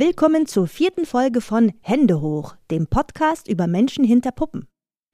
Willkommen 0.00 0.46
zur 0.46 0.66
vierten 0.66 1.04
Folge 1.04 1.42
von 1.42 1.72
Hände 1.82 2.22
hoch, 2.22 2.54
dem 2.70 2.86
Podcast 2.86 3.46
über 3.48 3.66
Menschen 3.66 4.02
hinter 4.02 4.32
Puppen. 4.32 4.66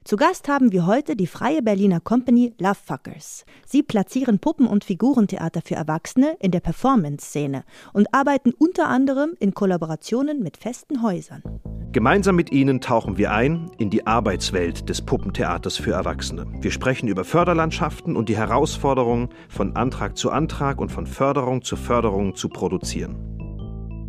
Zu 0.04 0.14
Gast 0.14 0.46
haben 0.46 0.70
wir 0.70 0.86
heute 0.86 1.16
die 1.16 1.26
freie 1.26 1.60
Berliner 1.60 1.98
Company 1.98 2.54
Lovefuckers. 2.60 3.44
Sie 3.66 3.82
platzieren 3.82 4.38
Puppen- 4.38 4.68
und 4.68 4.84
Figurentheater 4.84 5.60
für 5.60 5.74
Erwachsene 5.74 6.36
in 6.38 6.52
der 6.52 6.60
Performance-Szene 6.60 7.64
und 7.94 8.14
arbeiten 8.14 8.52
unter 8.56 8.86
anderem 8.86 9.34
in 9.40 9.54
Kollaborationen 9.54 10.40
mit 10.40 10.56
festen 10.56 11.02
Häusern. 11.02 11.42
Gemeinsam 11.90 12.36
mit 12.36 12.52
Ihnen 12.52 12.80
tauchen 12.80 13.18
wir 13.18 13.32
ein 13.32 13.72
in 13.78 13.90
die 13.90 14.06
Arbeitswelt 14.06 14.88
des 14.88 15.02
Puppentheaters 15.02 15.78
für 15.78 15.94
Erwachsene. 15.94 16.46
Wir 16.60 16.70
sprechen 16.70 17.08
über 17.08 17.24
Förderlandschaften 17.24 18.14
und 18.14 18.28
die 18.28 18.36
Herausforderungen, 18.36 19.30
von 19.48 19.74
Antrag 19.74 20.16
zu 20.16 20.30
Antrag 20.30 20.78
und 20.78 20.92
von 20.92 21.08
Förderung 21.08 21.62
zu 21.62 21.74
Förderung 21.74 22.36
zu 22.36 22.48
produzieren. 22.48 23.35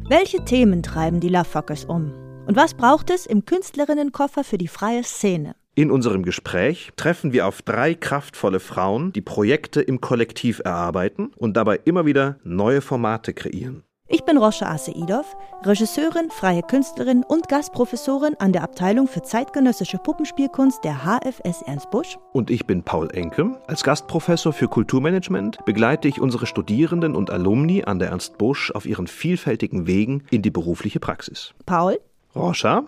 Welche 0.10 0.46
Themen 0.46 0.84
treiben 0.84 1.20
die 1.20 1.28
Lovefuckers 1.28 1.84
um? 1.84 2.14
Und 2.46 2.56
was 2.56 2.76
braucht 2.76 3.10
es 3.10 3.26
im 3.26 3.44
Künstlerinnenkoffer 3.44 4.46
für 4.46 4.58
die 4.58 4.70
freie 4.70 5.04
Szene? 5.04 5.54
In 5.76 5.92
unserem 5.92 6.24
Gespräch 6.24 6.92
treffen 6.96 7.34
wir 7.34 7.46
auf 7.46 7.62
drei 7.62 7.94
kraftvolle 7.94 8.62
Frauen, 8.62 9.12
die 9.12 9.20
Projekte 9.20 9.82
im 9.82 10.00
Kollektiv 10.00 10.62
erarbeiten 10.64 11.32
und 11.36 11.58
dabei 11.58 11.82
immer 11.84 12.06
wieder 12.06 12.38
neue 12.46 12.80
Formate 12.80 13.34
kreieren. 13.34 13.84
Ich 14.10 14.24
bin 14.24 14.38
Roscha 14.38 14.68
Aseidov, 14.68 15.36
Regisseurin, 15.64 16.30
freie 16.30 16.62
Künstlerin 16.62 17.26
und 17.28 17.50
Gastprofessorin 17.50 18.36
an 18.40 18.54
der 18.54 18.64
Abteilung 18.64 19.10
für 19.10 19.22
zeitgenössische 19.22 19.98
Puppenspielkunst 19.98 20.82
der 20.86 21.04
HFS 21.04 21.62
Ernst 21.64 21.92
Busch. 21.92 22.18
Und 22.32 22.50
ich 22.50 22.66
bin 22.66 22.84
Paul 22.84 23.10
Enke. 23.12 23.60
Als 23.68 23.84
Gastprofessor 23.84 24.54
für 24.54 24.70
Kulturmanagement 24.70 25.66
begleite 25.66 26.08
ich 26.08 26.22
unsere 26.22 26.46
Studierenden 26.46 27.18
und 27.18 27.32
Alumni 27.32 27.84
an 27.84 28.00
der 28.00 28.10
Ernst 28.10 28.38
Busch 28.38 28.72
auf 28.72 28.86
ihren 28.86 29.08
vielfältigen 29.08 29.88
Wegen 29.88 30.24
in 30.32 30.42
die 30.42 30.52
berufliche 30.52 31.02
Praxis. 31.02 31.54
Paul, 31.66 32.00
Roscha, 32.34 32.84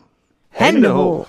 Hände 0.52 0.95
hoch! 0.95 1.28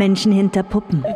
Menschen 0.00 0.32
hinter 0.32 0.62
Puppen. 0.62 1.04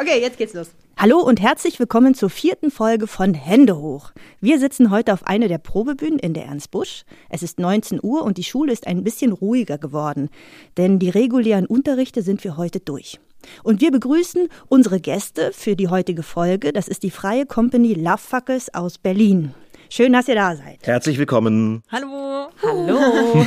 Okay, 0.00 0.20
jetzt 0.20 0.38
geht's 0.38 0.54
los. 0.54 0.70
Hallo 0.96 1.18
und 1.18 1.40
herzlich 1.40 1.80
willkommen 1.80 2.14
zur 2.14 2.30
vierten 2.30 2.70
Folge 2.70 3.08
von 3.08 3.34
Hände 3.34 3.78
hoch. 3.78 4.12
Wir 4.40 4.60
sitzen 4.60 4.92
heute 4.92 5.12
auf 5.12 5.26
einer 5.26 5.48
der 5.48 5.58
Probebühnen 5.58 6.20
in 6.20 6.34
der 6.34 6.44
Ernst 6.44 6.70
Busch. 6.70 7.02
Es 7.30 7.42
ist 7.42 7.58
19 7.58 7.98
Uhr 8.00 8.22
und 8.22 8.38
die 8.38 8.44
Schule 8.44 8.72
ist 8.72 8.86
ein 8.86 9.02
bisschen 9.02 9.32
ruhiger 9.32 9.76
geworden, 9.76 10.28
denn 10.76 11.00
die 11.00 11.10
regulären 11.10 11.66
Unterrichte 11.66 12.22
sind 12.22 12.40
für 12.40 12.56
heute 12.56 12.78
durch. 12.78 13.18
Und 13.64 13.80
wir 13.80 13.90
begrüßen 13.90 14.48
unsere 14.68 15.00
Gäste 15.00 15.50
für 15.52 15.74
die 15.74 15.88
heutige 15.88 16.22
Folge. 16.22 16.72
Das 16.72 16.86
ist 16.86 17.02
die 17.02 17.10
freie 17.10 17.44
Company 17.44 17.94
Lovefuckers 17.94 18.72
aus 18.72 18.98
Berlin. 18.98 19.52
Schön, 19.90 20.12
dass 20.12 20.28
ihr 20.28 20.34
da 20.34 20.54
seid. 20.54 20.86
Herzlich 20.86 21.18
willkommen. 21.18 21.82
Hallo. 21.90 22.50
Hallo. 22.62 23.46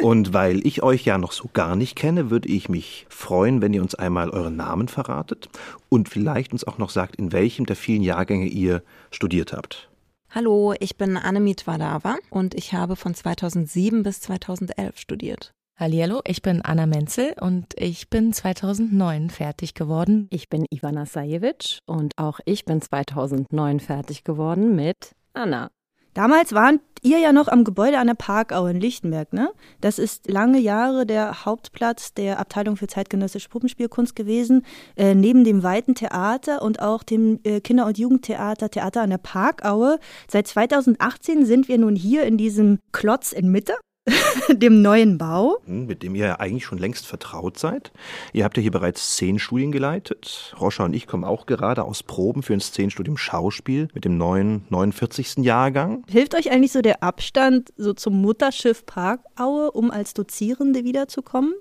Und 0.02 0.32
weil 0.32 0.66
ich 0.66 0.82
euch 0.82 1.04
ja 1.04 1.18
noch 1.18 1.32
so 1.32 1.50
gar 1.52 1.76
nicht 1.76 1.96
kenne, 1.96 2.30
würde 2.30 2.48
ich 2.48 2.68
mich 2.68 3.06
freuen, 3.10 3.60
wenn 3.60 3.74
ihr 3.74 3.82
uns 3.82 3.94
einmal 3.94 4.30
euren 4.30 4.56
Namen 4.56 4.88
verratet 4.88 5.48
und 5.88 6.08
vielleicht 6.08 6.52
uns 6.52 6.64
auch 6.64 6.78
noch 6.78 6.90
sagt, 6.90 7.16
in 7.16 7.32
welchem 7.32 7.66
der 7.66 7.76
vielen 7.76 8.02
Jahrgänge 8.02 8.46
ihr 8.46 8.82
studiert 9.10 9.52
habt. 9.52 9.90
Hallo, 10.30 10.74
ich 10.78 10.96
bin 10.96 11.16
Annemie 11.16 11.56
Wadava 11.64 12.16
und 12.30 12.54
ich 12.54 12.72
habe 12.72 12.94
von 12.94 13.14
2007 13.14 14.02
bis 14.02 14.20
2011 14.20 14.98
studiert. 14.98 15.52
Hallihallo, 15.76 16.20
ich 16.26 16.42
bin 16.42 16.62
Anna 16.62 16.86
Menzel 16.86 17.34
und 17.40 17.74
ich 17.76 18.10
bin 18.10 18.32
2009 18.32 19.30
fertig 19.30 19.74
geworden. 19.74 20.28
Ich 20.30 20.48
bin 20.48 20.66
Ivana 20.70 21.06
Sajewitsch 21.06 21.78
und 21.86 22.16
auch 22.16 22.38
ich 22.44 22.64
bin 22.64 22.80
2009 22.80 23.80
fertig 23.80 24.22
geworden 24.22 24.76
mit 24.76 25.12
Anna. 25.32 25.70
Damals 26.14 26.52
warnt 26.52 26.82
ihr 27.02 27.18
ja 27.18 27.32
noch 27.32 27.48
am 27.48 27.64
Gebäude 27.64 27.98
an 27.98 28.08
der 28.08 28.14
Parkau 28.14 28.66
in 28.66 28.80
Lichtenberg, 28.80 29.32
ne? 29.32 29.50
Das 29.80 29.98
ist 29.98 30.28
lange 30.28 30.58
Jahre 30.58 31.06
der 31.06 31.44
Hauptplatz 31.44 32.14
der 32.14 32.38
Abteilung 32.40 32.76
für 32.76 32.88
zeitgenössische 32.88 33.48
Puppenspielkunst 33.48 34.16
gewesen, 34.16 34.66
äh, 34.96 35.14
neben 35.14 35.44
dem 35.44 35.62
Weiten 35.62 35.94
Theater 35.94 36.62
und 36.62 36.82
auch 36.82 37.04
dem 37.04 37.38
äh, 37.44 37.60
Kinder- 37.60 37.86
und 37.86 37.96
Jugendtheater 37.96 38.70
Theater 38.70 39.02
an 39.02 39.10
der 39.10 39.18
Parkaue. 39.18 39.98
Seit 40.28 40.48
2018 40.48 41.46
sind 41.46 41.68
wir 41.68 41.78
nun 41.78 41.94
hier 41.94 42.24
in 42.24 42.36
diesem 42.36 42.80
Klotz 42.92 43.32
in 43.32 43.50
Mitte, 43.50 43.74
dem 44.50 44.82
neuen 44.82 45.18
Bau. 45.18 45.58
Hm, 45.64 45.86
Mit 45.86 46.02
dem 46.02 46.14
ihr 46.14 46.26
ja 46.26 46.40
eigentlich 46.40 46.64
schon 46.64 46.78
längst 46.78 47.06
vertraut 47.06 47.58
seid. 47.58 47.92
Ihr 48.32 48.44
habt 48.44 48.56
ja 48.56 48.60
hier 48.60 48.70
bereits 48.70 49.14
Szenenstudien 49.14 49.72
geleitet. 49.72 50.54
Roscha 50.60 50.84
und 50.84 50.94
ich 50.94 51.06
kommen 51.06 51.24
auch 51.24 51.46
gerade 51.46 51.84
aus 51.84 52.02
Proben 52.02 52.42
für 52.42 52.52
ein 52.52 52.60
Szenenstudium 52.60 53.16
Schauspiel 53.16 53.88
mit 53.94 54.04
dem 54.04 54.16
neuen 54.16 54.64
49. 54.68 55.38
Jahrgang. 55.38 56.04
Hilft 56.08 56.34
euch 56.34 56.50
eigentlich 56.50 56.72
so 56.72 56.82
der 56.82 57.02
Abstand 57.02 57.72
so 57.76 57.92
zum 57.92 58.20
Mutterschiff 58.20 58.86
Parkaue, 58.86 59.70
um 59.70 59.90
als 59.90 60.14
Dozierende 60.14 60.84
wiederzukommen? 60.84 61.54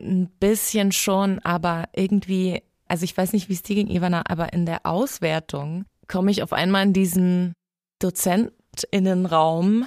Ein 0.00 0.28
bisschen 0.40 0.92
schon, 0.92 1.38
aber 1.40 1.84
irgendwie, 1.94 2.62
also 2.88 3.04
ich 3.04 3.16
weiß 3.16 3.32
nicht, 3.32 3.48
wie 3.48 3.54
es 3.54 3.62
dir 3.62 3.76
ging, 3.76 3.88
Ivana, 3.88 4.24
aber 4.28 4.52
in 4.52 4.66
der 4.66 4.86
Auswertung 4.86 5.84
komme 6.08 6.30
ich 6.30 6.42
auf 6.42 6.52
einmal 6.52 6.84
in 6.84 6.92
diesen 6.92 7.54
DozentInnenraum 8.00 9.86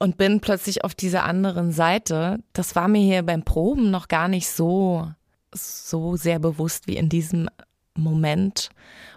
und 0.00 0.16
bin 0.16 0.40
plötzlich 0.40 0.82
auf 0.82 0.94
dieser 0.94 1.24
anderen 1.24 1.70
Seite. 1.70 2.40
Das 2.52 2.74
war 2.74 2.88
mir 2.88 3.02
hier 3.02 3.22
beim 3.22 3.44
Proben 3.44 3.90
noch 3.90 4.08
gar 4.08 4.28
nicht 4.28 4.48
so, 4.48 5.12
so 5.54 6.16
sehr 6.16 6.38
bewusst 6.38 6.88
wie 6.88 6.96
in 6.96 7.08
diesem 7.08 7.48
Moment. 7.96 8.70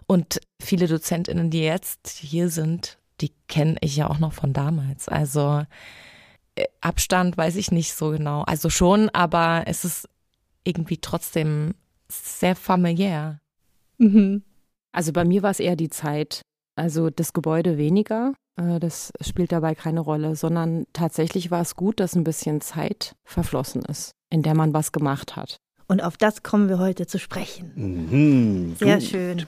Und 0.05 0.41
viele 0.61 0.87
DozentInnen, 0.87 1.49
die 1.49 1.63
jetzt 1.63 2.09
hier 2.09 2.49
sind, 2.49 2.99
die 3.21 3.31
kenne 3.47 3.77
ich 3.79 3.95
ja 3.95 4.09
auch 4.09 4.19
noch 4.19 4.33
von 4.33 4.51
damals. 4.51 5.07
Also 5.07 5.65
äh, 6.55 6.65
Abstand 6.81 7.37
weiß 7.37 7.55
ich 7.55 7.71
nicht 7.71 7.93
so 7.93 8.09
genau. 8.09 8.41
Also 8.41 8.69
schon, 8.69 9.09
aber 9.09 9.63
es 9.67 9.85
ist 9.85 10.09
irgendwie 10.65 10.97
trotzdem 10.97 11.75
sehr 12.09 12.57
familiär. 12.57 13.39
Mhm. 13.99 14.43
Also 14.91 15.13
bei 15.13 15.23
mir 15.23 15.43
war 15.43 15.51
es 15.51 15.61
eher 15.61 15.77
die 15.77 15.89
Zeit. 15.89 16.41
Also 16.75 17.09
das 17.09 17.31
Gebäude 17.31 17.77
weniger, 17.77 18.33
das 18.55 19.11
spielt 19.21 19.51
dabei 19.51 19.75
keine 19.75 19.99
Rolle, 19.99 20.35
sondern 20.35 20.85
tatsächlich 20.93 21.51
war 21.51 21.61
es 21.61 21.75
gut, 21.75 21.99
dass 21.99 22.15
ein 22.15 22.23
bisschen 22.23 22.61
Zeit 22.61 23.15
verflossen 23.23 23.83
ist, 23.83 24.13
in 24.29 24.43
der 24.43 24.55
man 24.55 24.73
was 24.73 24.91
gemacht 24.91 25.35
hat. 25.35 25.57
Und 25.87 26.01
auf 26.03 26.17
das 26.17 26.43
kommen 26.43 26.69
wir 26.69 26.79
heute 26.79 27.07
zu 27.07 27.19
sprechen. 27.19 27.71
Mhm, 27.75 28.75
Sehr 28.77 28.97
gut. 28.97 29.03
schön. 29.03 29.45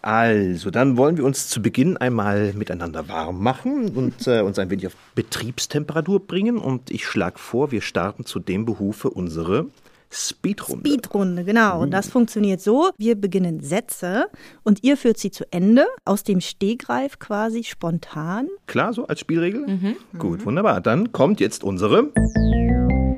Also, 0.00 0.70
dann 0.70 0.96
wollen 0.96 1.16
wir 1.16 1.24
uns 1.24 1.48
zu 1.48 1.60
Beginn 1.60 1.96
einmal 1.96 2.52
miteinander 2.52 3.08
warm 3.08 3.42
machen 3.42 3.88
und 3.88 4.26
äh, 4.28 4.40
uns 4.40 4.58
ein 4.58 4.70
wenig 4.70 4.86
auf 4.86 4.96
Betriebstemperatur 5.14 6.24
bringen. 6.26 6.58
Und 6.58 6.90
ich 6.90 7.06
schlage 7.06 7.38
vor, 7.38 7.72
wir 7.72 7.80
starten 7.80 8.24
zu 8.24 8.38
dem 8.38 8.64
Behufe 8.64 9.10
unsere 9.10 9.66
Speedrunde. 10.10 10.88
Speedrunde, 10.88 11.44
genau. 11.44 11.80
Und 11.80 11.90
das 11.90 12.08
funktioniert 12.08 12.60
so: 12.60 12.90
Wir 12.96 13.14
beginnen 13.14 13.60
Sätze 13.60 14.26
und 14.62 14.82
ihr 14.84 14.96
führt 14.96 15.18
sie 15.18 15.30
zu 15.30 15.44
Ende, 15.52 15.86
aus 16.04 16.22
dem 16.22 16.40
Stegreif 16.40 17.18
quasi 17.18 17.64
spontan. 17.64 18.48
Klar, 18.66 18.92
so 18.92 19.06
als 19.06 19.20
Spielregel? 19.20 19.96
Gut, 20.18 20.44
wunderbar. 20.44 20.80
Dann 20.80 21.12
kommt 21.12 21.40
jetzt 21.40 21.64
unsere. 21.64 22.12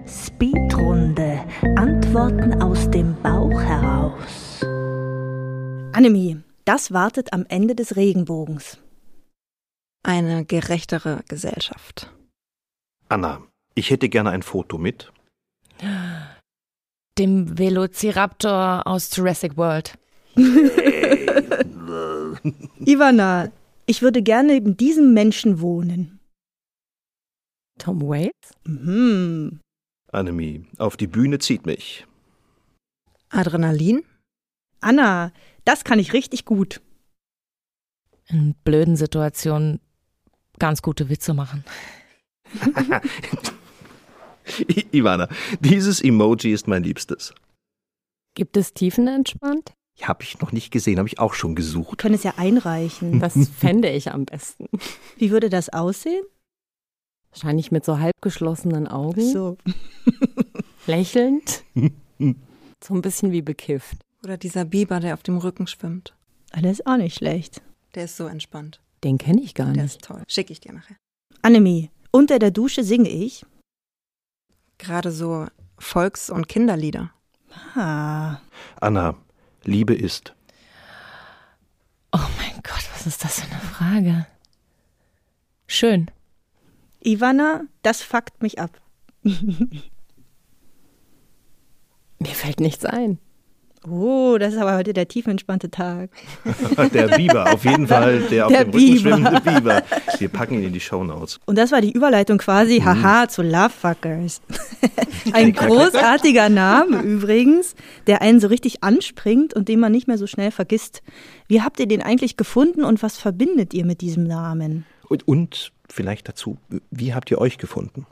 Speedrunde. 0.06 1.44
Antworten 1.76 2.62
aus 2.62 2.91
dem 2.91 3.15
Bauch 3.22 3.60
heraus. 3.60 4.60
Annemie, 5.93 6.38
das 6.65 6.93
wartet 6.93 7.32
am 7.32 7.44
Ende 7.49 7.75
des 7.75 7.97
Regenbogens. 7.97 8.79
Eine 10.02 10.44
gerechtere 10.44 11.20
Gesellschaft. 11.29 12.11
Anna, 13.08 13.43
ich 13.75 13.90
hätte 13.90 14.08
gerne 14.08 14.31
ein 14.31 14.43
Foto 14.43 14.79
mit. 14.79 15.12
Dem 17.19 17.59
Velociraptor 17.59 18.87
aus 18.87 19.15
Jurassic 19.17 19.56
World. 19.56 19.99
Ivana, 22.87 23.50
ich 23.87 24.03
würde 24.03 24.23
gerne 24.23 24.53
neben 24.53 24.76
diesem 24.76 25.15
Menschen 25.15 25.61
wohnen. 25.61 26.20
Tom 27.79 28.03
Waits? 28.03 28.53
Mhm. 28.65 29.59
Annemie, 30.12 30.67
auf 30.79 30.97
die 30.97 31.09
Bühne 31.09 31.41
zieht 31.41 31.67
mich. 31.67 32.06
Adrenalin. 33.31 34.05
Anna, 34.81 35.32
das 35.64 35.82
kann 35.82 35.99
ich 35.99 36.12
richtig 36.12 36.44
gut. 36.44 36.81
In 38.29 38.55
blöden 38.62 38.94
Situationen 38.94 39.81
ganz 40.59 40.82
gute 40.82 41.09
Witze 41.09 41.35
machen. 41.35 41.64
Ivana, 44.93 45.29
dieses 45.61 46.00
Emoji 46.03 46.53
ist 46.53 46.67
mein 46.69 46.83
Liebstes. 46.83 47.35
Gibt 48.35 48.56
es 48.56 48.73
tiefenentspannt? 48.75 49.73
Habe 50.03 50.23
ich 50.23 50.39
noch 50.41 50.53
nicht 50.53 50.71
gesehen, 50.71 50.99
habe 50.99 51.09
ich 51.09 51.19
auch 51.19 51.35
schon 51.35 51.50
Wir 51.53 51.56
gesucht. 51.56 51.99
können 51.99 52.15
es 52.15 52.23
ja 52.23 52.35
einreichen. 52.37 53.19
Das 53.19 53.35
fände 53.59 53.91
ich 53.91 54.12
am 54.12 54.25
besten. 54.27 54.67
Wie 55.17 55.31
würde 55.33 55.50
das 55.50 55.69
aussehen? 55.71 56.25
Wahrscheinlich 57.33 57.73
mit 57.73 57.85
so 57.85 57.99
halb 57.99 58.15
geschlossenen 58.23 58.87
Augen, 58.87 59.21
So. 59.33 59.56
lächelnd. 60.87 61.65
So 62.83 62.95
ein 62.95 63.03
bisschen 63.03 63.33
wie 63.33 63.43
bekifft. 63.43 63.97
Oder 64.25 64.37
dieser 64.37 64.65
Biber, 64.65 65.00
der 65.00 65.15
auf 65.15 65.23
dem 65.23 65.39
Rücken 65.39 65.67
schwimmt. 65.67 66.15
Ah, 66.53 66.61
Das 66.61 66.73
ist 66.73 66.87
auch 66.87 66.97
nicht 66.97 67.17
schlecht. 67.17 67.62
Der 67.95 68.05
ist 68.05 68.17
so 68.17 68.27
entspannt. 68.27 68.81
Den 69.05 69.19
kenne 69.19 69.43
ich 69.43 69.55
gar 69.55 69.73
Der 69.73 69.83
nicht. 69.85 69.95
ist 69.97 70.03
toll. 70.03 70.23
Schicke 70.29 70.53
ich 70.53 70.61
dir 70.61 70.73
nachher. 70.73 70.97
Annemie, 71.43 71.91
unter 72.11 72.39
der 72.39 72.50
Dusche 72.50 72.83
singe 72.83 73.09
ich. 73.09 73.45
Gerade 74.78 75.12
so 75.12 75.46
Volks- 75.78 76.30
und 76.30 76.48
Kinderlieder. 76.48 77.12
Ah, 77.75 78.38
Anna, 78.80 79.16
Liebe 79.64 79.94
ist. 79.94 80.34
Oh 82.12 82.19
mein 82.38 82.54
Gott, 82.62 82.88
was 82.92 83.06
ist 83.06 83.22
das 83.25 83.40
für 83.40 83.50
eine 83.50 83.60
Frage? 83.60 84.26
Schön. 85.66 86.10
Ivana, 87.04 87.62
das 87.82 88.02
fuckt 88.02 88.42
mich 88.42 88.58
ab. 88.58 88.80
Mir 89.22 89.54
fällt 92.34 92.60
nichts 92.60 92.84
ein. 92.84 93.19
Oh, 93.86 94.36
das 94.38 94.54
ist 94.54 94.60
aber 94.60 94.76
heute 94.76 94.92
der 94.92 95.06
tiefenentspannte 95.08 95.70
Tag. 95.70 96.10
Der 96.92 97.08
Biber, 97.16 97.52
auf 97.52 97.64
jeden 97.64 97.86
Fall, 97.88 98.20
der 98.22 98.46
auf 98.46 98.52
Der 98.52 98.64
dem 98.64 98.72
Rücken 98.72 98.86
Biber. 98.86 99.00
schwimmende 99.00 99.40
Biber. 99.40 99.82
Wir 100.19 100.28
packen 100.28 100.54
ihn 100.54 100.64
in 100.64 100.72
die 100.72 100.80
Shownotes. 100.80 101.38
Und 101.46 101.56
das 101.56 101.70
war 101.70 101.80
die 101.80 101.92
Überleitung 101.92 102.38
quasi, 102.38 102.80
haha, 102.80 103.28
zu 103.28 103.42
Lovefuckers. 103.42 104.40
Ein 105.32 105.52
großartiger 105.52 106.48
Name 106.48 107.02
übrigens, 107.02 107.75
der 108.06 108.20
einen 108.22 108.40
so 108.40 108.48
richtig 108.48 108.82
anspringt 108.82 109.54
und 109.54 109.69
den 109.69 109.78
man 109.80 109.92
nicht 109.92 110.08
mehr 110.08 110.19
so 110.19 110.26
schnell 110.26 110.50
vergisst. 110.50 111.02
Wie 111.46 111.62
habt 111.62 111.78
ihr 111.78 111.86
den 111.86 112.02
eigentlich 112.02 112.36
gefunden 112.36 112.84
und 112.84 113.02
was 113.02 113.16
verbindet 113.19 113.75
ihr 113.75 113.84
mit 113.84 114.00
diesem 114.00 114.25
Namen? 114.25 114.86
Und, 115.08 115.26
und 115.28 115.72
vielleicht 115.88 116.28
dazu, 116.28 116.58
wie 116.90 117.14
habt 117.14 117.30
ihr 117.30 117.38
euch 117.38 117.58
gefunden? 117.58 118.06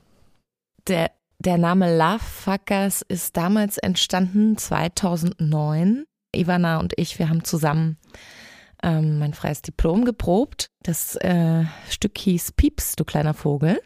Der, 0.88 1.10
der 1.38 1.59
Name 1.59 1.97
Lovefuckers 1.97 3.03
ist 3.03 3.37
damals 3.37 3.79
entstanden, 3.79 4.56
2009. 4.56 6.05
Ivana 6.35 6.79
und 6.79 6.93
ich, 6.97 7.19
wir 7.19 7.29
haben 7.29 7.44
zusammen 7.44 7.99
ähm, 8.83 9.19
mein 9.19 9.35
freies 9.35 9.62
Diplom 9.62 10.05
geprobt. 10.05 10.71
Das 10.83 11.17
äh, 11.17 11.65
Stück 11.88 12.19
hieß 12.19 12.53
Pieps, 12.53 12.97
du 12.97 13.05
kleiner 13.05 13.35
Vogel. 13.35 13.81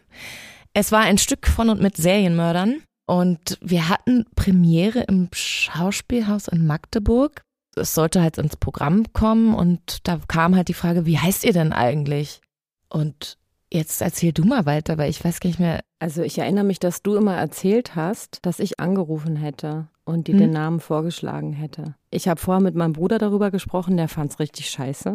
Es 0.73 0.93
war 0.93 1.01
ein 1.01 1.19
Stück 1.19 1.47
von 1.47 1.69
und 1.69 1.81
mit 1.81 1.97
Serienmördern 1.97 2.83
und 3.07 3.59
wir 3.61 3.89
hatten 3.89 4.25
Premiere 4.37 5.01
im 5.01 5.29
Schauspielhaus 5.33 6.49
in 6.49 6.67
Magdeburg. 6.67 7.43
Es 7.77 7.95
sollte 7.95 8.21
halt 8.23 8.39
ins 8.39 8.57
Programm 8.57 9.13
kommen 9.13 9.55
und 9.55 10.07
da 10.07 10.21
kam 10.29 10.57
halt 10.57 10.69
die 10.69 10.75
Frage, 10.75 11.07
wie 11.07 11.19
heißt 11.19 11.45
ihr 11.45 11.53
denn 11.53 11.73
eigentlich? 11.73 12.41
Und 12.89 13.39
jetzt 13.73 14.01
erzähl 14.03 14.33
du 14.33 14.45
mal 14.45 14.67
weiter, 14.67 14.99
weil 14.99 15.11
ich 15.11 15.25
weiß 15.25 15.41
gar 15.41 15.49
nicht 15.49 15.61
mehr, 15.61 15.81
Also 15.99 16.23
ich 16.23 16.39
erinnere 16.39 16.65
mich, 16.65 16.79
dass 16.81 17.03
du 17.03 17.15
immer 17.17 17.37
erzählt 17.37 17.95
hast, 17.95 18.39
dass 18.43 18.59
ich 18.59 18.81
angerufen 18.81 19.37
hätte 19.37 19.89
und 20.05 20.27
dir 20.27 20.33
Hm. 20.33 20.39
den 20.41 20.51
Namen 20.51 20.81
vorgeschlagen 20.81 21.53
hätte. 21.53 21.95
Ich 22.11 22.27
habe 22.29 22.41
vorher 22.41 22.63
mit 22.63 22.75
meinem 22.75 22.93
Bruder 22.95 23.19
darüber 23.19 23.51
gesprochen, 23.51 23.97
der 23.97 24.09
fand 24.09 24.33
es 24.33 24.39
richtig 24.41 24.71
scheiße, 24.71 25.15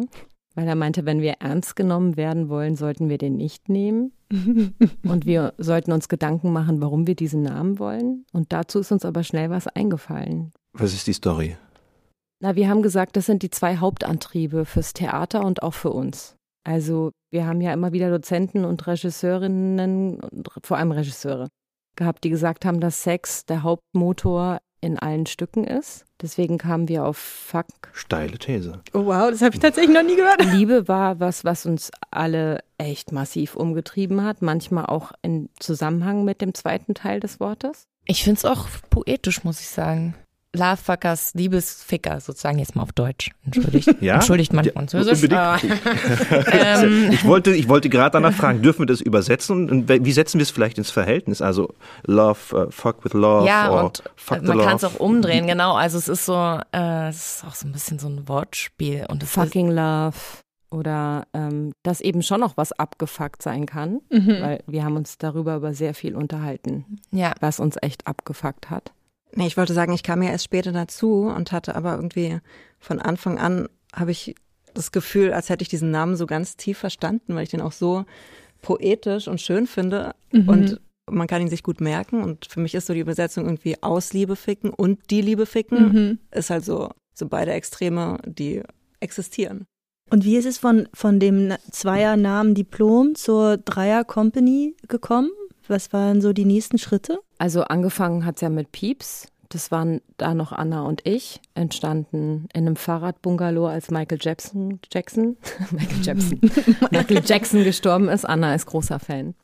weil 0.54 0.66
er 0.68 0.74
meinte, 0.74 1.04
wenn 1.04 1.20
wir 1.20 1.34
ernst 1.40 1.76
genommen 1.76 2.16
werden 2.16 2.48
wollen, 2.48 2.76
sollten 2.76 3.08
wir 3.08 3.18
den 3.18 3.36
nicht 3.36 3.68
nehmen. 3.68 4.12
und 5.04 5.26
wir 5.26 5.54
sollten 5.58 5.92
uns 5.92 6.08
Gedanken 6.08 6.52
machen, 6.52 6.80
warum 6.80 7.06
wir 7.06 7.14
diesen 7.14 7.42
Namen 7.42 7.78
wollen. 7.78 8.24
Und 8.32 8.52
dazu 8.52 8.80
ist 8.80 8.90
uns 8.90 9.04
aber 9.04 9.22
schnell 9.22 9.50
was 9.50 9.68
eingefallen. 9.68 10.52
Was 10.72 10.92
ist 10.94 11.06
die 11.06 11.12
Story? 11.12 11.56
Na, 12.40 12.54
wir 12.56 12.68
haben 12.68 12.82
gesagt, 12.82 13.16
das 13.16 13.26
sind 13.26 13.42
die 13.42 13.50
zwei 13.50 13.76
Hauptantriebe 13.76 14.64
fürs 14.64 14.92
Theater 14.94 15.44
und 15.44 15.62
auch 15.62 15.74
für 15.74 15.90
uns. 15.90 16.35
Also 16.66 17.12
wir 17.30 17.46
haben 17.46 17.60
ja 17.60 17.72
immer 17.72 17.92
wieder 17.92 18.10
Dozenten 18.10 18.64
und 18.64 18.86
Regisseurinnen, 18.88 20.18
und 20.18 20.48
vor 20.64 20.78
allem 20.78 20.90
Regisseure, 20.90 21.48
gehabt, 21.94 22.24
die 22.24 22.30
gesagt 22.30 22.64
haben, 22.64 22.80
dass 22.80 23.04
Sex 23.04 23.46
der 23.46 23.62
Hauptmotor 23.62 24.58
in 24.80 24.98
allen 24.98 25.26
Stücken 25.26 25.64
ist. 25.64 26.04
Deswegen 26.20 26.58
kamen 26.58 26.88
wir 26.88 27.04
auf 27.04 27.16
Fuck. 27.16 27.66
Steile 27.92 28.38
These. 28.38 28.82
Oh 28.92 29.06
wow, 29.06 29.30
das 29.30 29.42
habe 29.42 29.54
ich 29.54 29.60
tatsächlich 29.60 29.94
noch 29.94 30.02
nie 30.02 30.16
gehört. 30.16 30.44
Liebe 30.52 30.88
war 30.88 31.20
was, 31.20 31.44
was 31.44 31.66
uns 31.66 31.90
alle 32.10 32.64
echt 32.78 33.12
massiv 33.12 33.54
umgetrieben 33.54 34.24
hat, 34.24 34.42
manchmal 34.42 34.86
auch 34.86 35.12
in 35.22 35.48
Zusammenhang 35.60 36.24
mit 36.24 36.40
dem 36.40 36.52
zweiten 36.52 36.94
Teil 36.94 37.20
des 37.20 37.38
Wortes. 37.38 37.84
Ich 38.06 38.24
finde 38.24 38.38
es 38.38 38.44
auch 38.44 38.66
poetisch, 38.90 39.44
muss 39.44 39.60
ich 39.60 39.68
sagen. 39.68 40.14
Lovefuckers, 40.54 41.32
Liebesficker, 41.34 42.20
sozusagen 42.20 42.58
jetzt 42.58 42.74
mal 42.76 42.82
auf 42.82 42.92
Deutsch. 42.92 43.30
Entschuldigt, 43.44 43.88
Ja? 44.00 44.14
entschuldigt 44.14 44.52
mein 44.52 44.64
Ja, 44.64 44.72
Französisch. 44.72 45.28
ähm, 45.30 47.08
Ich 47.12 47.24
wollte, 47.24 47.52
ich 47.54 47.68
wollte 47.68 47.88
gerade 47.88 48.12
danach 48.12 48.32
fragen, 48.32 48.62
dürfen 48.62 48.80
wir 48.80 48.86
das 48.86 49.00
übersetzen? 49.00 49.70
Und 49.70 49.88
wie 49.88 50.12
setzen 50.12 50.38
wir 50.38 50.42
es 50.42 50.50
vielleicht 50.50 50.78
ins 50.78 50.90
Verhältnis? 50.90 51.42
Also 51.42 51.74
Love, 52.06 52.38
uh, 52.66 52.70
fuck 52.70 53.04
with 53.04 53.12
love 53.12 53.46
ja, 53.46 53.70
or 53.70 53.84
und 53.84 54.02
fuck 54.16 54.40
the 54.40 54.46
man 54.46 54.58
kann 54.60 54.76
es 54.76 54.84
auch 54.84 54.94
umdrehen, 55.00 55.46
genau. 55.46 55.74
Also 55.74 55.98
es 55.98 56.08
ist 56.08 56.24
so, 56.24 56.60
äh, 56.72 57.08
es 57.08 57.16
ist 57.36 57.44
auch 57.46 57.54
so 57.54 57.66
ein 57.66 57.72
bisschen 57.72 57.98
so 57.98 58.08
ein 58.08 58.26
Wortspiel. 58.28 59.04
Und 59.08 59.24
Fucking 59.24 59.70
Love. 59.70 60.16
Oder 60.68 61.26
ähm, 61.32 61.72
dass 61.84 62.00
eben 62.00 62.22
schon 62.22 62.40
noch 62.40 62.56
was 62.56 62.72
abgefuckt 62.72 63.40
sein 63.40 63.66
kann, 63.66 64.00
Mhm. 64.10 64.36
weil 64.40 64.64
wir 64.66 64.84
haben 64.84 64.96
uns 64.96 65.16
darüber 65.16 65.54
über 65.56 65.74
sehr 65.74 65.94
viel 65.94 66.16
unterhalten, 66.16 66.98
ja, 67.12 67.32
was 67.40 67.60
uns 67.60 67.76
echt 67.80 68.06
abgefuckt 68.08 68.68
hat. 68.68 68.90
Nee, 69.36 69.46
ich 69.46 69.56
wollte 69.56 69.74
sagen, 69.74 69.92
ich 69.92 70.02
kam 70.02 70.22
ja 70.22 70.30
erst 70.30 70.44
später 70.44 70.72
dazu 70.72 71.22
und 71.24 71.52
hatte 71.52 71.76
aber 71.76 71.94
irgendwie 71.94 72.38
von 72.78 73.00
Anfang 73.00 73.38
an 73.38 73.68
habe 73.94 74.10
ich 74.10 74.34
das 74.74 74.92
Gefühl, 74.92 75.32
als 75.32 75.48
hätte 75.48 75.62
ich 75.62 75.68
diesen 75.68 75.90
Namen 75.90 76.16
so 76.16 76.26
ganz 76.26 76.56
tief 76.56 76.78
verstanden, 76.78 77.34
weil 77.34 77.44
ich 77.44 77.50
den 77.50 77.60
auch 77.62 77.72
so 77.72 78.04
poetisch 78.62 79.28
und 79.28 79.40
schön 79.40 79.66
finde 79.66 80.14
Mhm. 80.32 80.48
und 80.48 80.80
man 81.10 81.28
kann 81.28 81.40
ihn 81.40 81.48
sich 81.48 81.62
gut 81.62 81.80
merken 81.80 82.22
und 82.22 82.46
für 82.46 82.58
mich 82.60 82.74
ist 82.74 82.86
so 82.86 82.92
die 82.94 83.00
Übersetzung 83.00 83.44
irgendwie 83.44 83.80
aus 83.82 84.12
Liebe 84.12 84.34
ficken 84.36 84.70
und 84.70 85.10
die 85.10 85.20
Liebe 85.20 85.46
ficken 85.46 85.92
Mhm. 85.92 86.18
ist 86.32 86.50
halt 86.50 86.64
so, 86.64 86.90
so 87.14 87.26
beide 87.28 87.52
Extreme, 87.52 88.18
die 88.26 88.62
existieren. 89.00 89.66
Und 90.10 90.24
wie 90.24 90.36
ist 90.36 90.46
es 90.46 90.58
von, 90.58 90.88
von 90.94 91.20
dem 91.20 91.48
Na- 91.48 91.58
Zweiernamen 91.70 92.54
Diplom 92.54 93.14
zur 93.14 93.56
Dreier-Company 93.58 94.76
gekommen? 94.88 95.30
Was 95.68 95.92
waren 95.92 96.20
so 96.20 96.32
die 96.32 96.44
nächsten 96.44 96.78
Schritte? 96.78 97.20
Also 97.38 97.62
angefangen 97.64 98.24
hat 98.24 98.36
es 98.36 98.40
ja 98.40 98.48
mit 98.48 98.72
Pieps. 98.72 99.28
Das 99.48 99.70
waren 99.70 100.00
da 100.16 100.34
noch 100.34 100.52
Anna 100.52 100.82
und 100.82 101.06
ich, 101.06 101.40
entstanden 101.54 102.48
in 102.52 102.66
einem 102.66 102.76
Fahrradbungalow, 102.76 103.66
als 103.66 103.90
Michael 103.92 104.18
Jackson, 104.20 104.80
Jackson, 104.92 105.36
Michael 105.70 106.02
Jackson, 106.02 106.40
Michael 106.90 107.22
Jackson 107.24 107.64
gestorben 107.64 108.08
ist. 108.08 108.24
Anna 108.24 108.54
ist 108.54 108.66
großer 108.66 108.98
Fan. 108.98 109.34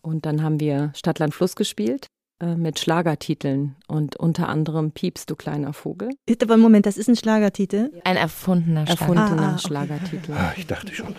Und 0.00 0.26
dann 0.26 0.42
haben 0.42 0.58
wir 0.58 0.90
Stadtland 0.94 1.34
Fluss 1.34 1.54
gespielt 1.54 2.08
mit 2.56 2.78
Schlagertiteln 2.78 3.76
und 3.86 4.16
unter 4.16 4.48
anderem 4.48 4.90
Pieps, 4.92 5.26
du 5.26 5.36
kleiner 5.36 5.72
Vogel. 5.72 6.10
Aber 6.42 6.56
Moment, 6.56 6.86
das 6.86 6.96
ist 6.96 7.08
ein 7.08 7.16
Schlagertitel. 7.16 7.90
ein 8.04 8.16
erfundener 8.16 8.86
Schlag. 8.86 9.00
Erfundener 9.00 9.42
Ah, 9.42 9.46
ah, 9.46 9.52
okay. 9.52 9.66
Schlagertitel. 9.66 10.32
Ah, 10.32 10.52
ich 10.56 10.66
dachte 10.66 10.94
schon. 10.94 11.14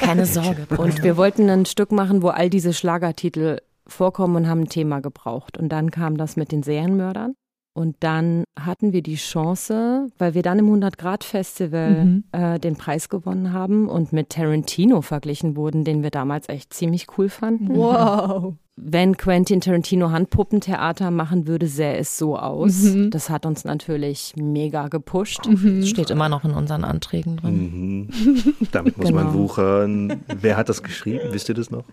Keine 0.00 0.26
Sorge. 0.26 0.66
Und 0.76 1.02
wir 1.02 1.16
wollten 1.16 1.48
ein 1.48 1.64
Stück 1.66 1.90
machen, 1.92 2.22
wo 2.22 2.28
all 2.28 2.50
diese 2.50 2.72
Schlagertitel 2.72 3.58
vorkommen 3.86 4.36
und 4.36 4.48
haben 4.48 4.60
ein 4.62 4.68
Thema 4.68 5.00
gebraucht. 5.00 5.58
Und 5.58 5.70
dann 5.70 5.90
kam 5.90 6.16
das 6.16 6.36
mit 6.36 6.52
den 6.52 6.62
Serienmördern. 6.62 7.34
Und 7.74 7.96
dann 8.00 8.44
hatten 8.60 8.92
wir 8.92 9.02
die 9.02 9.14
Chance, 9.16 10.08
weil 10.18 10.34
wir 10.34 10.42
dann 10.42 10.58
im 10.58 10.66
100-Grad-Festival 10.68 12.04
Mhm. 12.04 12.24
äh, 12.32 12.58
den 12.60 12.76
Preis 12.76 13.08
gewonnen 13.08 13.52
haben 13.54 13.88
und 13.88 14.12
mit 14.12 14.28
Tarantino 14.30 15.00
verglichen 15.00 15.56
wurden, 15.56 15.82
den 15.84 16.02
wir 16.02 16.10
damals 16.10 16.48
echt 16.50 16.74
ziemlich 16.74 17.06
cool 17.16 17.28
fanden. 17.30 17.74
Wow. 17.74 18.54
Wenn 18.76 19.16
Quentin 19.16 19.60
Tarantino 19.60 20.10
Handpuppentheater 20.10 21.10
machen 21.10 21.46
würde, 21.46 21.66
sähe 21.66 21.96
es 21.96 22.18
so 22.18 22.38
aus. 22.38 22.82
Mhm. 22.82 23.10
Das 23.10 23.30
hat 23.30 23.46
uns 23.46 23.64
natürlich 23.64 24.32
mega 24.36 24.88
gepusht. 24.88 25.40
Das 25.46 25.88
steht 25.88 26.10
immer 26.10 26.28
noch 26.28 26.44
in 26.44 26.52
unseren 26.52 26.84
Anträgen 26.84 27.36
drin. 27.38 28.08
Mhm. 28.10 28.54
Damit 28.72 28.98
muss 28.98 29.12
man 29.12 29.26
Genau. 29.28 29.38
wuchern. 29.38 30.20
Wer 30.40 30.56
hat 30.58 30.68
das 30.68 30.82
geschrieben? 30.82 31.20
Wisst 31.32 31.48
ihr 31.48 31.54
das 31.54 31.70
noch? 31.70 31.84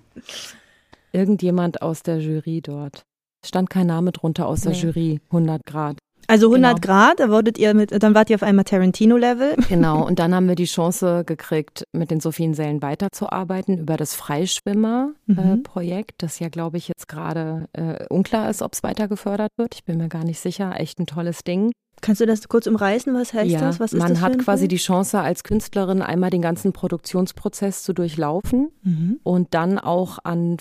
Irgendjemand 1.12 1.81
aus 1.81 2.03
der 2.03 2.19
Jury 2.19 2.62
dort. 2.62 3.03
Stand 3.46 3.69
kein 3.69 3.88
Name 3.88 4.12
drunter 4.12 4.48
aus 4.48 4.62
der 4.62 4.72
Nee. 4.74 4.79
Jury, 4.81 5.22
100 5.29 5.65
Grad. 5.65 5.98
Also 6.27 6.48
100 6.48 6.81
Genau. 6.81 6.86
Grad, 6.86 7.19
da 7.19 7.29
wurdet 7.29 7.58
ihr 7.58 7.74
mit, 7.74 7.91
dann 8.03 8.13
wart 8.13 8.29
ihr 8.29 8.36
auf 8.36 8.43
einmal 8.43 8.65
Tarantino-Level. 8.65 9.55
Genau, 9.69 10.05
und 10.05 10.19
dann 10.19 10.36
haben 10.36 10.48
wir 10.48 10.53
die 10.55 10.65
Chance 10.65 11.24
gekriegt, 11.25 11.86
mit 11.91 12.12
den 12.12 12.19
Sophiensälen 12.19 12.84
weiterzuarbeiten 12.84 13.79
über 13.79 13.98
das 13.98 14.13
Freischwimmer-Projekt, 14.13 16.22
das 16.22 16.38
ja, 16.39 16.50
glaube 16.50 16.77
ich, 16.77 16.88
jetzt 16.88 17.08
gerade 17.08 17.65
äh, 17.74 18.05
unklar 18.10 18.50
ist, 18.50 18.62
ob 18.62 18.74
es 18.74 18.84
weiter 18.84 19.08
gefördert 19.08 19.51
wird. 19.58 19.74
Ich 19.75 19.84
bin 19.86 19.98
mir 19.98 20.10
gar 20.10 20.24
nicht 20.24 20.39
sicher. 20.39 20.79
Echt 20.79 21.00
ein 21.00 21.08
tolles 21.08 21.43
Ding. 21.43 21.72
Kannst 22.01 22.21
du 22.21 22.25
das 22.25 22.47
kurz 22.47 22.67
umreißen? 22.67 23.13
Was 23.13 23.33
heißt 23.33 23.49
ja, 23.51 23.59
das? 23.59 23.79
Was 23.79 23.93
ist 23.93 23.99
man 23.99 24.13
das 24.13 24.21
hat 24.21 24.37
quasi 24.39 24.61
Film? 24.63 24.69
die 24.69 24.77
Chance, 24.77 25.19
als 25.19 25.43
Künstlerin 25.43 26.01
einmal 26.01 26.29
den 26.29 26.41
ganzen 26.41 26.73
Produktionsprozess 26.73 27.83
zu 27.83 27.93
durchlaufen 27.93 28.69
Mhm. 28.83 29.19
und 29.23 29.53
dann 29.53 29.77
auch 29.79 30.19
an, 30.23 30.57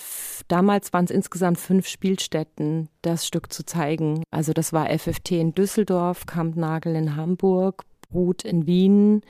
damals 0.47 0.91
waren 0.93 1.05
es 1.05 1.11
insgesamt 1.11 1.57
fünf 1.59 1.87
Spielstätten, 1.87 2.89
das 3.01 3.25
Stück 3.25 3.51
zu 3.53 3.65
zeigen. 3.65 4.23
Also 4.31 4.53
das 4.53 4.73
war 4.73 4.89
FFT 4.89 5.31
in 5.39 5.53
Düsseldorf, 5.55 6.25
Kampnagel 6.25 6.95
in 6.95 7.15
Hamburg, 7.15 7.83
Brut 8.09 8.43
in 8.43 8.65
Wien, 8.67 9.21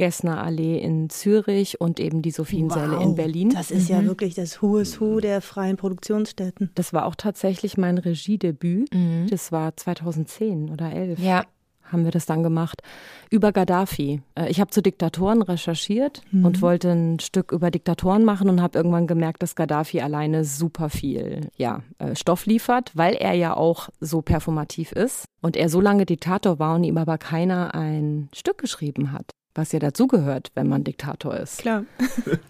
Gessner 0.00 0.42
Allee 0.42 0.78
in 0.78 1.10
Zürich 1.10 1.78
und 1.78 2.00
eben 2.00 2.22
die 2.22 2.30
Sophiensäle 2.30 2.96
Wow, 2.96 3.02
in 3.04 3.14
Berlin. 3.16 3.50
Das 3.50 3.70
ist 3.70 3.90
ja 3.90 4.02
wirklich 4.02 4.34
das 4.34 4.62
Who 4.62 4.78
is 4.78 4.98
Who 4.98 5.20
der 5.20 5.42
freien 5.42 5.76
Produktionsstätten. 5.76 6.70
Das 6.74 6.94
war 6.94 7.04
auch 7.04 7.14
tatsächlich 7.14 7.76
mein 7.76 7.98
Regiedebüt. 7.98 8.94
Mhm. 8.94 9.26
Das 9.28 9.52
war 9.52 9.76
2010 9.76 10.70
oder 10.70 10.90
11. 10.90 11.18
Ja, 11.18 11.44
haben 11.84 12.04
wir 12.04 12.12
das 12.12 12.24
dann 12.24 12.42
gemacht 12.42 12.82
über 13.30 13.52
Gaddafi. 13.52 14.22
Äh, 14.36 14.48
Ich 14.48 14.58
habe 14.60 14.70
zu 14.70 14.80
Diktatoren 14.80 15.42
recherchiert 15.42 16.22
Mhm. 16.30 16.44
und 16.46 16.62
wollte 16.62 16.90
ein 16.92 17.18
Stück 17.20 17.52
über 17.52 17.70
Diktatoren 17.70 18.24
machen 18.24 18.48
und 18.48 18.62
habe 18.62 18.78
irgendwann 18.78 19.06
gemerkt, 19.06 19.42
dass 19.42 19.54
Gaddafi 19.54 20.00
alleine 20.00 20.44
super 20.44 20.88
viel 20.88 21.48
ja, 21.58 21.82
äh, 21.98 22.14
Stoff 22.16 22.46
liefert, 22.46 22.92
weil 22.94 23.14
er 23.16 23.34
ja 23.34 23.54
auch 23.56 23.90
so 24.00 24.22
performativ 24.22 24.92
ist 24.92 25.26
und 25.42 25.56
er 25.56 25.68
so 25.68 25.80
lange 25.80 26.06
Diktator 26.06 26.58
war 26.58 26.76
und 26.76 26.84
ihm 26.84 26.96
aber 26.96 27.18
keiner 27.18 27.74
ein 27.74 28.28
Stück 28.32 28.56
geschrieben 28.58 29.12
hat. 29.12 29.30
Was 29.54 29.72
ja 29.72 29.80
dazugehört, 29.80 30.52
wenn 30.54 30.68
man 30.68 30.84
Diktator 30.84 31.36
ist. 31.36 31.58
Klar. 31.58 31.84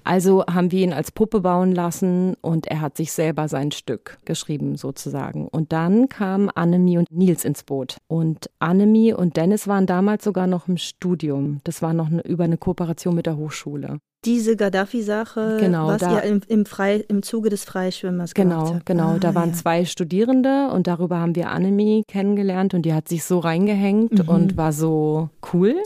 Also 0.04 0.44
haben 0.46 0.70
wir 0.72 0.82
ihn 0.82 0.92
als 0.92 1.12
Puppe 1.12 1.40
bauen 1.40 1.72
lassen 1.72 2.34
und 2.40 2.66
er 2.66 2.80
hat 2.80 2.96
sich 2.96 3.12
selber 3.12 3.46
sein 3.48 3.70
Stück 3.70 4.18
geschrieben 4.24 4.76
sozusagen. 4.76 5.46
Und 5.48 5.72
dann 5.72 6.08
kamen 6.08 6.50
Annemie 6.50 6.98
und 6.98 7.06
Nils 7.12 7.44
ins 7.44 7.62
Boot. 7.62 7.96
Und 8.08 8.50
Annemie 8.58 9.12
und 9.14 9.36
Dennis 9.36 9.68
waren 9.68 9.86
damals 9.86 10.24
sogar 10.24 10.46
noch 10.48 10.66
im 10.68 10.76
Studium. 10.78 11.60
Das 11.64 11.80
war 11.80 11.92
noch 11.94 12.08
eine, 12.08 12.22
über 12.22 12.44
eine 12.44 12.56
Kooperation 12.58 13.14
mit 13.14 13.26
der 13.26 13.36
Hochschule. 13.36 13.98
Diese 14.24 14.56
Gaddafi-Sache, 14.56 15.58
Genau, 15.60 15.86
was 15.86 16.00
da- 16.02 16.16
ihr 16.16 16.22
im, 16.24 16.40
im, 16.48 16.66
Frei, 16.66 16.96
im 17.08 17.22
Zuge 17.22 17.48
des 17.50 17.64
Freischwimmers 17.64 18.34
gemacht 18.34 18.58
Genau, 18.58 18.74
habt. 18.74 18.86
genau. 18.86 19.08
Ah, 19.12 19.18
da 19.18 19.34
waren 19.34 19.50
ja. 19.50 19.54
zwei 19.54 19.84
Studierende 19.86 20.68
und 20.72 20.86
darüber 20.86 21.18
haben 21.20 21.34
wir 21.36 21.50
Annemie 21.50 22.02
kennengelernt 22.08 22.74
und 22.74 22.82
die 22.82 22.92
hat 22.92 23.08
sich 23.08 23.24
so 23.24 23.38
reingehängt 23.38 24.24
Mhm. 24.24 24.28
und 24.28 24.56
war 24.58 24.72
so 24.72 25.30
cool. 25.54 25.76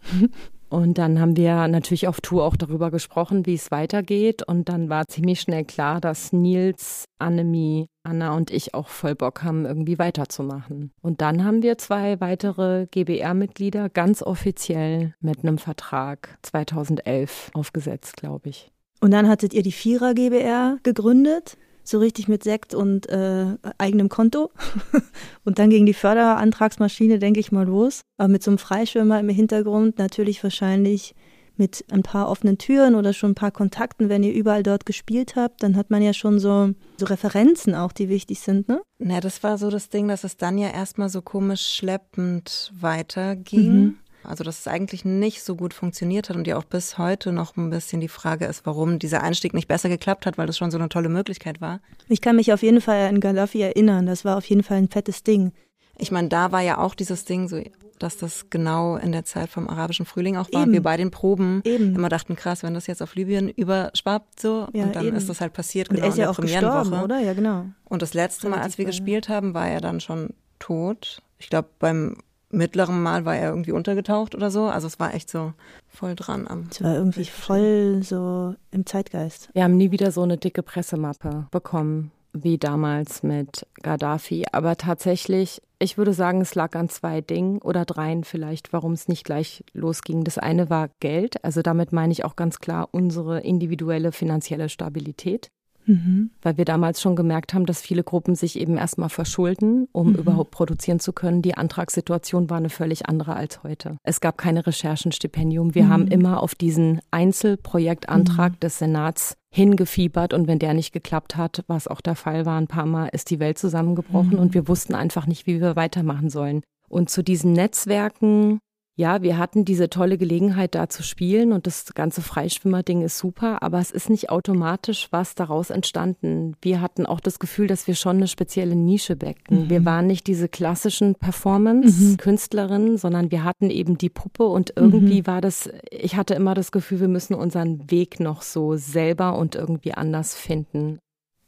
Und 0.74 0.98
dann 0.98 1.20
haben 1.20 1.36
wir 1.36 1.68
natürlich 1.68 2.08
auf 2.08 2.20
Tour 2.20 2.42
auch 2.42 2.56
darüber 2.56 2.90
gesprochen, 2.90 3.46
wie 3.46 3.54
es 3.54 3.70
weitergeht. 3.70 4.42
Und 4.42 4.68
dann 4.68 4.88
war 4.88 5.06
ziemlich 5.06 5.40
schnell 5.40 5.64
klar, 5.64 6.00
dass 6.00 6.32
Nils, 6.32 7.04
Annemie, 7.20 7.86
Anna 8.02 8.34
und 8.34 8.50
ich 8.50 8.74
auch 8.74 8.88
voll 8.88 9.14
Bock 9.14 9.44
haben, 9.44 9.66
irgendwie 9.66 10.00
weiterzumachen. 10.00 10.90
Und 11.00 11.20
dann 11.20 11.44
haben 11.44 11.62
wir 11.62 11.78
zwei 11.78 12.20
weitere 12.20 12.88
GBR-Mitglieder 12.90 13.88
ganz 13.88 14.20
offiziell 14.20 15.14
mit 15.20 15.44
einem 15.44 15.58
Vertrag 15.58 16.38
2011 16.42 17.52
aufgesetzt, 17.54 18.16
glaube 18.16 18.48
ich. 18.48 18.72
Und 19.00 19.12
dann 19.12 19.28
hattet 19.28 19.54
ihr 19.54 19.62
die 19.62 19.70
Vierer 19.70 20.12
GBR 20.12 20.78
gegründet, 20.82 21.56
so 21.84 21.98
richtig 21.98 22.28
mit 22.28 22.42
Sekt 22.42 22.74
und 22.74 23.08
äh, 23.08 23.56
eigenem 23.78 24.08
Konto. 24.08 24.50
und 25.44 25.58
dann 25.58 25.70
ging 25.70 25.86
die 25.86 25.94
Förderantragsmaschine, 25.94 27.18
denke 27.18 27.40
ich 27.40 27.52
mal, 27.52 27.66
los. 27.66 28.00
Aber 28.16 28.28
mit 28.28 28.42
so 28.42 28.50
einem 28.50 28.58
Freischwimmer 28.58 29.20
im 29.20 29.28
Hintergrund 29.28 29.98
natürlich 29.98 30.42
wahrscheinlich 30.42 31.14
mit 31.56 31.84
ein 31.90 32.02
paar 32.02 32.28
offenen 32.28 32.58
Türen 32.58 32.94
oder 32.94 33.12
schon 33.12 33.32
ein 33.32 33.36
paar 33.36 33.52
Kontakten, 33.52 34.08
wenn 34.08 34.22
ihr 34.22 34.32
überall 34.32 34.62
dort 34.62 34.86
gespielt 34.86 35.36
habt, 35.36 35.62
dann 35.62 35.76
hat 35.76 35.90
man 35.90 36.02
ja 36.02 36.12
schon 36.12 36.40
so, 36.40 36.70
so 36.96 37.06
Referenzen 37.06 37.74
auch, 37.74 37.92
die 37.92 38.08
wichtig 38.08 38.40
sind, 38.40 38.68
ne? 38.68 38.82
Na, 38.98 39.20
das 39.20 39.42
war 39.42 39.58
so 39.58 39.70
das 39.70 39.88
Ding, 39.88 40.08
dass 40.08 40.24
es 40.24 40.36
dann 40.36 40.58
ja 40.58 40.70
erstmal 40.70 41.08
so 41.08 41.22
komisch 41.22 41.66
schleppend 41.76 42.72
weiterging. 42.80 43.72
Mhm. 43.72 43.98
Also, 44.24 44.44
dass 44.44 44.60
es 44.60 44.68
eigentlich 44.68 45.04
nicht 45.04 45.42
so 45.42 45.56
gut 45.56 45.74
funktioniert 45.74 46.28
hat 46.28 46.36
und 46.36 46.46
ja 46.46 46.56
auch 46.56 46.64
bis 46.64 46.98
heute 46.98 47.32
noch 47.32 47.56
ein 47.56 47.70
bisschen 47.70 48.00
die 48.00 48.08
Frage 48.08 48.46
ist, 48.46 48.66
warum 48.66 48.98
dieser 48.98 49.22
Einstieg 49.22 49.54
nicht 49.54 49.68
besser 49.68 49.88
geklappt 49.88 50.26
hat, 50.26 50.38
weil 50.38 50.46
das 50.46 50.56
schon 50.58 50.70
so 50.70 50.78
eine 50.78 50.88
tolle 50.88 51.08
Möglichkeit 51.08 51.60
war. 51.60 51.80
Ich 52.08 52.20
kann 52.20 52.36
mich 52.36 52.52
auf 52.52 52.62
jeden 52.62 52.80
Fall 52.80 53.08
an 53.08 53.20
Gaddafi 53.20 53.60
erinnern. 53.60 54.06
Das 54.06 54.24
war 54.24 54.36
auf 54.36 54.46
jeden 54.46 54.62
Fall 54.62 54.78
ein 54.78 54.88
fettes 54.88 55.22
Ding. 55.22 55.52
Ich 55.98 56.10
meine, 56.10 56.28
da 56.28 56.52
war 56.52 56.60
ja 56.60 56.78
auch 56.78 56.94
dieses 56.94 57.24
Ding 57.24 57.48
so, 57.48 57.60
dass 57.98 58.16
das 58.16 58.50
genau 58.50 58.96
in 58.96 59.12
der 59.12 59.24
Zeit 59.24 59.48
vom 59.48 59.68
arabischen 59.68 60.06
Frühling 60.06 60.36
auch 60.36 60.52
war. 60.52 60.62
Eben. 60.62 60.72
Wir 60.72 60.82
bei 60.82 60.96
den 60.96 61.10
Proben 61.10 61.62
Eben. 61.64 61.94
immer 61.94 62.08
dachten, 62.08 62.34
krass, 62.36 62.62
wenn 62.62 62.74
das 62.74 62.86
jetzt 62.86 63.02
auf 63.02 63.14
Libyen 63.14 63.48
überschwappt 63.48 64.40
so 64.40 64.68
Ja, 64.72 64.84
und 64.84 64.96
dann 64.96 65.06
eben. 65.06 65.16
ist 65.16 65.28
das 65.28 65.40
halt 65.40 65.52
passiert 65.52 65.90
Und 65.90 65.96
genau 65.96 66.06
er 66.06 66.08
ist 66.08 66.16
in 66.16 66.20
ja 66.20 66.26
der 66.26 66.30
auch 66.32 66.40
gestorben, 66.40 67.02
oder? 67.04 67.20
Ja, 67.20 67.34
genau. 67.34 67.66
Und 67.84 68.02
das 68.02 68.14
letzte 68.14 68.48
Mal, 68.48 68.60
als 68.60 68.78
wir 68.78 68.84
gespielt 68.84 69.28
haben, 69.28 69.54
war 69.54 69.68
er 69.68 69.80
dann 69.80 70.00
schon 70.00 70.30
tot. 70.58 71.22
Ich 71.38 71.48
glaube, 71.48 71.68
beim 71.78 72.16
mittleren 72.56 73.02
Mal 73.02 73.24
war 73.24 73.36
er 73.36 73.50
irgendwie 73.50 73.72
untergetaucht 73.72 74.34
oder 74.34 74.50
so. 74.50 74.64
Also 74.64 74.86
es 74.86 74.98
war 75.00 75.14
echt 75.14 75.30
so 75.30 75.52
voll 75.88 76.14
dran 76.14 76.46
am. 76.46 76.68
Es 76.70 76.82
war 76.82 76.94
irgendwie 76.94 77.24
voll 77.24 78.02
so 78.02 78.54
im 78.70 78.86
Zeitgeist. 78.86 79.48
Wir 79.52 79.64
haben 79.64 79.76
nie 79.76 79.90
wieder 79.90 80.10
so 80.10 80.22
eine 80.22 80.36
dicke 80.36 80.62
Pressemappe 80.62 81.46
bekommen 81.50 82.10
wie 82.34 82.58
damals 82.58 83.22
mit 83.22 83.66
Gaddafi. 83.82 84.44
Aber 84.52 84.76
tatsächlich, 84.76 85.62
ich 85.78 85.96
würde 85.96 86.12
sagen, 86.12 86.40
es 86.40 86.54
lag 86.54 86.74
an 86.74 86.88
zwei 86.88 87.20
Dingen 87.20 87.58
oder 87.58 87.84
dreien 87.84 88.24
vielleicht, 88.24 88.72
warum 88.72 88.92
es 88.92 89.08
nicht 89.08 89.24
gleich 89.24 89.64
losging. 89.72 90.24
Das 90.24 90.36
eine 90.36 90.68
war 90.68 90.90
Geld. 91.00 91.42
Also 91.44 91.62
damit 91.62 91.92
meine 91.92 92.12
ich 92.12 92.24
auch 92.24 92.36
ganz 92.36 92.58
klar 92.58 92.88
unsere 92.90 93.40
individuelle 93.40 94.12
finanzielle 94.12 94.68
Stabilität. 94.68 95.48
Mhm. 95.86 96.30
Weil 96.42 96.56
wir 96.56 96.64
damals 96.64 97.00
schon 97.00 97.14
gemerkt 97.16 97.54
haben, 97.54 97.66
dass 97.66 97.80
viele 97.80 98.02
Gruppen 98.02 98.34
sich 98.34 98.58
eben 98.58 98.76
erstmal 98.76 99.08
verschulden, 99.10 99.86
um 99.92 100.10
Mhm. 100.10 100.14
überhaupt 100.16 100.50
produzieren 100.50 101.00
zu 101.00 101.12
können. 101.12 101.42
Die 101.42 101.56
Antragssituation 101.56 102.48
war 102.50 102.56
eine 102.56 102.70
völlig 102.70 103.06
andere 103.08 103.34
als 103.36 103.62
heute. 103.62 103.96
Es 104.02 104.20
gab 104.20 104.38
keine 104.38 104.66
Recherchenstipendium. 104.66 105.74
Wir 105.74 105.84
Mhm. 105.84 105.88
haben 105.90 106.06
immer 106.08 106.42
auf 106.42 106.54
diesen 106.54 107.00
Einzelprojektantrag 107.10 108.58
des 108.60 108.78
Senats 108.78 109.36
hingefiebert 109.54 110.32
und 110.34 110.46
wenn 110.48 110.58
der 110.58 110.74
nicht 110.74 110.92
geklappt 110.92 111.36
hat, 111.36 111.62
was 111.68 111.86
auch 111.88 112.00
der 112.00 112.14
Fall 112.16 112.44
war 112.46 112.58
ein 112.60 112.66
paar 112.66 112.86
Mal, 112.86 113.08
ist 113.12 113.30
die 113.30 113.38
Welt 113.38 113.58
zusammengebrochen 113.58 114.32
Mhm. 114.32 114.38
und 114.38 114.54
wir 114.54 114.68
wussten 114.68 114.94
einfach 114.94 115.26
nicht, 115.26 115.46
wie 115.46 115.60
wir 115.60 115.76
weitermachen 115.76 116.28
sollen. 116.30 116.62
Und 116.88 117.08
zu 117.10 117.22
diesen 117.22 117.52
Netzwerken 117.52 118.58
ja, 118.96 119.22
wir 119.22 119.38
hatten 119.38 119.64
diese 119.64 119.90
tolle 119.90 120.18
Gelegenheit, 120.18 120.74
da 120.76 120.88
zu 120.88 121.02
spielen 121.02 121.52
und 121.52 121.66
das 121.66 121.94
ganze 121.94 122.22
Freischwimmerding 122.22 123.02
ist 123.02 123.18
super, 123.18 123.62
aber 123.62 123.80
es 123.80 123.90
ist 123.90 124.08
nicht 124.08 124.30
automatisch 124.30 125.08
was 125.10 125.34
daraus 125.34 125.70
entstanden. 125.70 126.54
Wir 126.62 126.80
hatten 126.80 127.04
auch 127.04 127.18
das 127.18 127.40
Gefühl, 127.40 127.66
dass 127.66 127.88
wir 127.88 127.96
schon 127.96 128.16
eine 128.18 128.28
spezielle 128.28 128.76
Nische 128.76 129.16
becken. 129.16 129.68
Wir 129.68 129.84
waren 129.84 130.06
nicht 130.06 130.28
diese 130.28 130.48
klassischen 130.48 131.16
Performance-Künstlerinnen, 131.16 132.96
sondern 132.96 133.32
wir 133.32 133.42
hatten 133.42 133.68
eben 133.68 133.98
die 133.98 134.10
Puppe 134.10 134.44
und 134.44 134.72
irgendwie 134.76 135.26
war 135.26 135.40
das, 135.40 135.68
ich 135.90 136.14
hatte 136.16 136.34
immer 136.34 136.54
das 136.54 136.70
Gefühl, 136.70 137.00
wir 137.00 137.08
müssen 137.08 137.34
unseren 137.34 137.90
Weg 137.90 138.20
noch 138.20 138.42
so 138.42 138.76
selber 138.76 139.36
und 139.36 139.56
irgendwie 139.56 139.94
anders 139.94 140.36
finden. 140.36 141.00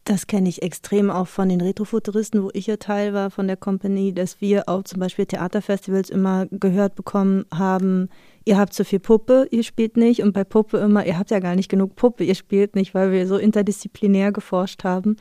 Das 0.06 0.28
kenne 0.28 0.48
ich 0.48 0.62
extrem 0.62 1.10
auch 1.10 1.26
von 1.26 1.48
den 1.48 1.60
Retrofuturisten, 1.60 2.44
wo 2.44 2.50
ich 2.52 2.68
ja 2.68 2.76
Teil 2.76 3.12
war 3.12 3.28
von 3.28 3.48
der 3.48 3.56
Company, 3.56 4.14
dass 4.14 4.40
wir 4.40 4.68
auch 4.68 4.84
zum 4.84 5.00
Beispiel 5.00 5.26
Theaterfestivals 5.26 6.10
immer 6.10 6.46
gehört 6.52 6.94
bekommen 6.94 7.44
haben, 7.52 8.08
ihr 8.44 8.56
habt 8.56 8.72
zu 8.72 8.84
viel 8.84 9.00
Puppe, 9.00 9.48
ihr 9.50 9.64
spielt 9.64 9.96
nicht 9.96 10.22
und 10.22 10.32
bei 10.32 10.44
Puppe 10.44 10.78
immer, 10.78 11.04
ihr 11.04 11.18
habt 11.18 11.32
ja 11.32 11.40
gar 11.40 11.56
nicht 11.56 11.68
genug 11.68 11.96
Puppe, 11.96 12.22
ihr 12.22 12.36
spielt 12.36 12.76
nicht, 12.76 12.94
weil 12.94 13.10
wir 13.10 13.26
so 13.26 13.36
interdisziplinär 13.36 14.30
geforscht 14.30 14.84
haben, 14.84 15.16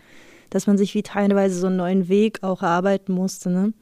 dass 0.51 0.68
man 0.68 0.77
sich 0.77 0.94
wie 0.94 1.01
teilweise 1.01 1.60
so 1.60 1.65
einen 1.65 1.77
neuen 1.77 2.08
Weg 2.08 2.44
auch 2.44 2.62
erarbeiten 2.62 3.12
musste. 3.12 3.50
Ne? 3.50 3.74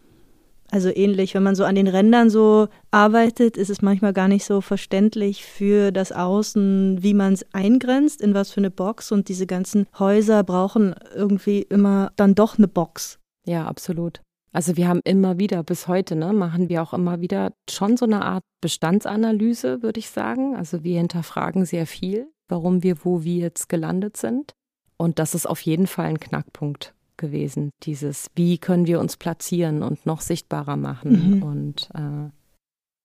Also 0.74 0.90
ähnlich, 0.90 1.36
wenn 1.36 1.44
man 1.44 1.54
so 1.54 1.66
an 1.66 1.76
den 1.76 1.88
Rändern 1.88 2.32
so 2.32 2.68
arbeitet, 2.90 3.58
ist 3.58 3.70
es 3.70 3.84
manchmal 3.84 4.12
gar 4.12 4.28
nicht 4.28 4.44
so 4.44 4.60
verständlich 4.60 5.46
für 5.46 5.92
das 5.92 6.12
Außen, 6.12 7.04
wie 7.04 7.14
man 7.14 7.34
es 7.34 7.46
eingrenzt, 7.54 8.22
in 8.22 8.34
was 8.34 8.50
für 8.50 8.60
eine 8.60 8.72
Box. 8.72 9.12
Und 9.12 9.30
diese 9.30 9.46
ganzen 9.46 9.86
Häuser 10.00 10.44
brauchen 10.44 10.96
irgendwie 11.14 11.62
immer 11.62 12.12
dann 12.16 12.34
doch 12.34 12.58
eine 12.58 12.68
Box. 12.68 13.20
Ja, 13.46 13.68
absolut. 13.68 14.24
Also 14.52 14.76
wir 14.76 14.88
haben 14.88 15.02
immer 15.04 15.38
wieder, 15.38 15.62
bis 15.62 15.88
heute, 15.88 16.16
ne, 16.16 16.34
machen 16.34 16.70
wir 16.70 16.82
auch 16.82 16.96
immer 16.96 17.22
wieder 17.22 17.54
schon 17.70 17.96
so 17.96 18.06
eine 18.06 18.26
Art 18.26 18.44
Bestandsanalyse, 18.60 19.84
würde 19.84 20.00
ich 20.00 20.10
sagen. 20.10 20.56
Also 20.56 20.84
wir 20.84 20.98
hinterfragen 20.98 21.66
sehr 21.66 21.86
viel, 21.86 22.32
warum 22.48 22.82
wir 22.82 23.06
wo 23.06 23.24
wie 23.24 23.40
jetzt 23.40 23.70
gelandet 23.70 24.18
sind. 24.18 24.54
Und 24.98 25.20
das 25.20 25.36
ist 25.36 25.46
auf 25.46 25.62
jeden 25.62 25.86
Fall 25.86 26.08
ein 26.08 26.20
Knackpunkt 26.20 26.96
gewesen. 27.24 27.72
Dieses, 27.84 28.28
wie 28.36 28.58
können 28.58 28.86
wir 28.88 29.00
uns 29.00 29.16
platzieren 29.18 29.82
und 29.82 30.06
noch 30.06 30.22
sichtbarer 30.22 30.76
machen. 30.76 31.38
Mhm. 31.38 31.44
Und 31.44 31.90
äh, 31.96 32.30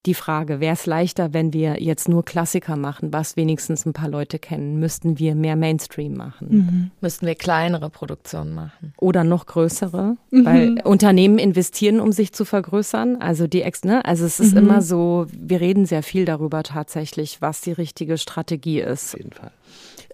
die 0.07 0.15
Frage, 0.15 0.61
wäre 0.61 0.73
es 0.75 0.87
leichter, 0.87 1.35
wenn 1.35 1.53
wir 1.53 1.83
jetzt 1.83 2.09
nur 2.09 2.25
Klassiker 2.25 2.77
machen, 2.77 3.13
was 3.13 3.37
wenigstens 3.37 3.85
ein 3.85 3.93
paar 3.93 4.09
Leute 4.09 4.39
kennen? 4.39 4.79
Müssten 4.79 5.19
wir 5.19 5.35
mehr 5.35 5.57
Mainstream 5.57 6.15
machen? 6.17 6.93
Müssten 7.01 7.27
wir 7.27 7.35
kleinere 7.35 7.91
Produktionen 7.91 8.55
machen. 8.55 8.95
oder 8.99 9.23
noch 9.25 9.45
größere, 9.47 10.17
Mhm. 10.31 10.45
weil 10.47 10.81
Unternehmen 10.85 11.39
investieren, 11.39 12.01
um 12.01 12.13
sich 12.13 12.33
zu 12.33 12.45
vergrößern. 12.45 13.17
Also 13.21 13.47
die 13.49 13.63
Ex, 13.63 13.85
ne? 13.85 14.03
Also 14.05 14.25
es 14.25 14.41
ist 14.41 14.53
Mhm. 14.53 14.59
immer 14.59 14.83
so, 14.83 15.27
wir 15.33 15.61
reden 15.61 15.85
sehr 15.85 16.03
viel 16.03 16.25
darüber 16.25 16.63
tatsächlich, 16.63 17.43
was 17.43 17.61
die 17.61 17.73
richtige 17.73 18.17
Strategie 18.19 18.81
ist. 18.81 19.15
Auf 19.15 19.19
jeden 19.21 19.33
Fall. 19.33 19.51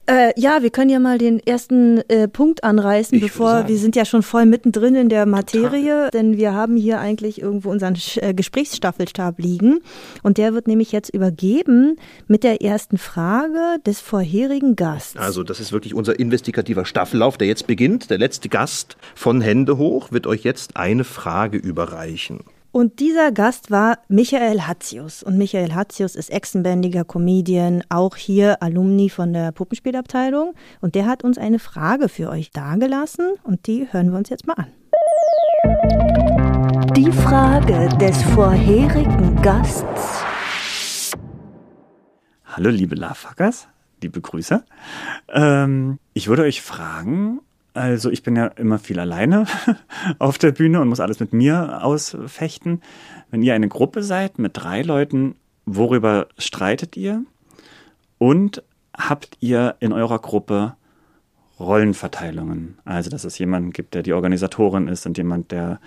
Äh, 0.07 0.39
ja, 0.39 0.63
wir 0.63 0.69
können 0.69 0.91
ja 0.91 0.99
mal 0.99 1.17
den 1.17 1.41
ersten 1.41 1.99
äh, 2.09 2.29
Punkt 2.29 2.63
anreißen, 2.63 3.17
Ich 3.17 3.23
bevor 3.23 3.69
wir 3.69 3.79
sind 3.79 3.97
ja 3.97 4.05
schon 4.05 4.23
voll 4.23 4.45
mittendrin 4.45 4.95
in 4.95 5.09
der 5.09 5.25
Materie, 5.25 6.11
denn 6.13 6.37
wir 6.37 6.53
haben 6.53 6.77
hier 6.77 7.01
eigentlich 7.01 7.41
irgendwo 7.41 7.71
unseren 7.71 7.95
Sch- 7.95 8.21
äh, 8.21 8.35
Gesprächsstaffelstab 8.35 9.39
liegen 9.39 9.81
und 10.23 10.37
der 10.37 10.53
wird 10.53 10.69
nämlich 10.69 10.93
jetzt 10.93 11.09
übergeben 11.09 11.97
mit 12.27 12.45
der 12.45 12.61
ersten 12.61 12.99
Frage 12.99 13.79
des 13.87 14.01
vorherigen 14.01 14.77
Gasts. 14.77 15.17
Also 15.17 15.43
das 15.43 15.59
ist 15.59 15.73
wirklich 15.73 15.95
unser 15.95 16.19
investigativer 16.19 16.85
Staffellauf, 16.85 17.39
der 17.39 17.47
jetzt 17.49 17.67
beginnt. 17.67 18.11
Der 18.11 18.19
letzte 18.19 18.51
Gast 18.51 18.99
von 19.15 19.41
Hände 19.41 19.79
hoch 19.79 20.13
wird 20.13 20.27
euch 20.27 20.43
jetzt 20.45 20.77
eine 20.77 21.05
Frage 21.05 21.57
überreichen. 21.57 22.41
Und 22.75 22.99
dieser 22.99 23.31
Gast 23.31 23.71
war 23.71 24.01
Michael 24.09 24.63
Hatzius. 24.63 25.23
Und 25.23 25.39
Michael 25.39 25.77
Hatzius 25.77 26.17
ist 26.17 26.29
Echsenbändiger 26.29 27.05
Comedian, 27.05 27.85
auch 27.89 28.17
hier 28.17 28.61
Alumni 28.65 29.11
von 29.11 29.33
der 29.33 29.53
Puppenspielabteilung. 29.53 30.55
Und 30.81 30.97
der 30.97 31.07
hat 31.07 31.23
uns 31.23 31.39
eine 31.39 31.61
Frage 31.61 32.09
für 32.09 32.31
euch 32.31 32.51
dargelassen 32.51 33.35
und 33.45 33.69
die 33.69 33.87
hören 33.93 34.11
wir 34.11 34.19
uns 34.19 34.29
jetzt 34.29 34.49
mal 34.49 34.55
an. 34.55 34.73
Die 36.97 37.13
Frage 37.13 37.89
des 37.99 38.21
vorherigen 38.35 39.41
Gasts. 39.41 40.25
Hallo 42.45 42.71
liebe 42.71 42.97
Lovefuckers, 42.97 43.69
liebe 44.03 44.21
Grüße. 44.21 44.65
Ähm, 45.29 46.01
ich 46.13 46.27
würde 46.27 46.43
euch 46.43 46.61
fragen, 46.61 47.39
also 47.75 48.09
ich 48.09 48.23
bin 48.23 48.37
ja 48.37 48.47
immer 48.47 48.79
viel 48.79 49.01
alleine 49.01 49.47
auf 50.21 50.39
der 50.39 50.53
Bühne 50.53 50.81
und 50.81 50.89
muss 50.89 51.01
alles 51.01 51.21
mit 51.21 51.33
mir 51.33 51.85
ausfechten. 51.85 52.81
Wenn 53.31 53.43
ihr 53.43 53.55
eine 53.55 53.69
Gruppe 53.69 54.03
seid 54.05 54.39
mit 54.39 54.53
drei 54.55 54.83
Leuten, 54.83 55.35
worüber 55.67 56.29
streitet 56.39 56.97
ihr? 56.97 57.25
Und 58.19 58.63
habt 58.97 59.37
ihr 59.41 59.75
in 59.81 59.93
eurer 59.93 60.21
Gruppe 60.21 60.77
Rollenverteilungen? 61.59 62.79
Also 62.85 63.11
dass 63.11 63.25
es 63.25 63.39
jemanden 63.39 63.73
gibt, 63.73 63.95
der 63.95 64.05
die 64.05 64.13
Organisatorin 64.13 64.87
ist 64.87 65.05
und 65.05 65.19
jemand, 65.19 65.51
der 65.51 65.81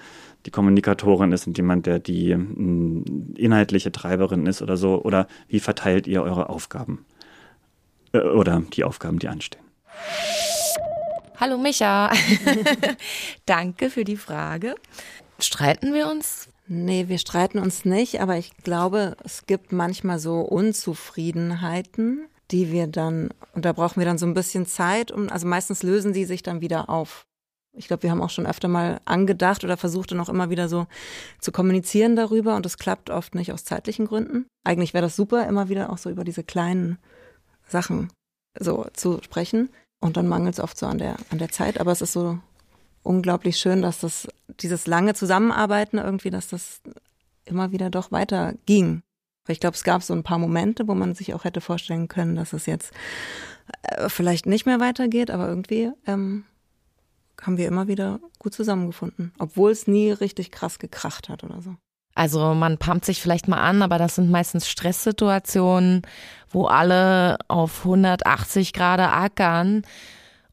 die 0.46 0.52
Kommunikatorin 0.52 1.32
ist 1.32 1.48
und 1.48 1.58
jemand, 1.58 1.86
der 1.86 2.00
die 2.00 2.36
mh, 2.36 3.38
inhaltliche 3.38 3.94
Treiberin 3.94 4.46
ist 4.46 4.62
oder 4.62 4.76
so? 4.76 5.02
Oder 5.02 5.28
wie 5.48 5.62
verteilt 5.62 6.06
ihr 6.06 6.22
eure 6.22 6.50
Aufgaben? 6.50 7.06
Äh, 8.12 8.20
oder 8.20 8.62
die 8.74 8.84
Aufgaben, 8.84 9.20
die 9.20 9.30
anstehen? 9.30 9.64
Hallo 11.40 11.60
Micha. 11.60 12.12
Danke 13.46 13.92
für 13.92 14.04
die 14.04 14.18
Frage. 14.18 14.74
Streiten 15.38 15.94
wir 15.94 16.08
uns? 16.08 16.50
Nee, 16.66 17.10
wir 17.10 17.20
streiten 17.20 17.60
uns 17.60 17.86
nicht, 17.86 18.22
aber 18.22 18.38
ich 18.38 18.58
glaube, 18.58 19.16
es 19.24 19.46
gibt 19.46 19.72
manchmal 19.72 20.18
so 20.18 20.40
Unzufriedenheiten, 20.42 22.28
die 22.50 22.72
wir 22.72 22.88
dann, 22.88 23.30
und 23.54 23.66
da 23.66 23.74
brauchen 23.74 24.02
wir 24.02 24.06
dann 24.06 24.18
so 24.18 24.26
ein 24.26 24.34
bisschen 24.34 24.66
Zeit, 24.66 25.12
um, 25.12 25.30
also 25.30 25.46
meistens 25.46 25.84
lösen 25.84 26.12
die 26.12 26.26
sich 26.26 26.42
dann 26.42 26.60
wieder 26.60 26.90
auf. 26.90 27.22
Ich 27.78 27.88
glaube, 27.88 28.02
wir 28.02 28.10
haben 28.10 28.24
auch 28.24 28.32
schon 28.32 28.48
öfter 28.48 28.68
mal 28.68 29.00
angedacht 29.06 29.64
oder 29.64 29.78
versucht 29.78 30.12
dann 30.12 30.20
auch 30.20 30.30
immer 30.30 30.50
wieder 30.50 30.68
so 30.68 30.88
zu 31.40 31.52
kommunizieren 31.52 32.16
darüber 32.16 32.56
und 32.56 32.66
das 32.66 32.80
klappt 32.80 33.12
oft 33.12 33.36
nicht 33.36 33.54
aus 33.54 33.64
zeitlichen 33.64 34.08
Gründen. 34.08 34.48
Eigentlich 34.64 34.96
wäre 34.96 35.04
das 35.04 35.16
super, 35.16 35.48
immer 35.48 35.70
wieder 35.70 35.92
auch 35.92 36.00
so 36.00 36.10
über 36.10 36.24
diese 36.24 36.44
kleinen 36.44 36.98
Sachen 37.68 38.12
so 38.60 38.88
zu 38.94 39.22
sprechen. 39.22 39.70
Und 40.00 40.18
dann 40.18 40.28
mangelt 40.28 40.56
es 40.56 40.60
oft 40.60 40.78
so 40.78 40.86
an 40.86 40.98
der, 40.98 41.16
an 41.30 41.40
der 41.40 41.50
Zeit. 41.50 41.80
Aber 41.80 41.92
es 41.92 42.02
ist 42.02 42.14
so 42.14 42.40
unglaublich 43.04 43.58
schön, 43.58 43.82
dass 43.82 44.00
das, 44.00 44.28
dieses 44.60 44.86
lange 44.88 45.14
Zusammenarbeiten 45.14 45.98
irgendwie, 45.98 46.30
dass 46.30 46.48
das 46.50 46.82
immer 47.46 47.72
wieder 47.72 47.90
doch 47.90 48.12
weiter 48.12 48.54
ging. 48.66 49.02
Weil 49.46 49.54
ich 49.54 49.60
glaube, 49.60 49.76
es 49.76 49.84
gab 49.84 50.04
so 50.04 50.14
ein 50.14 50.24
paar 50.24 50.40
Momente, 50.40 50.88
wo 50.88 50.94
man 50.94 51.16
sich 51.16 51.34
auch 51.34 51.46
hätte 51.46 51.62
vorstellen 51.62 52.10
können, 52.10 52.36
dass 52.36 52.54
es 52.54 52.66
jetzt 52.66 52.92
äh, 53.84 54.10
vielleicht 54.10 54.46
nicht 54.46 54.66
mehr 54.66 54.80
weitergeht, 54.80 55.32
aber 55.32 55.48
irgendwie 55.48 55.92
ähm, 56.06 56.44
haben 57.42 57.58
wir 57.58 57.68
immer 57.68 57.88
wieder 57.88 58.20
gut 58.40 58.54
zusammengefunden, 58.54 59.32
obwohl 59.40 59.72
es 59.72 59.88
nie 59.88 60.12
richtig 60.12 60.52
krass 60.52 60.80
gekracht 60.80 61.30
hat 61.30 61.44
oder 61.44 61.62
so. 61.62 61.76
Also 62.18 62.56
man 62.56 62.80
pumpt 62.80 63.06
sich 63.06 63.22
vielleicht 63.22 63.48
mal 63.48 63.60
an, 63.60 63.84
aber 63.84 64.00
das 64.00 64.16
sind 64.16 64.32
meistens 64.32 64.68
Stresssituationen, 64.68 66.02
wo 66.50 66.66
alle 66.66 67.38
auf 67.48 67.86
180 67.86 68.74
Grad 68.74 69.00
ackern 69.00 69.84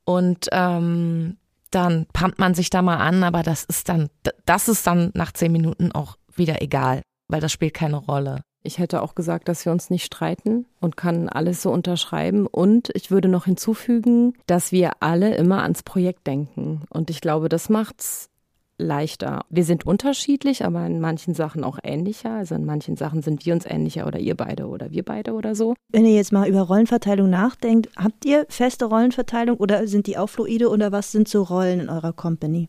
und 0.05 0.49
ähm, 0.53 1.39
dann 1.71 2.07
pumpt 2.13 2.39
man 2.39 2.55
sich 2.55 2.69
da 2.69 2.83
mal 2.83 2.99
an, 2.99 3.25
aber 3.25 3.43
das 3.43 3.65
ist 3.65 3.89
dann, 3.89 4.11
das 4.45 4.69
ist 4.69 4.87
dann 4.87 5.11
nach 5.15 5.33
zehn 5.33 5.53
Minuten 5.53 5.91
auch 5.93 6.19
wieder 6.35 6.61
egal, 6.61 7.01
weil 7.29 7.41
das 7.41 7.53
spielt 7.53 7.73
keine 7.73 7.97
Rolle. 7.97 8.43
Ich 8.63 8.79
hätte 8.79 9.01
auch 9.01 9.15
gesagt, 9.15 9.49
dass 9.49 9.65
wir 9.65 9.73
uns 9.73 9.89
nicht 9.89 10.05
streiten 10.05 10.67
und 10.81 10.99
kann 10.99 11.31
alles 11.31 11.63
so 11.63 11.71
unterschreiben. 11.71 12.47
Und 12.47 12.91
ich 12.95 13.11
würde 13.11 13.29
noch 13.29 13.45
hinzufügen, 13.45 14.35
dass 14.47 14.73
wir 14.73 14.93
alle 15.01 15.35
immer 15.35 15.63
ans 15.63 15.83
Projekt 15.83 16.27
denken. 16.27 16.83
Und 16.89 17.11
ich 17.11 17.21
glaube, 17.21 17.51
das 17.51 17.69
macht's 17.69 18.31
leichter. 18.79 19.45
Wir 19.51 19.65
sind 19.65 19.87
unterschiedlich, 19.87 20.65
aber 20.65 20.85
in 20.87 21.01
manchen 21.01 21.35
Sachen 21.35 21.65
auch 21.65 21.79
ähnlicher. 21.83 22.31
Also 22.31 22.55
in 22.55 22.65
manchen 22.65 22.97
Sachen 22.97 23.23
sind 23.23 23.45
wir 23.47 23.55
uns 23.55 23.67
ähnlicher 23.67 24.07
oder 24.07 24.19
ihr 24.19 24.37
beide 24.37 24.67
oder 24.67 24.91
wir 24.91 25.05
beide 25.05 25.33
oder 25.33 25.55
so. 25.55 25.75
Wenn 25.91 26.07
ihr 26.07 26.15
jetzt 26.15 26.33
mal 26.33 26.49
über 26.49 26.63
Rollenverteilung 26.63 27.31
nachdenkt, 27.31 27.89
habt 27.97 28.25
ihr 28.25 28.47
feste 28.49 28.87
Rollenverteilung 28.87 29.57
oder 29.57 29.87
sind 29.87 30.07
die 30.07 30.19
auch 30.19 30.29
fluide 30.29 30.69
oder 30.69 30.93
was 30.93 31.13
sind 31.13 31.29
so 31.29 31.43
Rollen 31.43 31.81
in 31.81 31.89
eurer 31.89 32.13
Company? 32.13 32.69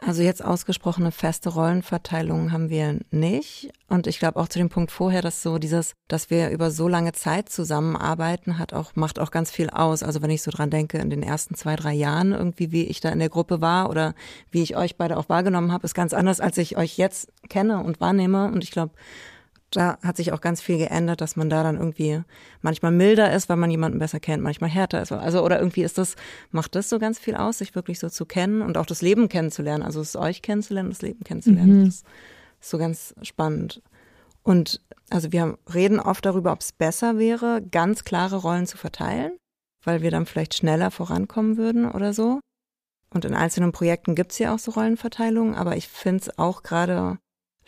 Also 0.00 0.22
jetzt 0.22 0.44
ausgesprochene 0.44 1.10
feste 1.10 1.48
Rollenverteilung 1.48 2.52
haben 2.52 2.70
wir 2.70 3.00
nicht. 3.10 3.72
Und 3.88 4.06
ich 4.06 4.20
glaube 4.20 4.38
auch 4.38 4.46
zu 4.46 4.60
dem 4.60 4.68
Punkt 4.68 4.92
vorher, 4.92 5.22
dass 5.22 5.42
so 5.42 5.58
dieses, 5.58 5.94
dass 6.06 6.30
wir 6.30 6.50
über 6.50 6.70
so 6.70 6.86
lange 6.86 7.12
Zeit 7.12 7.48
zusammenarbeiten, 7.48 8.58
hat 8.58 8.72
auch, 8.72 8.94
macht 8.94 9.18
auch 9.18 9.32
ganz 9.32 9.50
viel 9.50 9.70
aus. 9.70 10.04
Also 10.04 10.22
wenn 10.22 10.30
ich 10.30 10.42
so 10.42 10.52
dran 10.52 10.70
denke, 10.70 10.98
in 10.98 11.10
den 11.10 11.24
ersten 11.24 11.56
zwei, 11.56 11.74
drei 11.74 11.94
Jahren 11.94 12.32
irgendwie, 12.32 12.70
wie 12.70 12.84
ich 12.84 13.00
da 13.00 13.08
in 13.08 13.18
der 13.18 13.28
Gruppe 13.28 13.60
war 13.60 13.90
oder 13.90 14.14
wie 14.52 14.62
ich 14.62 14.76
euch 14.76 14.96
beide 14.96 15.16
auch 15.16 15.28
wahrgenommen 15.28 15.72
habe, 15.72 15.84
ist 15.84 15.94
ganz 15.94 16.14
anders, 16.14 16.38
als 16.38 16.58
ich 16.58 16.76
euch 16.76 16.96
jetzt 16.96 17.32
kenne 17.48 17.82
und 17.82 18.00
wahrnehme. 18.00 18.46
Und 18.52 18.62
ich 18.62 18.70
glaube, 18.70 18.92
da 19.70 19.98
hat 20.02 20.16
sich 20.16 20.32
auch 20.32 20.40
ganz 20.40 20.60
viel 20.60 20.78
geändert, 20.78 21.20
dass 21.20 21.36
man 21.36 21.50
da 21.50 21.62
dann 21.62 21.76
irgendwie 21.76 22.22
manchmal 22.62 22.92
milder 22.92 23.32
ist, 23.32 23.48
weil 23.48 23.56
man 23.56 23.70
jemanden 23.70 23.98
besser 23.98 24.18
kennt, 24.18 24.42
manchmal 24.42 24.70
härter 24.70 25.02
ist. 25.02 25.12
Also, 25.12 25.44
oder 25.44 25.58
irgendwie 25.58 25.82
ist 25.82 25.98
das, 25.98 26.16
macht 26.50 26.74
das 26.74 26.88
so 26.88 26.98
ganz 26.98 27.18
viel 27.18 27.34
aus, 27.34 27.58
sich 27.58 27.74
wirklich 27.74 27.98
so 27.98 28.08
zu 28.08 28.24
kennen 28.24 28.62
und 28.62 28.78
auch 28.78 28.86
das 28.86 29.02
Leben 29.02 29.28
kennenzulernen. 29.28 29.82
Also 29.82 30.00
es 30.00 30.16
euch 30.16 30.40
kennenzulernen, 30.40 30.90
das 30.90 31.02
Leben 31.02 31.22
kennenzulernen. 31.22 31.80
Mhm. 31.80 31.84
Das 31.86 31.94
ist 31.96 32.70
so 32.70 32.78
ganz 32.78 33.14
spannend. 33.22 33.82
Und 34.42 34.80
also 35.10 35.32
wir 35.32 35.58
reden 35.72 36.00
oft 36.00 36.24
darüber, 36.24 36.52
ob 36.52 36.60
es 36.60 36.72
besser 36.72 37.18
wäre, 37.18 37.62
ganz 37.70 38.04
klare 38.04 38.36
Rollen 38.36 38.66
zu 38.66 38.78
verteilen, 38.78 39.32
weil 39.84 40.00
wir 40.00 40.10
dann 40.10 40.24
vielleicht 40.24 40.54
schneller 40.54 40.90
vorankommen 40.90 41.58
würden 41.58 41.90
oder 41.90 42.14
so. 42.14 42.40
Und 43.10 43.24
in 43.24 43.34
einzelnen 43.34 43.72
Projekten 43.72 44.14
gibt's 44.14 44.38
ja 44.38 44.54
auch 44.54 44.58
so 44.58 44.70
Rollenverteilungen, 44.70 45.54
aber 45.54 45.76
ich 45.76 45.88
finde 45.88 46.22
es 46.22 46.38
auch 46.38 46.62
gerade 46.62 47.18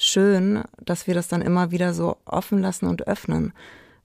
schön, 0.01 0.63
dass 0.83 1.07
wir 1.07 1.15
das 1.15 1.29
dann 1.29 1.43
immer 1.43 1.71
wieder 1.71 1.95
so 1.95 2.17
offen 2.25 2.61
lassen 2.61 2.87
und 2.87 3.07
öffnen, 3.07 3.53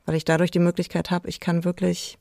weil 0.06 0.16
ich 0.16 0.26
dadurch 0.26 0.52
die 0.52 0.60
Möglichkeit 0.60 1.10
habe, 1.10 1.30
ich 1.30 1.40
kann 1.40 1.64
wirklich 1.64 2.18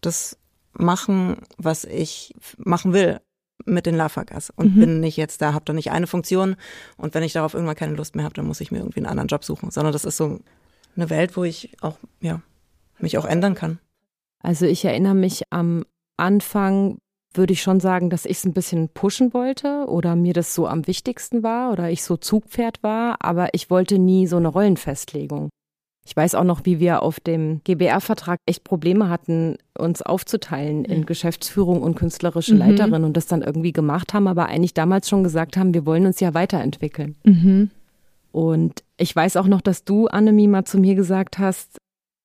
das 0.00 0.38
machen, 0.72 1.38
was 1.56 1.84
ich 1.84 2.34
machen 2.58 2.92
will 2.92 3.20
mit 3.64 3.86
den 3.86 3.94
Lafagas 3.94 4.50
und 4.50 4.76
mhm. 4.76 4.80
bin 4.80 5.00
nicht 5.00 5.16
jetzt 5.16 5.40
da, 5.40 5.54
habe 5.54 5.64
da 5.64 5.72
nicht 5.72 5.90
eine 5.90 6.06
Funktion 6.06 6.56
und 6.96 7.14
wenn 7.14 7.22
ich 7.22 7.32
darauf 7.32 7.54
irgendwann 7.54 7.76
keine 7.76 7.94
Lust 7.94 8.14
mehr 8.14 8.24
habe, 8.24 8.34
dann 8.34 8.46
muss 8.46 8.60
ich 8.60 8.70
mir 8.70 8.78
irgendwie 8.78 9.00
einen 9.00 9.06
anderen 9.06 9.28
Job 9.28 9.44
suchen, 9.44 9.70
sondern 9.70 9.92
das 9.92 10.04
ist 10.04 10.16
so 10.16 10.40
eine 10.96 11.10
Welt, 11.10 11.36
wo 11.36 11.44
ich 11.44 11.70
auch 11.80 11.98
ja 12.20 12.42
mich 12.98 13.16
auch 13.16 13.24
ändern 13.24 13.54
kann. 13.54 13.78
Also 14.40 14.66
ich 14.66 14.84
erinnere 14.84 15.14
mich 15.14 15.44
am 15.50 15.84
Anfang 16.16 16.98
würde 17.36 17.52
ich 17.52 17.62
schon 17.62 17.80
sagen, 17.80 18.10
dass 18.10 18.24
ich 18.24 18.38
es 18.38 18.44
ein 18.44 18.52
bisschen 18.52 18.88
pushen 18.88 19.34
wollte 19.34 19.86
oder 19.88 20.16
mir 20.16 20.32
das 20.32 20.54
so 20.54 20.66
am 20.66 20.86
wichtigsten 20.86 21.42
war 21.42 21.72
oder 21.72 21.90
ich 21.90 22.02
so 22.02 22.16
Zugpferd 22.16 22.82
war, 22.82 23.16
aber 23.20 23.48
ich 23.52 23.70
wollte 23.70 23.98
nie 23.98 24.26
so 24.26 24.36
eine 24.36 24.48
Rollenfestlegung. 24.48 25.50
Ich 26.06 26.14
weiß 26.14 26.34
auch 26.34 26.44
noch, 26.44 26.66
wie 26.66 26.80
wir 26.80 27.02
auf 27.02 27.18
dem 27.18 27.62
GBR-Vertrag 27.64 28.38
echt 28.46 28.62
Probleme 28.62 29.08
hatten, 29.08 29.56
uns 29.76 30.02
aufzuteilen 30.02 30.84
in 30.84 31.06
Geschäftsführung 31.06 31.82
und 31.82 31.94
künstlerische 31.94 32.52
mhm. 32.52 32.60
Leiterin 32.60 33.04
und 33.04 33.16
das 33.16 33.26
dann 33.26 33.40
irgendwie 33.40 33.72
gemacht 33.72 34.12
haben, 34.12 34.28
aber 34.28 34.46
eigentlich 34.46 34.74
damals 34.74 35.08
schon 35.08 35.24
gesagt 35.24 35.56
haben, 35.56 35.72
wir 35.72 35.86
wollen 35.86 36.04
uns 36.04 36.20
ja 36.20 36.34
weiterentwickeln. 36.34 37.16
Mhm. 37.24 37.70
Und 38.32 38.84
ich 38.98 39.16
weiß 39.16 39.36
auch 39.36 39.46
noch, 39.46 39.62
dass 39.62 39.84
du, 39.84 40.08
Annemie, 40.08 40.48
mal 40.48 40.64
zu 40.64 40.78
mir 40.78 40.94
gesagt 40.94 41.38
hast, 41.38 41.78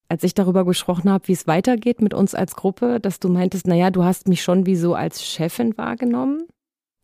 als 0.09 0.23
ich 0.23 0.33
darüber 0.33 0.65
gesprochen 0.65 1.09
habe, 1.09 1.27
wie 1.27 1.33
es 1.33 1.47
weitergeht 1.47 2.01
mit 2.01 2.13
uns 2.13 2.33
als 2.33 2.55
Gruppe, 2.55 2.99
dass 2.99 3.19
du 3.19 3.29
meintest, 3.29 3.67
naja, 3.67 3.91
du 3.91 4.03
hast 4.03 4.27
mich 4.27 4.41
schon 4.41 4.65
wie 4.65 4.75
so 4.75 4.95
als 4.95 5.23
Chefin 5.23 5.77
wahrgenommen. 5.77 6.43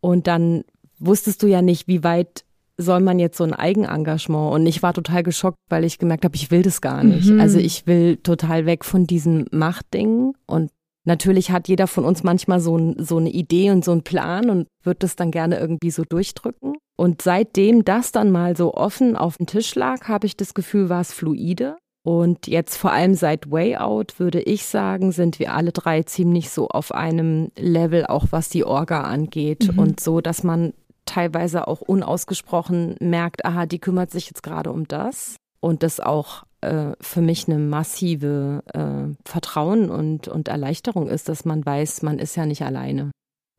Und 0.02 0.28
dann 0.28 0.64
wusstest 1.00 1.44
du 1.44 1.48
ja 1.48 1.62
nicht, 1.62 1.88
wie 1.88 2.04
weit 2.04 2.44
soll 2.78 3.00
man 3.00 3.20
jetzt 3.20 3.38
so 3.38 3.44
ein 3.44 3.54
Eigenengagement. 3.54 4.54
Und 4.54 4.66
ich 4.66 4.84
war 4.84 4.94
total 4.94 5.24
geschockt, 5.24 5.58
weil 5.70 5.84
ich 5.84 6.00
gemerkt 6.00 6.26
habe, 6.26 6.36
ich 6.36 6.52
will 6.52 6.64
das 6.64 6.82
gar 6.82 7.04
nicht. 7.04 7.30
Mhm. 7.30 7.40
Also 7.40 7.60
ich 7.60 7.88
will 7.88 8.18
total 8.18 8.66
weg 8.66 8.84
von 8.84 9.06
diesem 9.06 9.46
Machtding. 9.52 10.34
Und 10.48 10.72
natürlich 11.06 11.52
hat 11.52 11.68
jeder 11.68 11.88
von 11.88 12.06
uns 12.06 12.24
manchmal 12.24 12.60
so, 12.60 12.96
so 12.98 13.18
eine 13.18 13.30
Idee 13.30 13.72
und 13.72 13.86
so 13.86 13.92
einen 13.92 14.04
Plan 14.04 14.50
und 14.50 14.68
wird 14.84 15.04
das 15.04 15.16
dann 15.16 15.32
gerne 15.32 15.60
irgendwie 15.60 15.92
so 15.92 16.04
durchdrücken. 16.04 16.76
Und 16.98 17.22
seitdem 17.22 17.86
das 17.86 18.12
dann 18.12 18.32
mal 18.32 18.58
so 18.58 18.74
offen 18.74 19.16
auf 19.16 19.38
dem 19.38 19.46
Tisch 19.46 19.76
lag, 19.76 20.08
habe 20.08 20.26
ich 20.26 20.36
das 20.36 20.54
Gefühl, 20.54 20.90
war 20.90 21.02
es 21.02 21.14
fluide. 21.14 21.78
Und 22.06 22.46
jetzt 22.46 22.78
vor 22.78 22.92
allem 22.92 23.16
seit 23.16 23.50
Way 23.50 23.78
Out 23.78 24.20
würde 24.20 24.40
ich 24.40 24.68
sagen, 24.68 25.12
sind 25.12 25.40
wir 25.40 25.56
alle 25.56 25.72
drei 25.72 26.04
ziemlich 26.04 26.52
so 26.52 26.68
auf 26.68 26.92
einem 26.92 27.52
Level, 27.58 28.06
auch 28.06 28.28
was 28.30 28.48
die 28.48 28.64
Orga 28.64 29.02
angeht. 29.02 29.74
Mhm. 29.74 29.80
Und 29.80 30.00
so, 30.00 30.22
dass 30.22 30.44
man 30.44 30.74
teilweise 31.06 31.68
auch 31.68 31.82
unausgesprochen 31.82 32.96
merkt, 33.00 33.44
aha, 33.44 33.66
die 33.66 33.80
kümmert 33.80 34.12
sich 34.12 34.28
jetzt 34.28 34.44
gerade 34.44 34.72
um 34.72 34.88
das. 34.88 35.38
Und 35.62 35.82
das 35.82 36.00
auch 36.00 36.44
äh, 36.62 36.92
für 37.02 37.22
mich 37.22 37.48
eine 37.48 37.58
massive 37.58 38.62
äh, 38.72 39.16
Vertrauen 39.28 39.90
und, 39.90 40.28
und 40.28 40.48
Erleichterung 40.48 41.08
ist, 41.08 41.28
dass 41.28 41.44
man 41.44 41.66
weiß, 41.66 42.04
man 42.04 42.20
ist 42.20 42.36
ja 42.36 42.46
nicht 42.46 42.62
alleine. 42.62 43.10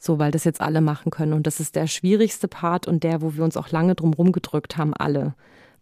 So, 0.01 0.21
weil 0.21 0.31
das 0.31 0.45
jetzt 0.45 0.61
alle 0.61 0.83
machen 0.83 1.11
können. 1.11 1.33
Und 1.33 1.49
das 1.49 1.59
ist 1.59 1.75
der 1.75 1.89
schwierigste 1.89 2.47
Part 2.47 2.87
und 2.87 3.03
der, 3.03 3.23
wo 3.23 3.35
wir 3.35 3.43
uns 3.43 3.57
auch 3.57 3.73
lange 3.73 3.97
drum 3.97 4.15
rumgedrückt 4.15 4.77
haben, 4.77 4.95
alle. 4.95 5.35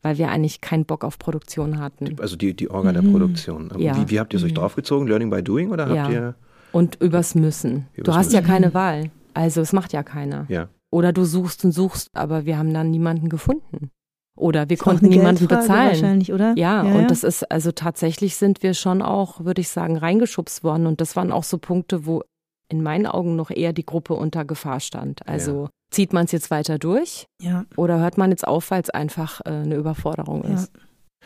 Weil 0.05 0.19
wir 0.19 0.29
eigentlich 0.31 0.61
keinen 0.61 0.85
Bock 0.85 1.03
auf 1.03 1.19
Produktion 1.19 1.81
hatten. 1.81 2.17
Also 2.21 2.37
die, 2.37 2.55
die 2.55 2.71
Orga 2.71 2.93
der 2.93 3.01
Produktion. 3.01 3.73
Ja. 3.79 3.97
Wie, 3.97 4.11
wie 4.11 4.21
habt 4.21 4.35
ihr 4.35 4.38
es 4.38 4.45
euch 4.45 4.53
draufgezogen? 4.53 5.09
Learning 5.09 5.31
by 5.31 5.43
doing 5.43 5.71
oder 5.71 5.85
habt 5.87 5.97
Ja. 5.97 6.11
ihr. 6.11 6.35
Und 6.73 7.01
übers 7.01 7.35
Müssen. 7.35 7.87
du 7.95 8.03
Übers 8.03 8.17
hast 8.17 8.33
ja 8.35 8.40
Müssen. 8.43 8.53
keine 8.53 8.75
Wahl. 8.75 9.11
Also 9.33 9.62
es 9.62 9.73
macht 9.73 9.95
ja 9.95 10.03
keiner. 10.03 10.45
Ja. 10.49 10.69
Oder 10.90 11.12
du 11.14 11.25
suchst 11.25 11.64
und 11.64 11.73
suchst, 11.73 12.09
aber 12.12 12.45
wir 12.45 12.59
haben 12.59 12.75
dann 12.75 12.90
niemanden 12.90 13.29
gefunden. 13.31 13.90
Oder 14.37 14.69
wir 14.69 14.75
Ist 14.75 14.83
konnten 14.83 15.07
niemanden 15.07 15.47
Geldfrage 15.47 15.62
bezahlen. 15.62 15.88
Wahrscheinlich, 15.90 16.33
oder? 16.33 16.55
Ja, 16.57 16.85
ja 16.85 16.95
und 16.99 17.11
das 17.11 17.25
ist, 17.25 17.51
also 17.51 17.73
tatsächlich 17.73 18.37
sind 18.37 18.62
wir 18.62 18.75
schon 18.75 19.01
auch, 19.01 19.45
würde 19.45 19.61
ich 19.61 19.69
sagen, 19.71 19.97
reingeschubst 19.97 20.62
worden. 20.64 20.87
Und 20.87 21.01
das 21.01 21.17
waren 21.17 21.33
auch 21.33 21.45
so 21.45 21.57
Punkte, 21.59 22.05
wo 22.05 22.23
in 22.68 22.83
meinen 22.83 23.07
Augen 23.07 23.37
noch 23.37 23.50
eher 23.50 23.72
die 23.72 23.85
Gruppe 23.87 24.14
unter 24.14 24.44
Gefahr 24.44 24.81
stand. 24.81 25.27
Also 25.29 25.68
zieht 25.90 26.12
man 26.12 26.24
es 26.24 26.33
jetzt 26.33 26.50
weiter 26.50 26.79
durch 26.79 27.27
Ja. 27.40 27.64
oder 27.77 27.98
hört 27.98 28.18
man 28.18 28.31
jetzt 28.31 28.46
auf, 28.46 28.70
weil 28.70 28.83
es 28.83 28.90
einfach 28.90 29.40
äh, 29.44 29.50
eine 29.50 29.77
Überforderung 29.77 30.42
Ja. 30.44 30.64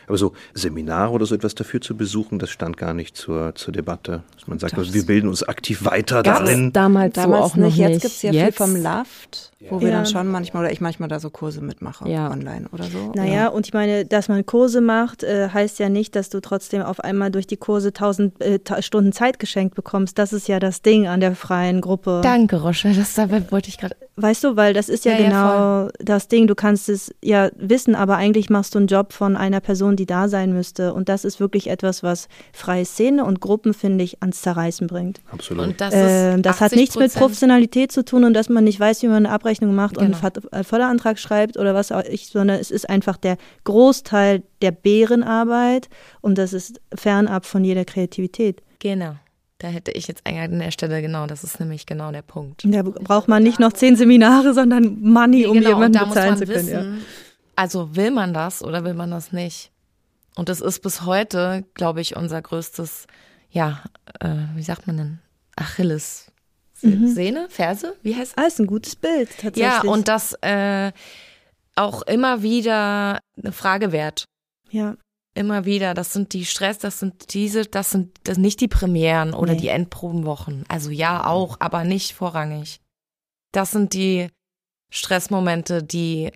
Aber 0.07 0.17
so 0.17 0.33
Seminare 0.53 1.11
oder 1.11 1.25
so 1.25 1.35
etwas 1.35 1.55
dafür 1.55 1.81
zu 1.81 1.95
besuchen, 1.95 2.39
das 2.39 2.49
stand 2.49 2.77
gar 2.77 2.93
nicht 2.93 3.15
zur, 3.15 3.53
zur 3.55 3.73
Debatte. 3.73 4.23
Dass 4.35 4.47
man 4.47 4.59
sagt, 4.59 4.77
also 4.77 4.93
wir 4.93 5.05
bilden 5.05 5.27
uns 5.29 5.43
aktiv 5.43 5.85
weiter 5.85 6.23
Gab's 6.23 6.39
darin. 6.39 6.73
damals, 6.73 7.15
so 7.15 7.21
Damals 7.21 7.43
auch 7.43 7.55
noch 7.55 7.65
nicht, 7.67 7.77
jetzt 7.77 8.01
gibt 8.01 8.13
es 8.13 8.21
ja 8.21 8.31
jetzt, 8.31 8.43
viel 8.57 8.67
vom 8.67 8.75
Laft, 8.75 9.51
wo 9.69 9.81
wir 9.81 9.89
Ja. 9.89 9.95
dann 9.95 10.05
schon 10.05 10.27
manchmal, 10.27 10.63
oder 10.63 10.71
ich 10.71 10.81
manchmal 10.81 11.09
da 11.09 11.19
so 11.19 11.29
Kurse 11.29 11.61
mitmache, 11.61 12.09
Ja. 12.09 12.31
online 12.31 12.67
oder 12.71 12.85
so. 12.85 13.11
Naja, 13.15 13.47
und 13.49 13.67
ich 13.67 13.73
meine, 13.73 14.05
dass 14.05 14.27
man 14.29 14.45
Kurse 14.45 14.81
macht, 14.81 15.23
äh, 15.23 15.49
heißt 15.49 15.79
ja 15.79 15.89
nicht, 15.89 16.15
dass 16.15 16.29
du 16.29 16.39
trotzdem 16.39 16.81
auf 16.81 16.99
einmal 17.01 17.29
durch 17.31 17.45
die 17.47 17.57
Kurse 17.57 17.93
tausend 17.93 18.41
äh, 18.41 18.59
Stunden 18.81 19.11
Zeit 19.11 19.39
geschenkt 19.39 19.75
bekommst. 19.75 20.17
Das 20.17 20.33
ist 20.33 20.47
ja 20.47 20.59
das 20.59 20.81
Ding 20.81 21.07
an 21.07 21.19
der 21.19 21.35
freien 21.35 21.81
Gruppe. 21.81 22.21
Danke, 22.23 22.61
Roche. 22.61 22.93
Das 22.93 23.13
dabei 23.13 23.43
wollte 23.51 23.69
ich 23.69 23.77
gerade. 23.77 23.95
Weißt 24.21 24.43
du, 24.43 24.55
weil 24.55 24.73
das 24.73 24.89
ist 24.89 25.05
ja, 25.05 25.13
Ja, 25.13 25.19
ja, 25.19 25.29
genau 25.83 25.91
das 25.99 26.27
Ding. 26.27 26.47
Du 26.47 26.55
kannst 26.55 26.89
es 26.89 27.13
ja 27.23 27.49
wissen, 27.57 27.95
aber 27.95 28.15
eigentlich 28.17 28.49
machst 28.49 28.75
du 28.75 28.79
einen 28.79 28.87
Job 28.87 29.13
von 29.13 29.35
einer 29.37 29.59
Person, 29.59 29.95
die 29.95 30.05
da 30.05 30.27
sein 30.27 30.53
müsste. 30.53 30.93
Und 30.93 31.09
das 31.09 31.25
ist 31.25 31.39
wirklich 31.39 31.69
etwas, 31.69 32.03
was 32.03 32.27
freie 32.53 32.85
Szene 32.85 33.25
und 33.25 33.39
Gruppen, 33.41 33.73
finde 33.73 34.03
ich, 34.03 34.21
ans 34.21 34.41
Zerreißen 34.41 34.87
bringt. 34.87 35.21
Absolut. 35.31 35.67
Und 35.67 35.81
das, 35.81 35.93
ist 35.93 36.45
das 36.45 36.61
hat 36.61 36.71
nichts 36.73 36.95
mit 36.97 37.11
80%. 37.11 37.17
Professionalität 37.19 37.91
zu 37.91 38.03
tun 38.05 38.23
und 38.23 38.33
dass 38.33 38.49
man 38.49 38.63
nicht 38.63 38.79
weiß, 38.79 39.01
wie 39.03 39.07
man 39.07 39.25
eine 39.25 39.31
Abrechnung 39.31 39.75
macht 39.75 39.97
und 39.97 40.03
einen 40.03 40.13
Genau. 40.13 40.31
Ver- 40.51 40.59
äh, 40.59 40.63
Förderantrag 40.63 41.19
schreibt 41.19 41.57
oder 41.57 41.73
was 41.73 41.91
auch 41.91 42.03
ich, 42.03 42.27
sondern 42.27 42.59
es 42.59 42.71
ist 42.71 42.89
einfach 42.89 43.17
der 43.17 43.37
Großteil 43.63 44.43
der 44.61 44.71
Bärenarbeit 44.71 45.89
und 46.21 46.37
das 46.37 46.53
ist 46.53 46.81
fernab 46.95 47.45
von 47.45 47.63
jeder 47.63 47.85
Kreativität. 47.85 48.61
Genau. 48.79 49.15
Da 49.59 49.67
hätte 49.67 49.91
ich 49.91 50.07
jetzt 50.07 50.25
eigentlich 50.25 50.43
an 50.53 50.59
der 50.59 50.71
Stelle, 50.71 51.01
genau, 51.01 51.27
das 51.27 51.43
ist 51.43 51.59
nämlich 51.59 51.85
genau 51.85 52.11
der 52.11 52.21
Punkt. 52.21 52.61
Da 52.65 52.81
braucht 52.81 53.27
man 53.27 53.43
nicht 53.43 53.59
noch 53.59 53.73
zehn 53.73 53.95
Seminare, 53.97 54.53
sondern 54.53 54.99
Money, 55.01 55.45
um 55.45 55.53
genau, 55.55 55.69
jemanden 55.71 55.99
bezahlen 55.99 56.37
zu 56.37 56.45
können. 56.45 56.55
wissen, 56.67 56.71
Ja. 56.73 56.85
also 57.57 57.95
will 57.95 58.11
man 58.11 58.33
das 58.33 58.63
oder 58.63 58.83
will 58.85 58.93
man 58.93 59.11
das 59.11 59.31
nicht? 59.33 59.71
Und 60.35 60.47
das 60.47 60.61
ist 60.61 60.79
bis 60.81 61.01
heute, 61.03 61.65
glaube 61.73 61.99
ich, 61.99 62.15
unser 62.15 62.41
größtes, 62.41 63.05
ja, 63.51 63.83
äh, 64.21 64.29
wie 64.55 64.63
sagt 64.63 64.87
man 64.87 64.95
denn? 64.97 65.19
Achilles. 65.57 66.31
Sehne? 66.81 67.47
Ferse? 67.49 67.95
Wie 68.01 68.15
heißt 68.15 68.35
Ah, 68.37 68.43
ist 68.47 68.59
ein 68.61 68.67
gutes 68.67 68.95
Bild, 68.95 69.27
tatsächlich. 69.41 69.63
Ja, 69.63 69.81
und 69.81 70.07
das 70.07 70.31
äh, 70.41 70.93
auch 71.75 72.03
immer 72.03 72.41
wieder 72.41 73.19
eine 73.43 73.51
Frage 73.51 73.91
wert. 73.91 74.23
ja. 74.71 74.95
Immer 75.35 75.65
wieder, 75.65 75.93
das 75.93 76.11
sind 76.11 76.33
die 76.33 76.45
Stress, 76.45 76.79
das 76.79 76.99
sind 76.99 77.33
diese, 77.33 77.63
das 77.65 77.91
sind 77.91 78.17
das 78.23 78.37
nicht 78.37 78.61
die 78.61 78.67
Premieren 78.67 79.33
oder 79.33 79.53
Nee. 79.53 79.61
die 79.61 79.67
Endprobenwochen. 79.69 80.65
Also 80.67 80.89
ja 80.89 81.25
auch, 81.25 81.57
aber 81.59 81.83
nicht 81.83 82.13
vorrangig. 82.13 82.81
Das 83.51 83.71
sind 83.71 83.93
die 83.93 84.29
Stressmomente, 84.91 85.83
die 85.83 86.31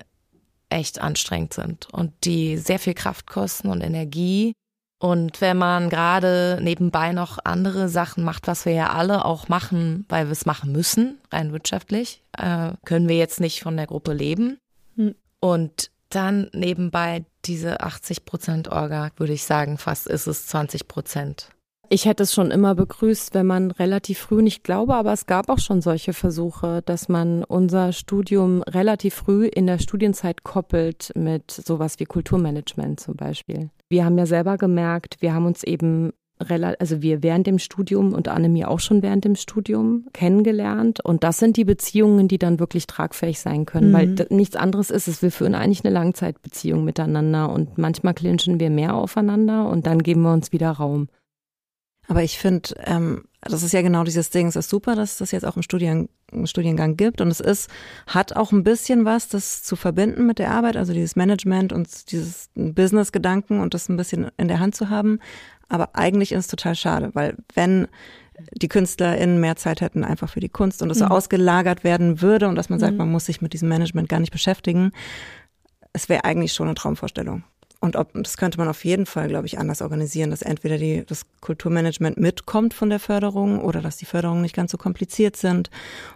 echt 0.70 1.00
anstrengend 1.00 1.54
sind 1.54 1.88
und 1.92 2.12
die 2.24 2.56
sehr 2.56 2.78
viel 2.78 2.94
Kraft 2.94 3.26
kosten 3.26 3.68
und 3.68 3.80
Energie. 3.80 4.52
Und 5.00 5.40
wenn 5.40 5.58
man 5.58 5.90
gerade 5.90 6.58
nebenbei 6.62 7.12
noch 7.12 7.38
andere 7.44 7.88
Sachen 7.88 8.24
macht, 8.24 8.46
was 8.46 8.64
wir 8.64 8.72
ja 8.72 8.90
alle 8.90 9.24
auch 9.24 9.48
machen, 9.48 10.06
weil 10.08 10.26
wir 10.26 10.32
es 10.32 10.46
machen 10.46 10.72
müssen, 10.72 11.18
rein 11.30 11.52
wirtschaftlich, 11.52 12.22
äh, 12.38 12.72
können 12.86 13.08
wir 13.08 13.16
jetzt 13.16 13.40
nicht 13.40 13.60
von 13.60 13.76
der 13.76 13.86
Gruppe 13.86 14.14
leben. 14.14 14.58
Hm. 14.96 15.14
Und 15.40 15.90
dann 16.08 16.48
nebenbei 16.54 17.24
diese 17.46 17.80
80 17.80 18.24
Prozent 18.24 18.68
Orga, 18.68 19.10
würde 19.16 19.32
ich 19.32 19.44
sagen, 19.44 19.78
fast 19.78 20.06
ist 20.06 20.26
es 20.26 20.46
20 20.46 20.88
Prozent. 20.88 21.50
Ich 21.90 22.06
hätte 22.06 22.22
es 22.22 22.32
schon 22.32 22.50
immer 22.50 22.74
begrüßt, 22.74 23.34
wenn 23.34 23.46
man 23.46 23.70
relativ 23.70 24.18
früh, 24.18 24.38
und 24.38 24.46
ich 24.46 24.62
glaube 24.62 24.94
aber, 24.94 25.12
es 25.12 25.26
gab 25.26 25.48
auch 25.50 25.58
schon 25.58 25.82
solche 25.82 26.14
Versuche, 26.14 26.82
dass 26.84 27.08
man 27.08 27.44
unser 27.44 27.92
Studium 27.92 28.62
relativ 28.62 29.14
früh 29.14 29.46
in 29.46 29.66
der 29.66 29.78
Studienzeit 29.78 30.44
koppelt 30.44 31.12
mit 31.14 31.50
sowas 31.50 32.00
wie 32.00 32.06
Kulturmanagement 32.06 33.00
zum 33.00 33.16
Beispiel. 33.16 33.70
Wir 33.90 34.04
haben 34.04 34.18
ja 34.18 34.26
selber 34.26 34.56
gemerkt, 34.56 35.16
wir 35.20 35.34
haben 35.34 35.46
uns 35.46 35.62
eben 35.62 36.12
also 36.38 37.00
wir 37.00 37.22
während 37.22 37.46
dem 37.46 37.58
Studium 37.58 38.12
und 38.12 38.28
Annemie 38.28 38.64
auch 38.64 38.80
schon 38.80 39.02
während 39.02 39.24
dem 39.24 39.34
Studium 39.36 40.06
kennengelernt. 40.12 41.00
Und 41.00 41.24
das 41.24 41.38
sind 41.38 41.56
die 41.56 41.64
Beziehungen, 41.64 42.28
die 42.28 42.38
dann 42.38 42.58
wirklich 42.58 42.86
tragfähig 42.86 43.40
sein 43.40 43.66
können, 43.66 43.90
Mhm. 43.90 43.94
weil 43.94 44.26
nichts 44.30 44.56
anderes 44.56 44.90
ist 44.90 45.08
es. 45.08 45.22
Wir 45.22 45.30
führen 45.30 45.54
eigentlich 45.54 45.84
eine 45.84 45.94
Langzeitbeziehung 45.94 46.84
miteinander 46.84 47.50
und 47.50 47.78
manchmal 47.78 48.14
clinchen 48.14 48.60
wir 48.60 48.70
mehr 48.70 48.94
aufeinander 48.94 49.68
und 49.68 49.86
dann 49.86 50.02
geben 50.02 50.22
wir 50.22 50.32
uns 50.32 50.52
wieder 50.52 50.70
Raum. 50.70 51.08
Aber 52.08 52.22
ich 52.22 52.38
finde, 52.38 52.70
ähm, 52.84 53.24
das 53.40 53.62
ist 53.62 53.72
ja 53.72 53.82
genau 53.82 54.04
dieses 54.04 54.30
Ding. 54.30 54.46
Es 54.46 54.56
ist 54.56 54.70
super, 54.70 54.94
dass 54.94 55.12
es 55.12 55.18
das 55.18 55.30
jetzt 55.30 55.44
auch 55.44 55.56
im 55.56 55.62
Studien, 55.62 56.08
im 56.32 56.46
Studiengang 56.46 56.96
gibt. 56.96 57.20
Und 57.20 57.28
es 57.28 57.40
ist, 57.40 57.70
hat 58.06 58.36
auch 58.36 58.52
ein 58.52 58.64
bisschen 58.64 59.04
was, 59.04 59.28
das 59.28 59.62
zu 59.62 59.76
verbinden 59.76 60.26
mit 60.26 60.38
der 60.38 60.50
Arbeit, 60.50 60.76
also 60.76 60.92
dieses 60.92 61.16
Management 61.16 61.72
und 61.72 62.10
dieses 62.10 62.50
Business-Gedanken 62.54 63.60
und 63.60 63.74
das 63.74 63.88
ein 63.88 63.96
bisschen 63.96 64.30
in 64.36 64.48
der 64.48 64.60
Hand 64.60 64.74
zu 64.74 64.90
haben. 64.90 65.18
Aber 65.68 65.90
eigentlich 65.94 66.32
ist 66.32 66.40
es 66.40 66.46
total 66.48 66.74
schade, 66.74 67.10
weil 67.14 67.36
wenn 67.54 67.88
die 68.52 68.68
KünstlerInnen 68.68 69.40
mehr 69.40 69.56
Zeit 69.56 69.80
hätten 69.80 70.04
einfach 70.04 70.28
für 70.28 70.40
die 70.40 70.48
Kunst 70.48 70.82
und 70.82 70.90
es 70.90 70.98
so 70.98 71.04
ausgelagert 71.04 71.84
werden 71.84 72.20
würde 72.20 72.48
und 72.48 72.56
dass 72.56 72.68
man 72.68 72.80
sagt, 72.80 72.96
man 72.96 73.10
muss 73.10 73.26
sich 73.26 73.40
mit 73.40 73.52
diesem 73.52 73.68
Management 73.68 74.08
gar 74.08 74.18
nicht 74.18 74.32
beschäftigen, 74.32 74.90
es 75.92 76.08
wäre 76.08 76.24
eigentlich 76.24 76.52
schon 76.52 76.66
eine 76.66 76.74
Traumvorstellung. 76.74 77.44
Und 77.84 77.96
ob, 77.96 78.12
das 78.14 78.38
könnte 78.38 78.56
man 78.56 78.68
auf 78.68 78.82
jeden 78.86 79.04
Fall, 79.04 79.28
glaube 79.28 79.46
ich, 79.46 79.58
anders 79.58 79.82
organisieren, 79.82 80.30
dass 80.30 80.40
entweder 80.40 80.78
die, 80.78 81.04
das 81.04 81.26
Kulturmanagement 81.42 82.16
mitkommt 82.16 82.72
von 82.72 82.88
der 82.88 82.98
Förderung 82.98 83.60
oder 83.60 83.82
dass 83.82 83.98
die 83.98 84.06
Förderungen 84.06 84.40
nicht 84.40 84.56
ganz 84.56 84.72
so 84.72 84.78
kompliziert 84.78 85.36
sind 85.36 85.68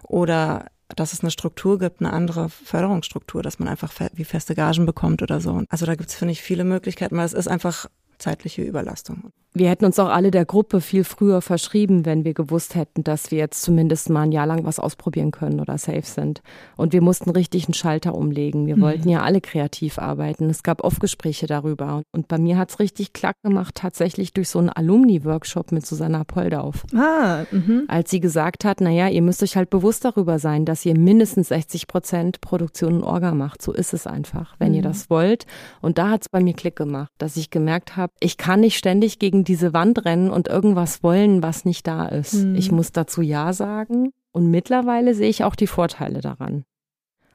oder 0.02 0.64
dass 0.96 1.12
es 1.12 1.20
eine 1.20 1.30
Struktur 1.30 1.78
gibt, 1.78 2.00
eine 2.00 2.14
andere 2.14 2.48
Förderungsstruktur, 2.48 3.42
dass 3.42 3.58
man 3.58 3.68
einfach 3.68 3.92
fe 3.92 4.08
wie 4.14 4.24
feste 4.24 4.54
Gagen 4.54 4.86
bekommt 4.86 5.20
oder 5.20 5.42
so. 5.42 5.62
Also 5.68 5.84
da 5.84 5.94
gibt 5.94 6.08
es, 6.08 6.16
finde 6.16 6.32
ich, 6.32 6.40
viele 6.40 6.64
Möglichkeiten, 6.64 7.18
weil 7.18 7.26
es 7.26 7.34
ist 7.34 7.48
einfach 7.48 7.86
zeitliche 8.18 8.62
Überlastung. 8.62 9.32
Wir 9.54 9.70
hätten 9.70 9.86
uns 9.86 9.98
auch 9.98 10.10
alle 10.10 10.30
der 10.30 10.44
Gruppe 10.44 10.80
viel 10.80 11.02
früher 11.02 11.40
verschrieben, 11.40 12.04
wenn 12.04 12.24
wir 12.24 12.34
gewusst 12.34 12.76
hätten, 12.76 13.02
dass 13.02 13.30
wir 13.32 13.38
jetzt 13.38 13.62
zumindest 13.62 14.08
mal 14.08 14.22
ein 14.22 14.32
Jahr 14.32 14.46
lang 14.46 14.64
was 14.64 14.78
ausprobieren 14.78 15.32
können 15.32 15.58
oder 15.58 15.78
safe 15.78 16.02
sind. 16.04 16.42
Und 16.76 16.92
wir 16.92 17.02
mussten 17.02 17.30
richtig 17.30 17.64
einen 17.64 17.74
Schalter 17.74 18.14
umlegen. 18.14 18.66
Wir 18.66 18.80
wollten 18.80 19.08
ja 19.08 19.22
alle 19.22 19.40
kreativ 19.40 19.98
arbeiten. 19.98 20.48
Es 20.48 20.62
gab 20.62 20.84
oft 20.84 21.00
Gespräche 21.00 21.46
darüber. 21.46 22.02
Und 22.12 22.28
bei 22.28 22.38
mir 22.38 22.56
hat's 22.56 22.78
richtig 22.78 23.12
klack 23.12 23.36
gemacht, 23.42 23.74
tatsächlich 23.74 24.32
durch 24.32 24.48
so 24.48 24.60
einen 24.60 24.68
Alumni-Workshop 24.68 25.72
mit 25.72 25.84
Susanna 25.84 26.22
Poldauf. 26.22 26.84
Ah, 26.94 27.44
mhm. 27.50 27.84
Als 27.88 28.10
sie 28.10 28.20
gesagt 28.20 28.64
hat, 28.64 28.80
naja, 28.80 29.08
ihr 29.08 29.22
müsst 29.22 29.42
euch 29.42 29.56
halt 29.56 29.70
bewusst 29.70 30.04
darüber 30.04 30.38
sein, 30.38 30.66
dass 30.66 30.86
ihr 30.86 30.96
mindestens 30.96 31.48
60 31.48 31.88
Prozent 31.88 32.40
Produktion 32.42 32.98
und 32.98 33.02
Orga 33.02 33.34
macht. 33.34 33.62
So 33.62 33.72
ist 33.72 33.92
es 33.92 34.06
einfach, 34.06 34.54
wenn 34.58 34.74
ihr 34.74 34.82
das 34.82 35.10
wollt. 35.10 35.46
Und 35.80 35.98
da 35.98 36.10
hat's 36.10 36.28
bei 36.28 36.40
mir 36.40 36.54
Klick 36.54 36.76
gemacht, 36.76 37.10
dass 37.18 37.36
ich 37.36 37.50
gemerkt 37.50 37.96
habe, 37.96 38.07
ich 38.20 38.36
kann 38.36 38.60
nicht 38.60 38.78
ständig 38.78 39.18
gegen 39.18 39.44
diese 39.44 39.72
Wand 39.72 40.04
rennen 40.04 40.30
und 40.30 40.48
irgendwas 40.48 41.02
wollen, 41.02 41.42
was 41.42 41.64
nicht 41.64 41.86
da 41.86 42.06
ist. 42.06 42.34
Ich 42.54 42.70
muss 42.72 42.92
dazu 42.92 43.22
Ja 43.22 43.52
sagen. 43.52 44.12
Und 44.32 44.50
mittlerweile 44.50 45.14
sehe 45.14 45.30
ich 45.30 45.44
auch 45.44 45.56
die 45.56 45.66
Vorteile 45.66 46.20
daran. 46.20 46.64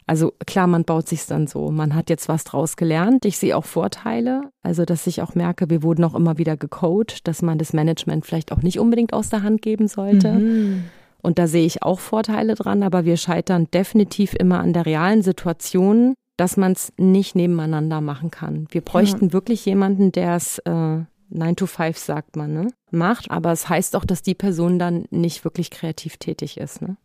Also 0.06 0.34
klar, 0.46 0.68
man 0.68 0.84
baut 0.84 1.08
sich's 1.08 1.28
dann 1.28 1.48
so. 1.48 1.72
Man 1.72 1.96
hat 1.96 2.10
jetzt 2.10 2.28
was 2.28 2.44
draus 2.44 2.76
gelernt. 2.76 3.26
Ich 3.26 3.38
sehe 3.38 3.56
auch 3.56 3.66
Vorteile. 3.66 4.42
Also, 4.62 4.84
dass 4.86 5.08
ich 5.08 5.22
auch 5.22 5.34
merke, 5.34 5.70
wir 5.70 5.82
wurden 5.82 6.04
auch 6.04 6.16
immer 6.16 6.38
wieder 6.38 6.58
gecoacht, 6.58 7.28
dass 7.28 7.42
man 7.42 7.58
das 7.58 7.74
Management 7.74 8.26
vielleicht 8.26 8.52
auch 8.52 8.62
nicht 8.62 8.80
unbedingt 8.80 9.14
aus 9.14 9.30
der 9.30 9.44
Hand 9.44 9.62
geben 9.62 9.88
sollte. 9.88 10.34
Mhm. 10.34 10.84
Und 11.22 11.40
da 11.40 11.48
sehe 11.48 11.66
ich 11.66 11.84
auch 11.84 12.02
Vorteile 12.02 12.54
dran, 12.56 12.84
aber 12.84 13.06
wir 13.06 13.16
scheitern 13.16 13.70
definitiv 13.74 14.34
immer 14.34 14.60
an 14.60 14.74
der 14.74 14.86
realen 14.86 15.22
Situation, 15.22 16.16
dass 16.38 16.58
man 16.58 16.72
es 16.74 16.92
nicht 16.98 17.36
nebeneinander 17.36 18.02
machen 18.02 18.32
kann. 18.32 18.68
Wir 18.72 18.82
bräuchten 18.82 19.34
wirklich 19.34 19.66
jemanden, 19.66 20.12
der 20.12 20.36
es 20.36 20.58
äh, 20.60 21.00
9 21.30 21.56
to 21.56 21.66
5, 21.66 21.98
sagt 21.98 22.36
man, 22.36 22.54
ne? 22.54 22.68
macht, 22.92 23.32
aber 23.32 23.52
es 23.52 23.70
heißt 23.70 23.96
auch, 23.96 24.06
dass 24.06 24.22
die 24.22 24.36
Person 24.36 24.78
dann 24.80 25.06
nicht 25.10 25.44
wirklich 25.44 25.72
kreativ 25.72 26.18
tätig 26.18 26.58
ist. 26.58 26.82
Ne? 26.82 26.98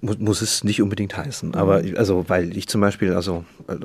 Muss, 0.00 0.18
muss 0.18 0.40
es 0.42 0.64
nicht 0.64 0.80
unbedingt 0.80 1.16
heißen. 1.16 1.54
Aber 1.54 1.84
ich- 1.84 1.98
also, 1.98 2.24
weil 2.28 2.56
ich 2.56 2.68
zum 2.68 2.80
Beispiel, 2.80 3.12
also 3.12 3.44
äh, 3.68 3.76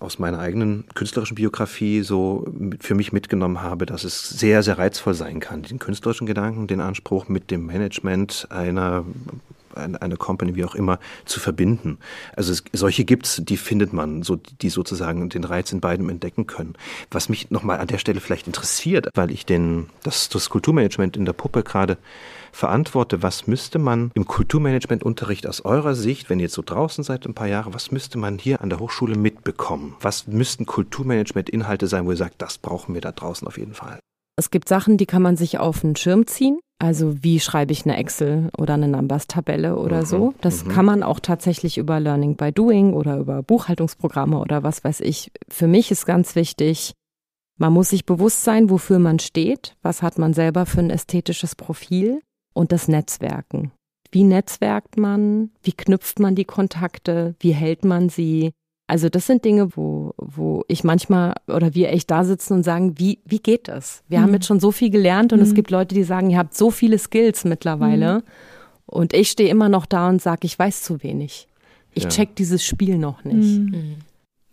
aus 0.00 0.18
meiner 0.18 0.38
eigenen 0.40 0.84
künstlerischen 0.94 1.36
Biografie 1.36 2.02
so 2.02 2.44
für 2.80 2.94
mich 2.94 3.12
mitgenommen 3.12 3.62
habe, 3.62 3.86
dass 3.86 4.04
es 4.04 4.28
sehr, 4.28 4.62
sehr 4.62 4.78
reizvoll 4.78 5.14
sein 5.14 5.40
kann, 5.40 5.62
den 5.62 5.78
künstlerischen 5.78 6.26
Gedanken, 6.26 6.66
den 6.66 6.80
Anspruch 6.80 7.28
mit 7.28 7.50
dem 7.50 7.66
Management 7.66 8.46
einer 8.50 9.04
eine, 9.76 10.00
eine 10.02 10.16
Company, 10.16 10.54
wie 10.54 10.64
auch 10.64 10.74
immer, 10.74 10.98
zu 11.24 11.40
verbinden. 11.40 11.98
Also 12.34 12.52
es, 12.52 12.64
solche 12.72 13.04
gibt's, 13.04 13.40
die 13.44 13.56
findet 13.56 13.92
man, 13.92 14.22
so, 14.22 14.36
die 14.36 14.68
sozusagen 14.68 15.28
den 15.28 15.44
Reiz 15.44 15.72
in 15.72 15.80
beidem 15.80 16.08
entdecken 16.08 16.46
können. 16.46 16.74
Was 17.10 17.28
mich 17.28 17.50
nochmal 17.50 17.78
an 17.78 17.86
der 17.86 17.98
Stelle 17.98 18.20
vielleicht 18.20 18.46
interessiert, 18.46 19.08
weil 19.14 19.30
ich 19.30 19.46
den, 19.46 19.86
das, 20.02 20.28
das 20.28 20.50
Kulturmanagement 20.50 21.16
in 21.16 21.24
der 21.24 21.32
Puppe 21.32 21.62
gerade 21.62 21.98
verantworte, 22.52 23.22
was 23.22 23.46
müsste 23.46 23.78
man 23.78 24.10
im 24.14 24.26
Kulturmanagementunterricht 24.26 25.46
aus 25.46 25.64
eurer 25.64 25.94
Sicht, 25.94 26.30
wenn 26.30 26.38
ihr 26.38 26.44
jetzt 26.44 26.54
so 26.54 26.62
draußen 26.64 27.04
seid 27.04 27.26
ein 27.26 27.34
paar 27.34 27.48
Jahre, 27.48 27.74
was 27.74 27.90
müsste 27.90 28.18
man 28.18 28.38
hier 28.38 28.62
an 28.62 28.70
der 28.70 28.80
Hochschule 28.80 29.16
mitbekommen? 29.16 29.94
Was 30.00 30.26
müssten 30.26 30.64
Kulturmanagement-Inhalte 30.64 31.86
sein, 31.86 32.06
wo 32.06 32.10
ihr 32.10 32.16
sagt, 32.16 32.40
das 32.40 32.58
brauchen 32.58 32.94
wir 32.94 33.02
da 33.02 33.12
draußen 33.12 33.46
auf 33.46 33.58
jeden 33.58 33.74
Fall? 33.74 33.98
Es 34.36 34.50
gibt 34.50 34.68
Sachen, 34.68 34.98
die 34.98 35.06
kann 35.06 35.22
man 35.22 35.36
sich 35.36 35.58
auf 35.58 35.80
den 35.80 35.96
Schirm 35.96 36.26
ziehen. 36.26 36.58
Also 36.78 37.22
wie 37.22 37.40
schreibe 37.40 37.72
ich 37.72 37.86
eine 37.86 37.96
Excel 37.96 38.50
oder 38.58 38.74
eine 38.74 38.88
Numbers-Tabelle 38.88 39.78
oder 39.78 40.02
Mhm, 40.02 40.06
so. 40.06 40.34
Das 40.42 40.64
mhm. 40.64 40.68
kann 40.68 40.84
man 40.84 41.02
auch 41.02 41.20
tatsächlich 41.20 41.78
über 41.78 42.00
Learning 42.00 42.36
by 42.36 42.52
Doing 42.52 42.92
oder 42.92 43.16
über 43.16 43.42
Buchhaltungsprogramme 43.42 44.38
oder 44.38 44.62
was 44.62 44.84
weiß 44.84 45.00
ich. 45.00 45.32
Für 45.48 45.66
mich 45.66 45.90
ist 45.90 46.04
ganz 46.04 46.34
wichtig, 46.36 46.92
man 47.58 47.72
muss 47.72 47.88
sich 47.88 48.04
bewusst 48.04 48.44
sein, 48.44 48.68
wofür 48.68 48.98
man 48.98 49.18
steht, 49.18 49.74
was 49.80 50.02
hat 50.02 50.18
man 50.18 50.34
selber 50.34 50.66
für 50.66 50.80
ein 50.80 50.90
ästhetisches 50.90 51.54
Profil 51.54 52.20
und 52.52 52.72
das 52.72 52.88
Netzwerken. 52.88 53.72
Wie 54.12 54.24
netzwerkt 54.24 54.98
man? 54.98 55.50
Wie 55.62 55.72
knüpft 55.72 56.20
man 56.20 56.34
die 56.34 56.44
Kontakte? 56.44 57.34
Wie 57.40 57.52
hält 57.52 57.86
man 57.86 58.10
sie? 58.10 58.52
Also 58.88 59.08
das 59.08 59.26
sind 59.26 59.44
Dinge, 59.44 59.76
wo, 59.76 60.14
wo 60.16 60.64
ich 60.68 60.84
manchmal 60.84 61.34
oder 61.48 61.74
wir 61.74 61.90
echt 61.90 62.08
da 62.10 62.22
sitzen 62.24 62.52
und 62.54 62.62
sagen, 62.62 62.94
wie, 62.98 63.18
wie 63.24 63.40
geht 63.40 63.66
das? 63.68 64.02
Wir 64.08 64.20
haben 64.20 64.28
Mhm. 64.28 64.34
jetzt 64.34 64.46
schon 64.46 64.60
so 64.60 64.70
viel 64.70 64.90
gelernt 64.90 65.32
und 65.32 65.40
es 65.40 65.50
Mhm. 65.50 65.54
gibt 65.54 65.70
Leute, 65.72 65.94
die 65.94 66.04
sagen, 66.04 66.30
ihr 66.30 66.38
habt 66.38 66.56
so 66.56 66.70
viele 66.70 66.98
Skills 66.98 67.44
mittlerweile. 67.44 68.22
Und 68.86 69.12
ich 69.12 69.30
stehe 69.30 69.48
immer 69.50 69.68
noch 69.68 69.86
da 69.86 70.08
und 70.08 70.22
sage, 70.22 70.40
ich 70.46 70.56
weiß 70.56 70.82
zu 70.82 71.02
wenig. 71.02 71.48
Ich 71.94 72.04
Ja. 72.04 72.08
check 72.10 72.36
dieses 72.36 72.64
Spiel 72.64 72.96
noch 72.98 73.24
nicht. 73.24 73.58
Mhm. 73.58 73.96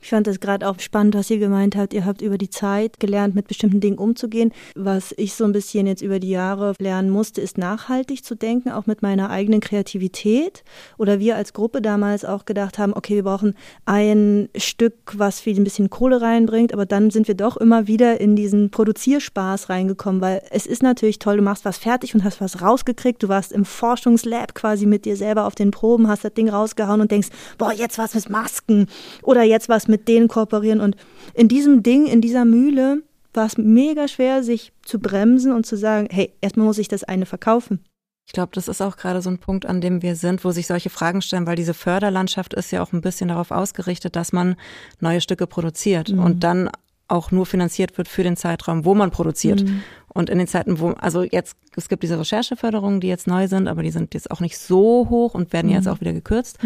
Ich 0.04 0.10
fand 0.10 0.28
das 0.28 0.42
gerade 0.42 0.68
auch 0.68 0.78
spannend, 0.82 1.16
was 1.16 1.30
ihr 1.30 1.38
gemeint 1.38 1.78
habt. 1.78 1.94
Ihr 1.94 2.04
habt 2.04 2.22
über 2.22 2.38
die 2.38 2.50
Zeit 2.50 3.00
gelernt, 3.00 3.36
mit 3.36 3.48
bestimmten 3.48 3.80
Dingen 3.80 3.98
umzugehen. 3.98 4.52
Was 4.76 5.14
ich 5.16 5.34
so 5.34 5.46
ein 5.46 5.54
bisschen 5.54 5.88
jetzt 5.88 6.02
über 6.02 6.20
die 6.20 6.30
Jahre 6.30 6.74
lernen 6.78 7.10
musste, 7.10 7.40
ist 7.40 7.58
nachhaltig 7.58 8.26
zu 8.26 8.36
denken, 8.36 8.70
auch 8.70 8.86
mit 8.86 9.02
meiner 9.02 9.30
eigenen 9.30 9.62
Kreativität. 9.62 10.66
Oder 10.98 11.22
wir 11.22 11.38
als 11.38 11.54
Gruppe 11.54 11.82
damals 11.82 12.26
auch 12.26 12.44
gedacht 12.44 12.78
haben, 12.80 12.94
okay, 12.94 13.16
wir 13.16 13.24
brauchen 13.24 13.56
ein 13.86 14.50
Stück, 14.58 14.94
was 15.14 15.40
viel 15.40 15.58
ein 15.58 15.64
bisschen 15.64 15.90
Kohle 15.90 16.22
reinbringt. 16.22 16.74
Aber 16.74 16.86
dann 16.86 17.10
sind 17.10 17.30
wir 17.30 17.36
doch 17.36 17.56
immer 17.56 17.88
wieder 17.88 18.20
in 18.20 18.36
diesen 18.36 18.72
Produzierspaß 18.72 19.70
reingekommen, 19.70 20.20
weil 20.20 20.42
es 20.52 20.66
ist 20.66 20.84
natürlich 20.84 21.20
toll, 21.20 21.38
du 21.38 21.44
machst 21.44 21.64
was 21.64 21.78
fertig 21.78 22.14
und 22.14 22.26
hast 22.26 22.42
was 22.42 22.62
rausgekriegt. 22.62 23.24
Du 23.24 23.30
warst 23.30 23.54
im 23.54 23.64
Forschungslab 23.64 24.54
quasi 24.54 24.86
mit 24.86 25.06
dir 25.06 25.16
selber 25.16 25.46
auf 25.46 25.56
den 25.56 25.72
Proben, 25.72 26.10
hast 26.10 26.26
das 26.26 26.34
Ding 26.34 26.50
rausgehauen 26.50 27.00
und 27.00 27.10
denkst, 27.10 27.30
boah, 27.58 27.72
jetzt 27.72 27.98
was 27.98 28.16
mit 28.16 28.30
Masken 28.30 28.88
oder 29.22 29.44
jetzt 29.44 29.70
was 29.70 29.88
mit 29.88 29.93
denen 30.08 30.28
kooperieren. 30.28 30.82
Und 30.82 30.96
in 31.34 31.48
diesem 31.48 31.84
Ding, 31.84 32.06
in 32.06 32.22
dieser 32.22 32.46
Mühle, 32.46 33.04
war 33.34 33.46
es 33.48 33.58
mega 33.58 34.08
schwer, 34.08 34.44
sich 34.44 34.72
zu 34.84 35.00
bremsen 35.00 35.52
und 35.54 35.66
zu 35.66 35.76
sagen, 35.76 36.08
hey, 36.12 36.32
erstmal 36.42 36.68
muss 36.68 36.78
ich 36.78 36.88
das 36.88 37.04
eine 37.04 37.26
verkaufen. 37.26 37.80
Ich 38.26 38.32
glaube, 38.34 38.52
das 38.54 38.68
ist 38.68 38.82
auch 38.82 38.96
gerade 38.96 39.22
so 39.22 39.30
ein 39.30 39.38
Punkt, 39.40 39.66
an 39.66 39.82
dem 39.82 40.02
wir 40.02 40.16
sind, 40.16 40.46
wo 40.46 40.52
sich 40.52 40.68
solche 40.68 40.90
Fragen 40.90 41.22
stellen, 41.22 41.46
weil 41.48 41.56
diese 41.58 41.74
Förderlandschaft 41.74 42.54
ist 42.54 42.72
ja 42.72 42.82
auch 42.82 42.94
ein 42.94 43.02
bisschen 43.02 43.28
darauf 43.28 43.52
ausgerichtet, 43.52 44.16
dass 44.16 44.32
man 44.32 44.56
neue 45.02 45.20
Stücke 45.20 45.46
produziert 45.48 46.10
Mhm. 46.12 46.20
und 46.20 46.44
dann 46.44 46.70
auch 47.10 47.32
nur 47.32 47.46
finanziert 47.46 47.98
wird 47.98 48.08
für 48.08 48.24
den 48.24 48.38
Zeitraum, 48.38 48.86
wo 48.86 48.96
man 48.96 49.12
produziert. 49.12 49.64
Mhm. 49.64 49.84
Und 50.08 50.30
in 50.30 50.38
den 50.38 50.48
Zeiten, 50.48 50.80
wo, 50.80 50.92
also 50.92 51.24
jetzt, 51.24 51.58
es 51.76 51.90
gibt 51.90 52.02
diese 52.04 52.18
Rechercheförderungen, 52.18 53.02
die 53.02 53.08
jetzt 53.08 53.28
neu 53.28 53.48
sind, 53.48 53.68
aber 53.68 53.84
die 53.84 53.92
sind 53.92 54.14
jetzt 54.14 54.32
auch 54.32 54.40
nicht 54.40 54.58
so 54.58 55.08
hoch 55.10 55.34
und 55.34 55.52
werden 55.52 55.70
jetzt 55.70 55.86
Mhm. 55.86 55.92
auch 55.92 56.00
wieder 56.02 56.14
gekürzt. 56.14 56.60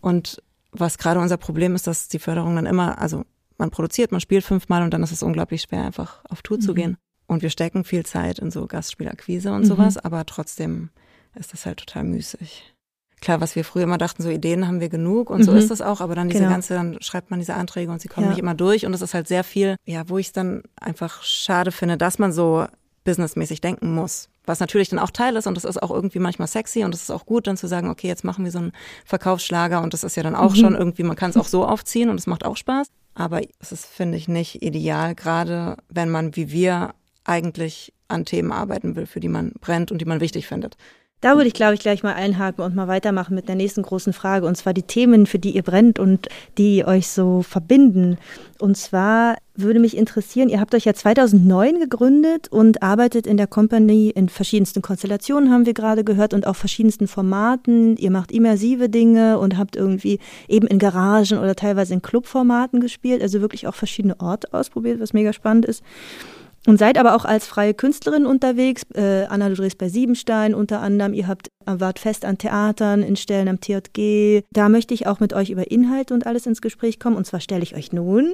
Und 0.00 0.40
was 0.80 0.98
gerade 0.98 1.20
unser 1.20 1.36
Problem 1.36 1.74
ist, 1.74 1.86
dass 1.86 2.08
die 2.08 2.18
Förderung 2.18 2.56
dann 2.56 2.66
immer, 2.66 3.00
also 3.00 3.24
man 3.58 3.70
produziert, 3.70 4.12
man 4.12 4.20
spielt 4.20 4.44
fünfmal 4.44 4.82
und 4.82 4.92
dann 4.92 5.02
ist 5.02 5.12
es 5.12 5.22
unglaublich 5.22 5.62
schwer, 5.62 5.84
einfach 5.84 6.22
auf 6.28 6.42
Tour 6.42 6.60
zu 6.60 6.72
Mhm. 6.72 6.76
gehen. 6.76 6.96
Und 7.26 7.42
wir 7.42 7.50
stecken 7.50 7.84
viel 7.84 8.04
Zeit 8.06 8.38
in 8.38 8.50
so 8.50 8.66
Gastspielakquise 8.66 9.52
und 9.52 9.62
Mhm. 9.62 9.66
sowas, 9.66 9.96
aber 9.98 10.24
trotzdem 10.26 10.90
ist 11.34 11.52
das 11.52 11.66
halt 11.66 11.78
total 11.78 12.04
müßig. 12.04 12.72
Klar, 13.20 13.40
was 13.40 13.56
wir 13.56 13.64
früher 13.64 13.84
immer 13.84 13.96
dachten, 13.98 14.22
so 14.22 14.28
Ideen 14.28 14.68
haben 14.68 14.80
wir 14.80 14.90
genug 14.90 15.30
und 15.30 15.42
so 15.42 15.52
Mhm. 15.52 15.58
ist 15.58 15.70
das 15.70 15.80
auch, 15.80 16.00
aber 16.02 16.14
dann 16.14 16.28
diese 16.28 16.40
Genau. 16.40 16.52
ganze, 16.52 16.74
dann 16.74 16.98
schreibt 17.00 17.30
man 17.30 17.38
diese 17.40 17.54
Anträge 17.54 17.90
und 17.90 18.00
sie 18.00 18.08
kommen 18.08 18.26
Ja. 18.26 18.30
nicht 18.30 18.38
immer 18.38 18.54
durch 18.54 18.84
und 18.84 18.92
es 18.94 19.00
ist 19.00 19.14
halt 19.14 19.26
sehr 19.26 19.42
viel, 19.42 19.76
ja, 19.86 20.08
wo 20.08 20.18
ich 20.18 20.26
es 20.26 20.32
dann 20.32 20.62
einfach 20.78 21.22
schade 21.22 21.72
finde, 21.72 21.96
dass 21.96 22.18
man 22.18 22.32
so 22.32 22.66
businessmäßig 23.04 23.60
denken 23.60 23.94
muss. 23.94 24.28
Was 24.46 24.60
natürlich 24.60 24.88
dann 24.88 24.98
auch 24.98 25.10
Teil 25.10 25.36
ist 25.36 25.46
und 25.46 25.54
das 25.56 25.64
ist 25.64 25.82
auch 25.82 25.90
irgendwie 25.90 26.18
manchmal 26.20 26.48
sexy 26.48 26.84
und 26.84 26.94
es 26.94 27.02
ist 27.02 27.10
auch 27.10 27.26
gut, 27.26 27.46
dann 27.46 27.56
zu 27.56 27.66
sagen, 27.66 27.90
okay, 27.90 28.06
jetzt 28.06 28.24
machen 28.24 28.44
wir 28.44 28.52
so 28.52 28.58
einen 28.58 28.72
Verkaufsschlager 29.04 29.82
und 29.82 29.92
das 29.92 30.04
ist 30.04 30.16
ja 30.16 30.22
dann 30.22 30.34
auch 30.34 30.52
Mhm. 30.52 30.56
schon 30.56 30.74
irgendwie, 30.74 31.02
man 31.02 31.16
kann 31.16 31.30
es 31.30 31.36
auch 31.36 31.48
so 31.48 31.66
aufziehen 31.66 32.08
und 32.08 32.18
es 32.18 32.26
macht 32.26 32.44
auch 32.44 32.56
Spaß. 32.56 32.86
Aber 33.14 33.40
es 33.60 33.72
ist, 33.72 33.86
finde 33.86 34.16
ich, 34.18 34.28
nicht 34.28 34.62
ideal, 34.62 35.14
gerade 35.14 35.76
wenn 35.88 36.10
man 36.10 36.36
wie 36.36 36.50
wir 36.50 36.94
eigentlich 37.24 37.92
an 38.08 38.24
Themen 38.24 38.52
arbeiten 38.52 38.94
will, 38.94 39.06
für 39.06 39.20
die 39.20 39.28
man 39.28 39.52
brennt 39.60 39.90
und 39.90 39.98
die 39.98 40.04
man 40.04 40.20
wichtig 40.20 40.46
findet. 40.46 40.76
Da 41.22 41.36
würde 41.36 41.48
ich, 41.48 41.54
glaube 41.54 41.72
ich, 41.72 41.80
gleich 41.80 42.02
mal 42.02 42.12
einhaken 42.12 42.62
und 42.62 42.76
mal 42.76 42.88
weitermachen 42.88 43.34
mit 43.34 43.48
der 43.48 43.54
nächsten 43.54 43.80
großen 43.80 44.12
Frage. 44.12 44.46
Und 44.46 44.54
zwar 44.56 44.74
die 44.74 44.82
Themen, 44.82 45.24
für 45.24 45.38
die 45.38 45.52
ihr 45.52 45.62
brennt 45.62 45.98
und 45.98 46.28
die 46.58 46.84
euch 46.84 47.08
so 47.08 47.40
verbinden. 47.40 48.18
Und 48.58 48.76
zwar 48.76 49.38
würde 49.54 49.80
mich 49.80 49.96
interessieren, 49.96 50.50
ihr 50.50 50.60
habt 50.60 50.74
euch 50.74 50.84
ja 50.84 50.92
2009 50.92 51.80
gegründet 51.80 52.48
und 52.48 52.82
arbeitet 52.82 53.26
in 53.26 53.38
der 53.38 53.46
Company 53.46 54.10
in 54.14 54.28
verschiedensten 54.28 54.82
Konstellationen, 54.82 55.50
haben 55.50 55.64
wir 55.64 55.72
gerade 55.72 56.04
gehört, 56.04 56.34
und 56.34 56.46
auf 56.46 56.58
verschiedensten 56.58 57.08
Formaten. 57.08 57.96
Ihr 57.96 58.10
macht 58.10 58.30
immersive 58.30 58.90
Dinge 58.90 59.38
und 59.38 59.56
habt 59.56 59.74
irgendwie 59.74 60.18
eben 60.48 60.66
in 60.66 60.78
Garagen 60.78 61.38
oder 61.38 61.56
teilweise 61.56 61.94
in 61.94 62.02
Clubformaten 62.02 62.80
gespielt, 62.80 63.22
also 63.22 63.40
wirklich 63.40 63.66
auch 63.66 63.74
verschiedene 63.74 64.20
Orte 64.20 64.52
ausprobiert, 64.52 65.00
was 65.00 65.14
mega 65.14 65.32
spannend 65.32 65.64
ist. 65.64 65.82
Und 66.66 66.78
seid 66.78 66.98
aber 66.98 67.14
auch 67.14 67.24
als 67.24 67.46
freie 67.46 67.74
Künstlerin 67.74 68.26
unterwegs. 68.26 68.82
Äh, 68.94 69.26
Anna, 69.26 69.48
du 69.48 69.54
drehst 69.54 69.78
bei 69.78 69.88
Siebenstein 69.88 70.52
unter 70.52 70.80
anderem. 70.80 71.14
Ihr 71.14 71.28
habt, 71.28 71.48
wart 71.64 72.00
fest 72.00 72.24
an 72.24 72.38
Theatern, 72.38 73.02
in 73.02 73.14
Stellen 73.14 73.48
am 73.48 73.60
TJG. 73.60 74.42
Da 74.52 74.68
möchte 74.68 74.92
ich 74.92 75.06
auch 75.06 75.20
mit 75.20 75.32
euch 75.32 75.50
über 75.50 75.70
Inhalte 75.70 76.12
und 76.12 76.26
alles 76.26 76.44
ins 76.44 76.60
Gespräch 76.60 76.98
kommen. 76.98 77.16
Und 77.16 77.24
zwar 77.24 77.40
stelle 77.40 77.62
ich 77.62 77.76
euch 77.76 77.92
nun. 77.92 78.32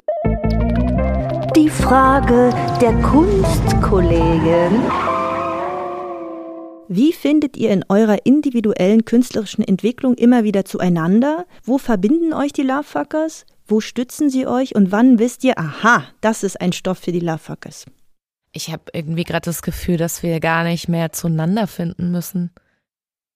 Die 1.55 1.69
Frage 1.69 2.49
der 2.81 2.93
Kunstkollegin. 3.03 4.81
Wie 6.87 7.13
findet 7.13 7.55
ihr 7.55 7.69
in 7.69 7.85
eurer 7.87 8.25
individuellen 8.25 9.05
künstlerischen 9.05 9.63
Entwicklung 9.63 10.15
immer 10.15 10.43
wieder 10.43 10.65
zueinander? 10.65 11.45
Wo 11.63 11.77
verbinden 11.77 12.33
euch 12.33 12.51
die 12.51 12.63
Lovefuckers? 12.63 13.45
Wo 13.67 13.79
stützen 13.79 14.29
sie 14.29 14.47
euch? 14.47 14.75
Und 14.75 14.91
wann 14.91 15.19
wisst 15.19 15.43
ihr, 15.43 15.57
aha, 15.57 16.03
das 16.21 16.43
ist 16.43 16.59
ein 16.59 16.73
Stoff 16.73 16.97
für 16.97 17.11
die 17.11 17.19
Lovefuckers? 17.19 17.85
Ich 18.53 18.71
habe 18.71 18.83
irgendwie 18.93 19.23
gerade 19.23 19.45
das 19.45 19.61
Gefühl, 19.61 19.97
dass 19.97 20.23
wir 20.23 20.39
gar 20.39 20.63
nicht 20.63 20.87
mehr 20.87 21.11
zueinander 21.11 21.67
finden 21.67 22.11
müssen. 22.11 22.51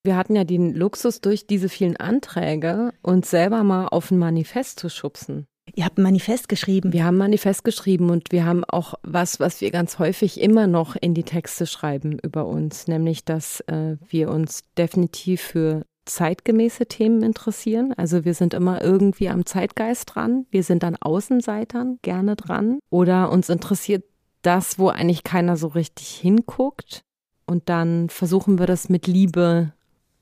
Wir 0.03 0.15
hatten 0.15 0.35
ja 0.35 0.43
den 0.43 0.73
Luxus, 0.73 1.19
durch 1.19 1.47
diese 1.47 1.67
vielen 1.67 1.97
Anträge 1.97 2.93
uns 3.01 3.29
selber 3.29 3.63
mal 3.63 3.87
auf 3.87 4.11
ein 4.11 4.17
Manifest 4.17 4.79
zu 4.79 4.89
schubsen. 4.89 5.47
Ihr 5.75 5.85
habt 5.85 5.97
ein 5.97 6.03
Manifest 6.03 6.47
geschrieben. 6.47 6.93
Wir 6.93 7.03
haben 7.03 7.15
ein 7.15 7.29
Manifest 7.29 7.63
geschrieben 7.63 8.09
und 8.09 8.31
wir 8.31 8.45
haben 8.45 8.63
auch 8.63 8.93
was, 9.03 9.39
was 9.39 9.59
wir 9.59 9.69
ganz 9.71 9.99
häufig 9.99 10.39
immer 10.39 10.65
noch 10.65 10.95
in 10.95 11.13
die 11.13 11.23
Texte 11.23 11.65
schreiben 11.65 12.19
über 12.23 12.45
uns, 12.45 12.87
nämlich, 12.87 13.25
dass 13.25 13.59
äh, 13.61 13.97
wir 14.07 14.29
uns 14.29 14.63
definitiv 14.77 15.41
für 15.41 15.83
zeitgemäße 16.05 16.85
Themen 16.85 17.21
interessieren. 17.21 17.93
Also 17.97 18.23
wir 18.23 18.33
sind 18.33 18.53
immer 18.53 18.81
irgendwie 18.81 19.27
am 19.27 19.45
Zeitgeist 19.45 20.15
dran. 20.15 20.45
Wir 20.51 20.63
sind 20.63 20.85
an 20.85 20.95
Außenseitern 20.95 21.99
gerne 22.01 22.37
dran. 22.37 22.79
Oder 22.89 23.29
uns 23.29 23.49
interessiert 23.49 24.05
das, 24.47 24.79
wo 24.79 24.87
eigentlich 24.87 25.23
keiner 25.23 25.57
so 25.57 25.67
richtig 25.67 26.07
hinguckt. 26.07 27.01
Und 27.45 27.69
dann 27.69 28.09
versuchen 28.09 28.59
wir 28.59 28.65
das 28.65 28.89
mit 28.89 29.07
Liebe 29.07 29.73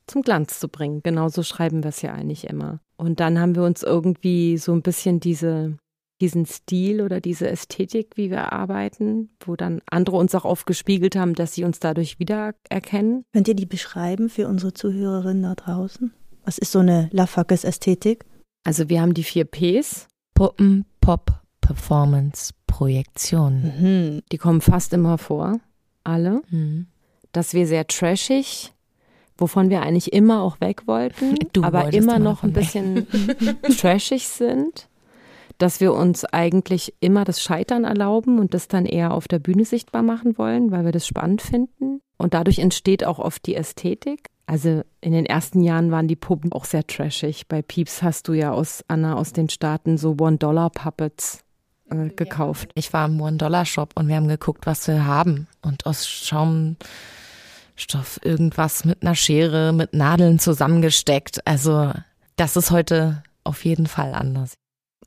zum 0.08 0.22
Glanz 0.22 0.60
zu 0.60 0.68
bringen. 0.68 1.02
Genauso 1.04 1.44
schreiben 1.44 1.84
wir 1.84 1.90
es 1.90 2.02
ja 2.02 2.14
eigentlich 2.14 2.48
immer. 2.48 2.80
Und 2.98 3.20
dann 3.20 3.40
haben 3.40 3.56
wir 3.56 3.64
uns 3.64 3.84
irgendwie 3.84 4.58
so 4.58 4.74
ein 4.74 4.82
bisschen 4.82 5.20
diese, 5.20 5.78
diesen 6.22 6.46
Stil 6.46 7.02
oder 7.02 7.22
diese 7.22 7.50
Ästhetik, 7.50 8.12
wie 8.16 8.30
wir 8.30 8.52
arbeiten, 8.52 9.30
wo 9.44 9.56
dann 9.56 9.82
andere 9.90 10.18
uns 10.18 10.34
auch 10.36 10.46
oft 10.46 10.66
gespiegelt 10.66 11.16
haben, 11.16 11.34
dass 11.34 11.54
sie 11.54 11.64
uns 11.64 11.80
dadurch 11.80 12.20
wiedererkennen. 12.20 13.26
Könnt 13.34 13.48
ihr 13.48 13.56
die 13.56 13.66
beschreiben 13.66 14.30
für 14.30 14.48
unsere 14.48 14.74
Zuhörerinnen 14.74 15.44
da 15.44 15.56
draußen? 15.56 16.14
Was 16.44 16.58
ist 16.58 16.72
so 16.72 16.80
eine 16.80 17.10
Lovefuckers-Ästhetik? 17.12 18.26
Also 18.64 18.90
wir 18.90 19.02
haben 19.02 19.14
die 19.14 19.24
vier 19.24 19.46
Ps. 19.46 20.08
Puppen, 20.36 20.86
Pop, 21.00 21.42
Performance, 21.62 22.54
Projektion. 22.76 23.72
Mhm. 23.80 24.22
Die 24.34 24.38
kommen 24.38 24.60
fast 24.60 24.92
immer 24.92 25.18
vor. 25.18 25.62
Alle. 26.04 26.42
Mhm. 26.50 26.88
Dass 27.32 27.54
wir 27.54 27.68
sehr 27.68 27.88
trashig, 27.88 28.74
wovon 29.38 29.70
wir 29.70 29.82
eigentlich 29.82 30.12
immer 30.12 30.42
auch 30.42 30.60
weg 30.60 30.86
wollten, 30.86 31.36
Du 31.54 31.64
aber 31.64 31.94
immer 31.94 32.16
immer 32.16 32.20
noch 32.20 32.44
ein 32.44 32.52
bisschen 32.52 33.08
trashig 33.80 34.28
sind. 34.28 34.90
Dass 35.58 35.80
wir 35.80 35.94
uns 35.94 36.26
eigentlich 36.26 36.94
immer 37.00 37.24
das 37.24 37.42
Scheitern 37.42 37.86
erlauben 37.86 38.40
und 38.40 38.54
das 38.54 38.68
dann 38.68 38.86
eher 38.86 39.14
auf 39.14 39.30
der 39.30 39.40
Bühne 39.40 39.64
sichtbar 39.64 40.02
machen 40.02 40.38
wollen, 40.38 40.70
weil 40.72 40.84
wir 40.84 40.92
das 40.92 41.08
spannend 41.08 41.42
finden. 41.42 42.02
Und 42.18 42.34
dadurch 42.34 42.60
entsteht 42.60 43.06
auch 43.06 43.20
oft 43.20 43.46
die 43.46 43.56
Ästhetik. 43.56 44.28
Also 44.48 44.82
in 45.00 45.14
den 45.14 45.26
ersten 45.26 45.62
Jahren 45.62 45.92
waren 45.92 46.10
die 46.10 46.18
Puppen 46.18 46.52
auch 46.52 46.66
sehr 46.66 46.86
trashig. 46.86 47.48
Bei 47.48 47.62
Pieps 47.62 48.04
hast 48.04 48.28
du 48.28 48.34
ja 48.34 48.52
aus 48.52 48.84
Anna 48.90 49.16
aus 49.16 49.32
den 49.32 49.48
Staaten 49.48 49.98
so 49.98 50.18
One-Dollar-Puppets 50.20 51.45
äh, 51.90 52.10
gekauft. 52.10 52.72
Ich 52.76 52.94
war 52.94 53.06
im 53.06 53.20
One-Dollar-Shop 53.20 53.94
und 53.96 54.08
wir 54.08 54.16
haben 54.16 54.28
geguckt, 54.28 54.66
was 54.66 54.88
wir 54.88 55.06
haben. 55.06 55.48
Und 55.62 55.86
aus 55.86 56.08
Schaumstoff 56.08 56.80
irgendwas 58.24 58.86
mit 58.86 59.02
einer 59.02 59.16
Schere, 59.16 59.74
mit 59.74 59.94
Nadeln 59.94 60.40
zusammengesteckt. 60.40 61.46
Also 61.46 61.94
das 62.36 62.56
ist 62.56 62.72
heute 62.72 63.24
auf 63.44 63.66
jeden 63.66 63.88
Fall 63.88 64.14
anders. 64.14 64.54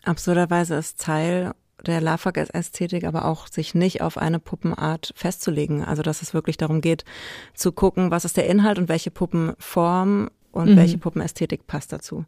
Absurderweise 0.05 0.77
ist 0.77 1.01
Teil 1.01 1.53
der 1.87 2.01
Lafak-Ästhetik 2.01 3.05
aber 3.05 3.25
auch 3.25 3.47
sich 3.47 3.75
nicht 3.75 4.01
auf 4.01 4.19
eine 4.19 4.39
Puppenart 4.39 5.13
festzulegen. 5.15 5.85
Also 5.85 6.03
dass 6.03 6.23
es 6.23 6.35
wirklich 6.35 6.57
darum 6.57 6.81
geht, 6.81 7.05
zu 7.55 7.73
gucken, 7.73 8.11
was 8.11 8.25
ist 8.25 8.37
der 8.37 8.47
Inhalt 8.47 8.79
und 8.79 8.89
welche 8.89 9.11
Puppenform 9.11 10.31
und 10.51 10.71
mhm. 10.71 10.77
welche 10.77 10.99
Puppenästhetik 10.99 11.67
passt 11.67 11.93
dazu. 11.93 12.25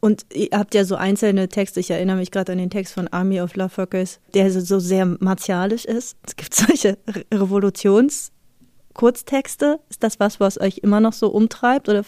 Und 0.00 0.24
ihr 0.32 0.48
habt 0.52 0.74
ja 0.74 0.84
so 0.84 0.96
einzelne 0.96 1.48
Texte, 1.48 1.80
ich 1.80 1.90
erinnere 1.90 2.16
mich 2.16 2.30
gerade 2.30 2.52
an 2.52 2.58
den 2.58 2.70
Text 2.70 2.94
von 2.94 3.08
Army 3.08 3.40
of 3.40 3.54
Lawfuckers, 3.54 4.18
der 4.34 4.50
so 4.50 4.78
sehr 4.78 5.04
martialisch 5.04 5.84
ist. 5.84 6.16
Es 6.26 6.36
gibt 6.36 6.54
solche 6.54 6.98
Revolutions- 7.30 8.30
Kurztexte, 8.92 9.80
ist 9.88 10.02
das 10.02 10.18
was, 10.18 10.40
was 10.40 10.60
euch 10.60 10.78
immer 10.78 11.00
noch 11.00 11.12
so 11.12 11.28
umtreibt 11.28 11.88
oder 11.88 12.04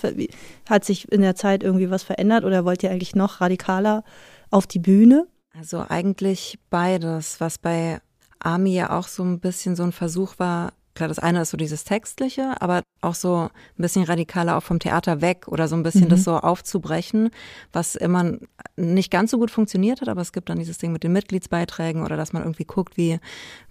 hat 0.68 0.84
sich 0.84 1.10
in 1.12 1.20
der 1.20 1.36
Zeit 1.36 1.62
irgendwie 1.62 1.90
was 1.90 2.02
verändert 2.02 2.44
oder 2.44 2.64
wollt 2.64 2.82
ihr 2.82 2.90
eigentlich 2.90 3.14
noch 3.14 3.40
radikaler 3.40 4.02
auf 4.50 4.66
die 4.66 4.80
Bühne? 4.80 5.28
Also 5.56 5.84
eigentlich 5.88 6.58
beides, 6.70 7.40
was 7.40 7.58
bei 7.58 8.00
Ami 8.40 8.74
ja 8.74 8.98
auch 8.98 9.06
so 9.06 9.22
ein 9.22 9.38
bisschen 9.38 9.76
so 9.76 9.84
ein 9.84 9.92
Versuch 9.92 10.38
war. 10.38 10.72
Klar, 10.94 11.08
das 11.08 11.18
eine 11.18 11.42
ist 11.42 11.50
so 11.50 11.56
dieses 11.56 11.84
Textliche, 11.84 12.60
aber 12.60 12.82
auch 13.00 13.14
so 13.14 13.44
ein 13.44 13.50
bisschen 13.82 14.04
radikaler 14.04 14.56
auch 14.56 14.62
vom 14.62 14.78
Theater 14.78 15.20
weg 15.20 15.48
oder 15.48 15.66
so 15.66 15.74
ein 15.74 15.82
bisschen 15.82 16.04
mhm. 16.04 16.10
das 16.10 16.24
so 16.24 16.36
aufzubrechen, 16.36 17.30
was 17.72 17.94
immer 17.94 18.32
nicht 18.76 19.10
ganz 19.10 19.30
so 19.30 19.38
gut 19.38 19.50
funktioniert 19.50 20.00
hat, 20.00 20.08
aber 20.08 20.20
es 20.20 20.32
gibt 20.32 20.50
dann 20.50 20.58
dieses 20.58 20.78
Ding 20.78 20.92
mit 20.92 21.02
den 21.02 21.12
Mitgliedsbeiträgen 21.12 22.04
oder 22.04 22.16
dass 22.16 22.32
man 22.32 22.42
irgendwie 22.42 22.64
guckt, 22.64 22.96
wie, 22.96 23.18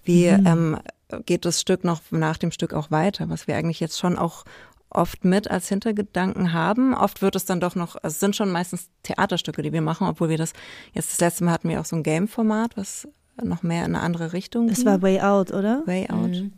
wie 0.03 0.31
mhm. 0.31 0.47
ähm, 0.47 0.77
geht 1.25 1.45
das 1.45 1.61
Stück 1.61 1.83
noch 1.83 2.01
nach 2.09 2.37
dem 2.37 2.51
Stück 2.51 2.73
auch 2.73 2.89
weiter, 2.89 3.29
was 3.29 3.47
wir 3.47 3.55
eigentlich 3.55 3.79
jetzt 3.79 3.99
schon 3.99 4.17
auch 4.17 4.43
oft 4.89 5.23
mit 5.23 5.49
als 5.49 5.69
Hintergedanken 5.69 6.53
haben. 6.53 6.93
Oft 6.93 7.21
wird 7.21 7.35
es 7.35 7.45
dann 7.45 7.59
doch 7.59 7.75
noch, 7.75 7.95
also 7.95 8.13
es 8.13 8.19
sind 8.19 8.35
schon 8.35 8.51
meistens 8.51 8.89
Theaterstücke, 9.03 9.61
die 9.61 9.73
wir 9.73 9.81
machen, 9.81 10.07
obwohl 10.07 10.29
wir 10.29 10.37
das, 10.37 10.53
jetzt 10.93 11.11
das 11.11 11.19
letzte 11.19 11.43
Mal 11.43 11.51
hatten 11.51 11.69
wir 11.69 11.79
auch 11.79 11.85
so 11.85 11.95
ein 11.95 12.03
Game-Format, 12.03 12.77
was 12.77 13.07
noch 13.41 13.63
mehr 13.63 13.85
in 13.85 13.95
eine 13.95 14.03
andere 14.03 14.33
Richtung 14.33 14.67
Das 14.67 14.85
war 14.85 15.01
Way 15.01 15.21
Out, 15.21 15.51
oder? 15.51 15.83
Way 15.85 16.09
Out. 16.09 16.29
Mhm. 16.29 16.53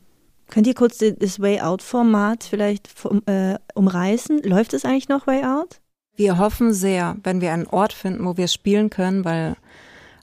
Könnt 0.49 0.67
ihr 0.67 0.75
kurz 0.75 0.97
das 0.97 1.39
Way 1.39 1.61
Out-Format 1.61 2.43
vielleicht 2.43 2.89
äh, 3.25 3.55
umreißen? 3.73 4.43
Läuft 4.43 4.73
es 4.73 4.85
eigentlich 4.85 5.09
noch 5.09 5.27
Way 5.27 5.43
Out? 5.45 5.79
Wir 6.15 6.37
hoffen 6.37 6.73
sehr, 6.73 7.17
wenn 7.23 7.41
wir 7.41 7.53
einen 7.53 7.67
Ort 7.67 7.93
finden, 7.93 8.25
wo 8.25 8.37
wir 8.37 8.47
spielen 8.47 8.89
können, 8.89 9.25
weil, 9.25 9.55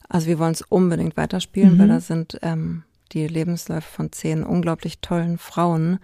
also 0.08 0.28
wir 0.28 0.38
wollen 0.38 0.52
es 0.52 0.62
unbedingt 0.62 1.16
weiterspielen, 1.16 1.74
mhm. 1.74 1.78
weil 1.80 1.88
da 1.88 2.00
sind 2.00 2.38
ähm, 2.42 2.84
die 3.12 3.26
Lebensläufe 3.26 3.88
von 3.88 4.12
zehn 4.12 4.44
unglaublich 4.44 5.00
tollen 5.00 5.38
Frauen 5.38 5.98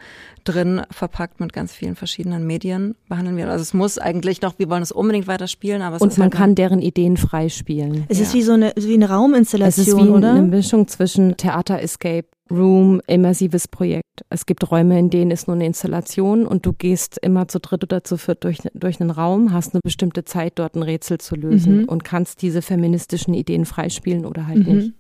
drin, 0.44 0.83
verpackt 0.90 1.40
mit 1.40 1.52
ganz 1.52 1.72
vielen 1.72 1.94
verschiedenen 1.94 2.46
Medien 2.46 2.96
behandeln 3.09 3.37
wir. 3.37 3.48
Also 3.48 3.62
es 3.62 3.74
muss 3.74 3.98
eigentlich 3.98 4.42
noch, 4.42 4.59
wir 4.59 4.68
wollen 4.68 4.83
es 4.83 4.92
unbedingt 4.92 5.26
weiter 5.26 5.46
spielen, 5.46 5.83
aber 5.83 5.96
es 5.96 6.02
Und 6.02 6.09
ist 6.09 6.18
man 6.18 6.26
halt 6.26 6.35
kann 6.35 6.55
deren 6.55 6.81
Ideen 6.81 7.16
freispielen. 7.16 8.07
Es 8.09 8.18
ja. 8.18 8.24
ist 8.24 8.35
wie 8.35 8.42
so 8.42 8.52
eine, 8.52 8.72
wie 8.76 8.94
eine 8.94 9.09
Rauminstallation, 9.09 9.85
es 9.85 9.92
ist 9.92 9.96
wie 9.96 10.09
oder? 10.09 10.33
eine 10.33 10.42
Mischung 10.42 10.88
zwischen 10.88 11.37
Theater 11.37 11.81
Escape, 11.81 12.26
Room, 12.50 13.00
immersives 13.06 13.68
Projekt. 13.68 14.24
Es 14.30 14.46
gibt 14.46 14.70
Räume, 14.70 14.98
in 14.98 15.11
denen 15.11 15.30
ist 15.30 15.48
nur 15.48 15.56
eine 15.56 15.66
Installation 15.66 16.46
und 16.46 16.64
du 16.64 16.72
gehst 16.72 17.18
immer 17.18 17.48
zu 17.48 17.59
dritt 17.59 17.82
oder 17.82 18.04
zu 18.04 18.16
viert 18.16 18.44
durch, 18.44 18.59
durch 18.74 19.00
einen 19.00 19.11
Raum, 19.11 19.52
hast 19.52 19.74
eine 19.74 19.80
bestimmte 19.82 20.24
Zeit, 20.24 20.54
dort 20.56 20.76
ein 20.76 20.82
Rätsel 20.82 21.18
zu 21.18 21.35
lösen 21.35 21.82
mhm. 21.82 21.85
und 21.85 22.04
kannst 22.04 22.42
diese 22.42 22.62
feministischen 22.62 23.35
Ideen 23.35 23.66
freispielen 23.66 24.24
oder 24.24 24.46
halt 24.46 24.66
mhm. 24.66 24.74
nicht. 24.74 24.92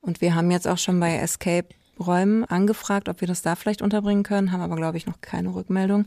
Und 0.00 0.20
wir 0.20 0.34
haben 0.34 0.50
jetzt 0.50 0.66
auch 0.66 0.78
schon 0.78 0.98
bei 1.00 1.16
Escape 1.16 1.68
Räumen 1.98 2.44
angefragt, 2.44 3.08
ob 3.08 3.20
wir 3.20 3.28
das 3.28 3.42
da 3.42 3.54
vielleicht 3.56 3.82
unterbringen 3.82 4.22
können, 4.22 4.52
haben 4.52 4.60
aber, 4.60 4.76
glaube 4.76 4.98
ich, 4.98 5.06
noch 5.06 5.20
keine 5.20 5.54
Rückmeldung 5.54 6.06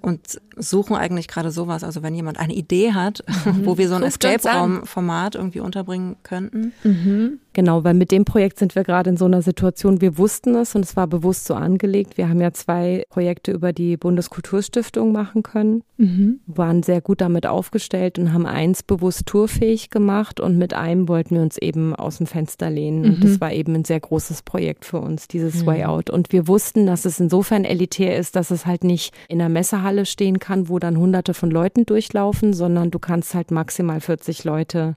und 0.00 0.40
suchen 0.56 0.96
eigentlich 0.96 1.28
gerade 1.28 1.50
sowas. 1.50 1.84
Also 1.84 2.02
wenn 2.02 2.14
jemand 2.14 2.38
eine 2.38 2.54
Idee 2.54 2.92
hat, 2.92 3.24
mhm. 3.44 3.66
wo 3.66 3.78
wir 3.78 3.88
so 3.88 3.94
ein 3.94 4.02
Escape-Raum-Format 4.02 5.34
irgendwie 5.34 5.60
unterbringen 5.60 6.16
könnten. 6.22 6.72
Mhm. 6.82 7.40
Genau, 7.58 7.82
weil 7.82 7.94
mit 7.94 8.12
dem 8.12 8.24
Projekt 8.24 8.60
sind 8.60 8.76
wir 8.76 8.84
gerade 8.84 9.10
in 9.10 9.16
so 9.16 9.24
einer 9.24 9.42
Situation, 9.42 10.00
wir 10.00 10.16
wussten 10.16 10.54
es 10.54 10.76
und 10.76 10.84
es 10.84 10.94
war 10.94 11.08
bewusst 11.08 11.44
so 11.44 11.54
angelegt. 11.54 12.16
Wir 12.16 12.28
haben 12.28 12.40
ja 12.40 12.52
zwei 12.52 13.02
Projekte 13.10 13.50
über 13.50 13.72
die 13.72 13.96
Bundeskulturstiftung 13.96 15.10
machen 15.10 15.42
können, 15.42 15.82
mhm. 15.96 16.38
waren 16.46 16.84
sehr 16.84 17.00
gut 17.00 17.20
damit 17.20 17.48
aufgestellt 17.48 18.16
und 18.20 18.32
haben 18.32 18.46
eins 18.46 18.84
bewusst 18.84 19.26
tourfähig 19.26 19.90
gemacht 19.90 20.38
und 20.38 20.56
mit 20.56 20.72
einem 20.72 21.08
wollten 21.08 21.34
wir 21.34 21.42
uns 21.42 21.58
eben 21.58 21.96
aus 21.96 22.18
dem 22.18 22.28
Fenster 22.28 22.70
lehnen. 22.70 23.04
Und 23.04 23.24
das 23.24 23.32
mhm. 23.32 23.40
war 23.40 23.52
eben 23.52 23.74
ein 23.74 23.84
sehr 23.84 23.98
großes 23.98 24.42
Projekt 24.42 24.84
für 24.84 25.00
uns, 25.00 25.26
dieses 25.26 25.62
mhm. 25.62 25.66
Way 25.66 25.84
Out. 25.86 26.10
Und 26.10 26.30
wir 26.30 26.46
wussten, 26.46 26.86
dass 26.86 27.06
es 27.06 27.18
insofern 27.18 27.64
elitär 27.64 28.16
ist, 28.18 28.36
dass 28.36 28.52
es 28.52 28.66
halt 28.66 28.84
nicht 28.84 29.12
in 29.28 29.40
der 29.40 29.48
Messehalle 29.48 30.06
stehen 30.06 30.38
kann, 30.38 30.68
wo 30.68 30.78
dann 30.78 30.96
hunderte 30.96 31.34
von 31.34 31.50
Leuten 31.50 31.86
durchlaufen, 31.86 32.52
sondern 32.52 32.92
du 32.92 33.00
kannst 33.00 33.34
halt 33.34 33.50
maximal 33.50 34.00
40 34.00 34.44
Leute 34.44 34.94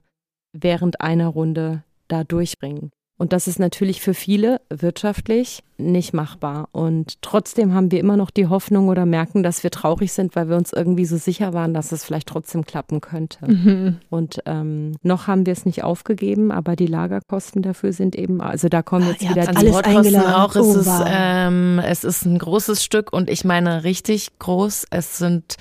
während 0.52 1.00
einer 1.00 1.26
Runde 1.26 1.82
da 2.12 2.24
durchbringen. 2.24 2.90
Und 3.18 3.32
das 3.32 3.46
ist 3.46 3.60
natürlich 3.60 4.00
für 4.00 4.14
viele 4.14 4.60
wirtschaftlich 4.68 5.62
nicht 5.78 6.12
machbar. 6.12 6.68
Und 6.72 7.22
trotzdem 7.22 7.72
haben 7.72 7.92
wir 7.92 8.00
immer 8.00 8.16
noch 8.16 8.30
die 8.30 8.48
Hoffnung 8.48 8.88
oder 8.88 9.06
merken, 9.06 9.44
dass 9.44 9.62
wir 9.62 9.70
traurig 9.70 10.12
sind, 10.12 10.34
weil 10.34 10.48
wir 10.48 10.56
uns 10.56 10.72
irgendwie 10.72 11.04
so 11.04 11.16
sicher 11.16 11.52
waren, 11.52 11.72
dass 11.72 11.92
es 11.92 12.02
vielleicht 12.02 12.26
trotzdem 12.26 12.64
klappen 12.64 13.00
könnte. 13.00 13.48
Mhm. 13.48 13.98
Und 14.10 14.40
ähm, 14.46 14.96
noch 15.04 15.28
haben 15.28 15.46
wir 15.46 15.52
es 15.52 15.64
nicht 15.64 15.84
aufgegeben, 15.84 16.50
aber 16.50 16.74
die 16.74 16.88
Lagerkosten 16.88 17.62
dafür 17.62 17.92
sind 17.92 18.16
eben, 18.16 18.40
also 18.40 18.68
da 18.68 18.82
kommen 18.82 19.06
jetzt 19.06 19.24
ah, 19.24 19.30
wieder 19.30 19.42
die 19.42 19.56
alles 19.56 19.76
eingeladen. 19.76 20.32
Auch. 20.32 20.56
Es, 20.56 20.66
oh, 20.66 20.80
ist, 20.80 21.04
ähm, 21.06 21.80
es 21.84 22.02
ist 22.02 22.24
ein 22.24 22.38
großes 22.38 22.82
Stück 22.82 23.12
und 23.12 23.30
ich 23.30 23.44
meine 23.44 23.84
richtig 23.84 24.36
groß. 24.40 24.86
Es 24.90 25.18
sind 25.18 25.54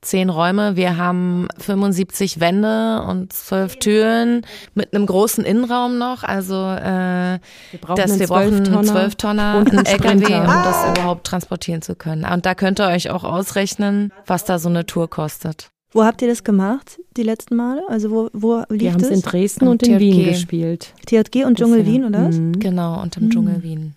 zehn 0.00 0.30
Räume. 0.30 0.76
Wir 0.76 0.96
haben 0.96 1.48
75 1.58 2.40
Wände 2.40 3.02
und 3.08 3.32
zwölf 3.32 3.76
Türen 3.76 4.42
mit 4.74 4.94
einem 4.94 5.06
großen 5.06 5.44
Innenraum 5.44 5.98
noch. 5.98 6.22
Also 6.22 6.54
äh, 6.54 7.38
wir 7.70 7.80
brauchen 7.80 7.96
dass 7.96 8.18
wir 8.18 8.26
brauchen 8.26 8.66
einen 8.66 8.84
Zwölftonner, 8.84 9.64
einen 9.66 9.86
LKW, 9.86 10.36
um 10.36 10.46
das 10.46 10.90
überhaupt 10.90 11.26
transportieren 11.26 11.82
zu 11.82 11.94
können. 11.94 12.24
Und 12.24 12.46
da 12.46 12.54
könnt 12.54 12.80
ihr 12.80 12.88
euch 12.88 13.10
auch 13.10 13.24
ausrechnen, 13.24 14.12
was 14.26 14.44
da 14.44 14.58
so 14.58 14.68
eine 14.68 14.86
Tour 14.86 15.08
kostet. 15.10 15.70
Wo 15.90 16.04
habt 16.04 16.20
ihr 16.20 16.28
das 16.28 16.44
gemacht, 16.44 17.00
die 17.16 17.22
letzten 17.22 17.56
Male? 17.56 17.82
Also 17.88 18.10
wo, 18.10 18.28
wo 18.34 18.62
lief 18.68 18.80
Wir 18.80 18.92
haben 18.92 19.02
es 19.02 19.08
in 19.08 19.22
Dresden 19.22 19.68
und, 19.68 19.82
und 19.82 19.88
in 19.88 19.98
Wien 19.98 20.24
gespielt. 20.26 20.92
TJG 21.06 21.44
und 21.46 21.58
Dschungel 21.58 21.86
Wien, 21.86 22.04
oder? 22.04 22.28
Mhm. 22.28 22.58
Genau, 22.58 23.00
und 23.00 23.16
im 23.16 23.24
mhm. 23.24 23.30
Dschungel 23.30 23.62
Wien. 23.62 23.94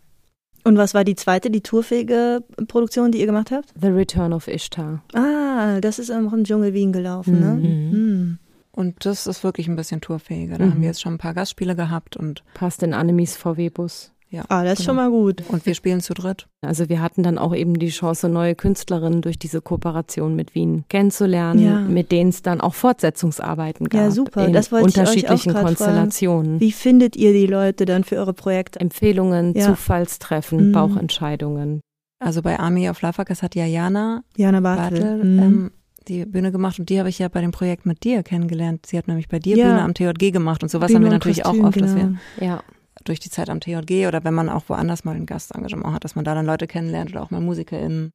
Und 0.63 0.77
was 0.77 0.93
war 0.93 1.03
die 1.03 1.15
zweite, 1.15 1.49
die 1.49 1.61
tourfähige 1.61 2.43
Produktion, 2.67 3.11
die 3.11 3.19
ihr 3.19 3.25
gemacht 3.25 3.51
habt? 3.51 3.73
The 3.79 3.87
Return 3.87 4.33
of 4.33 4.47
Ishtar. 4.47 5.03
Ah, 5.13 5.79
das 5.81 5.99
ist 5.99 6.11
auch 6.11 6.33
im 6.33 6.43
Dschungel 6.43 6.73
Wien 6.73 6.91
gelaufen, 6.91 7.39
ne? 7.39 7.53
Mhm. 7.53 7.91
Mhm. 7.91 8.39
Und 8.71 9.05
das 9.05 9.27
ist 9.27 9.43
wirklich 9.43 9.67
ein 9.67 9.75
bisschen 9.75 10.01
tourfähiger. 10.01 10.57
Da 10.57 10.65
mhm. 10.65 10.71
haben 10.71 10.81
wir 10.81 10.87
jetzt 10.87 11.01
schon 11.01 11.15
ein 11.15 11.19
paar 11.19 11.33
Gastspiele 11.33 11.75
gehabt 11.75 12.15
und. 12.15 12.43
Passt 12.53 12.83
in 12.83 12.93
Animes 12.93 13.35
VW-Bus. 13.35 14.11
Ja, 14.31 14.45
ah, 14.47 14.63
das 14.63 14.79
ist 14.79 14.85
genau. 14.85 14.87
schon 14.87 14.95
mal 14.95 15.09
gut. 15.09 15.43
Und 15.49 15.65
wir 15.65 15.75
spielen 15.75 15.99
zu 15.99 16.13
dritt. 16.13 16.47
Also 16.61 16.87
wir 16.87 17.01
hatten 17.01 17.21
dann 17.21 17.37
auch 17.37 17.53
eben 17.53 17.77
die 17.77 17.89
Chance, 17.89 18.29
neue 18.29 18.55
Künstlerinnen 18.55 19.21
durch 19.21 19.37
diese 19.37 19.61
Kooperation 19.61 20.37
mit 20.37 20.55
Wien 20.55 20.85
kennenzulernen, 20.87 21.63
ja. 21.63 21.79
mit 21.81 22.13
denen 22.13 22.29
es 22.29 22.41
dann 22.41 22.61
auch 22.61 22.73
Fortsetzungsarbeiten 22.73 23.89
gab. 23.89 24.01
Ja, 24.01 24.11
super. 24.11 24.45
In 24.45 24.53
das 24.53 24.71
wollte 24.71 24.85
unterschiedlichen 24.85 25.51
ich 25.51 25.55
euch 25.55 25.61
auch 25.61 25.65
Konstellationen. 25.65 26.45
Fragen. 26.45 26.59
Wie 26.61 26.71
findet 26.71 27.17
ihr 27.17 27.33
die 27.33 27.45
Leute 27.45 27.83
dann 27.83 28.05
für 28.05 28.15
eure 28.15 28.33
Projekte? 28.33 28.79
Empfehlungen, 28.79 29.53
ja. 29.53 29.65
Zufallstreffen, 29.65 30.69
mhm. 30.69 30.71
Bauchentscheidungen. 30.71 31.81
Also 32.19 32.41
bei 32.41 32.57
Army 32.57 32.89
of 32.89 33.01
Lavakas 33.01 33.43
hat 33.43 33.55
ja 33.55 33.65
Jana, 33.65 34.23
Jana 34.37 34.61
Bartel, 34.61 34.99
Bartel 35.01 35.23
mhm. 35.23 35.39
ähm, 35.39 35.71
die 36.07 36.25
Bühne 36.25 36.53
gemacht 36.53 36.79
und 36.79 36.87
die 36.87 36.99
habe 36.99 37.09
ich 37.09 37.19
ja 37.19 37.27
bei 37.27 37.41
dem 37.41 37.51
Projekt 37.51 37.85
mit 37.85 38.03
dir 38.05 38.23
kennengelernt. 38.23 38.85
Sie 38.85 38.97
hat 38.97 39.07
nämlich 39.07 39.27
bei 39.27 39.39
dir 39.39 39.57
ja. 39.57 39.65
Bühne 39.65 39.81
am 39.81 39.93
TJG 39.93 40.31
gemacht 40.31 40.63
und 40.63 40.69
sowas 40.69 40.87
Bühne 40.87 40.99
haben 40.99 41.03
wir 41.03 41.11
natürlich 41.11 41.43
Kostüm, 41.43 41.61
auch 41.61 41.67
oft, 41.67 41.73
genau. 41.73 41.87
dass 41.87 41.95
wir 41.95 42.03
genau. 42.03 42.19
ja 42.39 42.63
durch 43.03 43.19
die 43.19 43.29
Zeit 43.29 43.49
am 43.49 43.59
TJG 43.59 44.07
oder 44.07 44.23
wenn 44.23 44.33
man 44.33 44.49
auch 44.49 44.63
woanders 44.67 45.03
mal 45.03 45.15
ein 45.15 45.25
Gastengagement 45.25 45.93
hat, 45.93 46.03
dass 46.03 46.15
man 46.15 46.25
da 46.25 46.35
dann 46.35 46.45
Leute 46.45 46.67
kennenlernt 46.67 47.11
oder 47.11 47.23
auch 47.23 47.31
mal 47.31 47.41
MusikerInnen. 47.41 48.11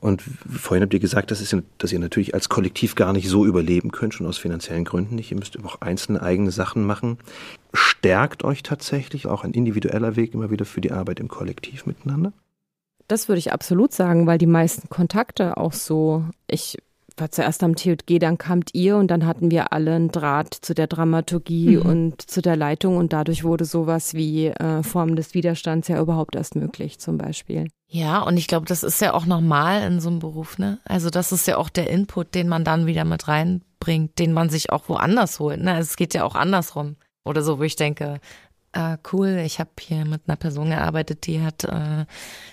Und 0.00 0.22
vorhin 0.22 0.82
habt 0.82 0.94
ihr 0.94 1.00
gesagt, 1.00 1.30
das 1.30 1.40
ist, 1.40 1.56
dass 1.78 1.92
ihr 1.92 1.98
natürlich 1.98 2.34
als 2.34 2.48
Kollektiv 2.48 2.94
gar 2.94 3.12
nicht 3.12 3.28
so 3.28 3.44
überleben 3.44 3.90
könnt, 3.90 4.14
schon 4.14 4.26
aus 4.26 4.38
finanziellen 4.38 4.84
Gründen 4.84 5.16
nicht. 5.16 5.30
Ihr 5.30 5.38
müsst 5.38 5.58
auch 5.64 5.80
einzelne 5.80 6.22
eigene 6.22 6.50
Sachen 6.50 6.84
machen. 6.84 7.18
Stärkt 7.72 8.44
euch 8.44 8.62
tatsächlich 8.62 9.26
auch 9.26 9.44
ein 9.44 9.52
individueller 9.52 10.16
Weg 10.16 10.34
immer 10.34 10.50
wieder 10.50 10.64
für 10.64 10.80
die 10.80 10.92
Arbeit 10.92 11.20
im 11.20 11.28
Kollektiv 11.28 11.86
miteinander? 11.86 12.32
Das 13.08 13.28
würde 13.28 13.38
ich 13.38 13.52
absolut 13.52 13.92
sagen, 13.92 14.26
weil 14.26 14.38
die 14.38 14.46
meisten 14.46 14.88
Kontakte 14.88 15.56
auch 15.56 15.72
so, 15.72 16.24
ich 16.46 16.78
war 17.16 17.30
zuerst 17.30 17.62
am 17.62 17.76
TJG, 17.76 18.18
dann 18.18 18.38
kamt 18.38 18.70
ihr 18.74 18.96
und 18.96 19.08
dann 19.08 19.26
hatten 19.26 19.50
wir 19.50 19.72
alle 19.72 19.94
einen 19.94 20.10
Draht 20.10 20.54
zu 20.54 20.74
der 20.74 20.86
Dramaturgie 20.86 21.76
mhm. 21.76 21.82
und 21.82 22.30
zu 22.30 22.42
der 22.42 22.56
Leitung 22.56 22.96
und 22.96 23.12
dadurch 23.12 23.44
wurde 23.44 23.64
sowas 23.64 24.14
wie 24.14 24.46
äh, 24.46 24.82
Formen 24.82 25.16
des 25.16 25.34
Widerstands 25.34 25.88
ja 25.88 26.00
überhaupt 26.00 26.36
erst 26.36 26.56
möglich 26.56 26.98
zum 26.98 27.18
Beispiel. 27.18 27.68
Ja, 27.88 28.20
und 28.22 28.36
ich 28.36 28.48
glaube, 28.48 28.66
das 28.66 28.82
ist 28.82 29.00
ja 29.00 29.14
auch 29.14 29.26
normal 29.26 29.82
in 29.82 30.00
so 30.00 30.08
einem 30.08 30.18
Beruf, 30.18 30.58
ne? 30.58 30.78
Also 30.84 31.10
das 31.10 31.30
ist 31.30 31.46
ja 31.46 31.56
auch 31.58 31.68
der 31.68 31.90
Input, 31.90 32.34
den 32.34 32.48
man 32.48 32.64
dann 32.64 32.86
wieder 32.86 33.04
mit 33.04 33.28
reinbringt, 33.28 34.18
den 34.18 34.32
man 34.32 34.50
sich 34.50 34.70
auch 34.70 34.88
woanders 34.88 35.38
holt. 35.38 35.60
Ne? 35.60 35.72
Also 35.72 35.88
es 35.90 35.96
geht 35.96 36.14
ja 36.14 36.24
auch 36.24 36.34
andersrum. 36.34 36.96
Oder 37.24 37.42
so, 37.42 37.58
wo 37.58 37.62
ich 37.62 37.76
denke, 37.76 38.20
äh, 38.74 38.98
cool, 39.12 39.40
ich 39.44 39.60
habe 39.60 39.70
hier 39.78 40.04
mit 40.04 40.22
einer 40.26 40.36
Person 40.36 40.70
gearbeitet, 40.70 41.26
die 41.26 41.40
hat 41.40 41.62
äh, 41.64 42.06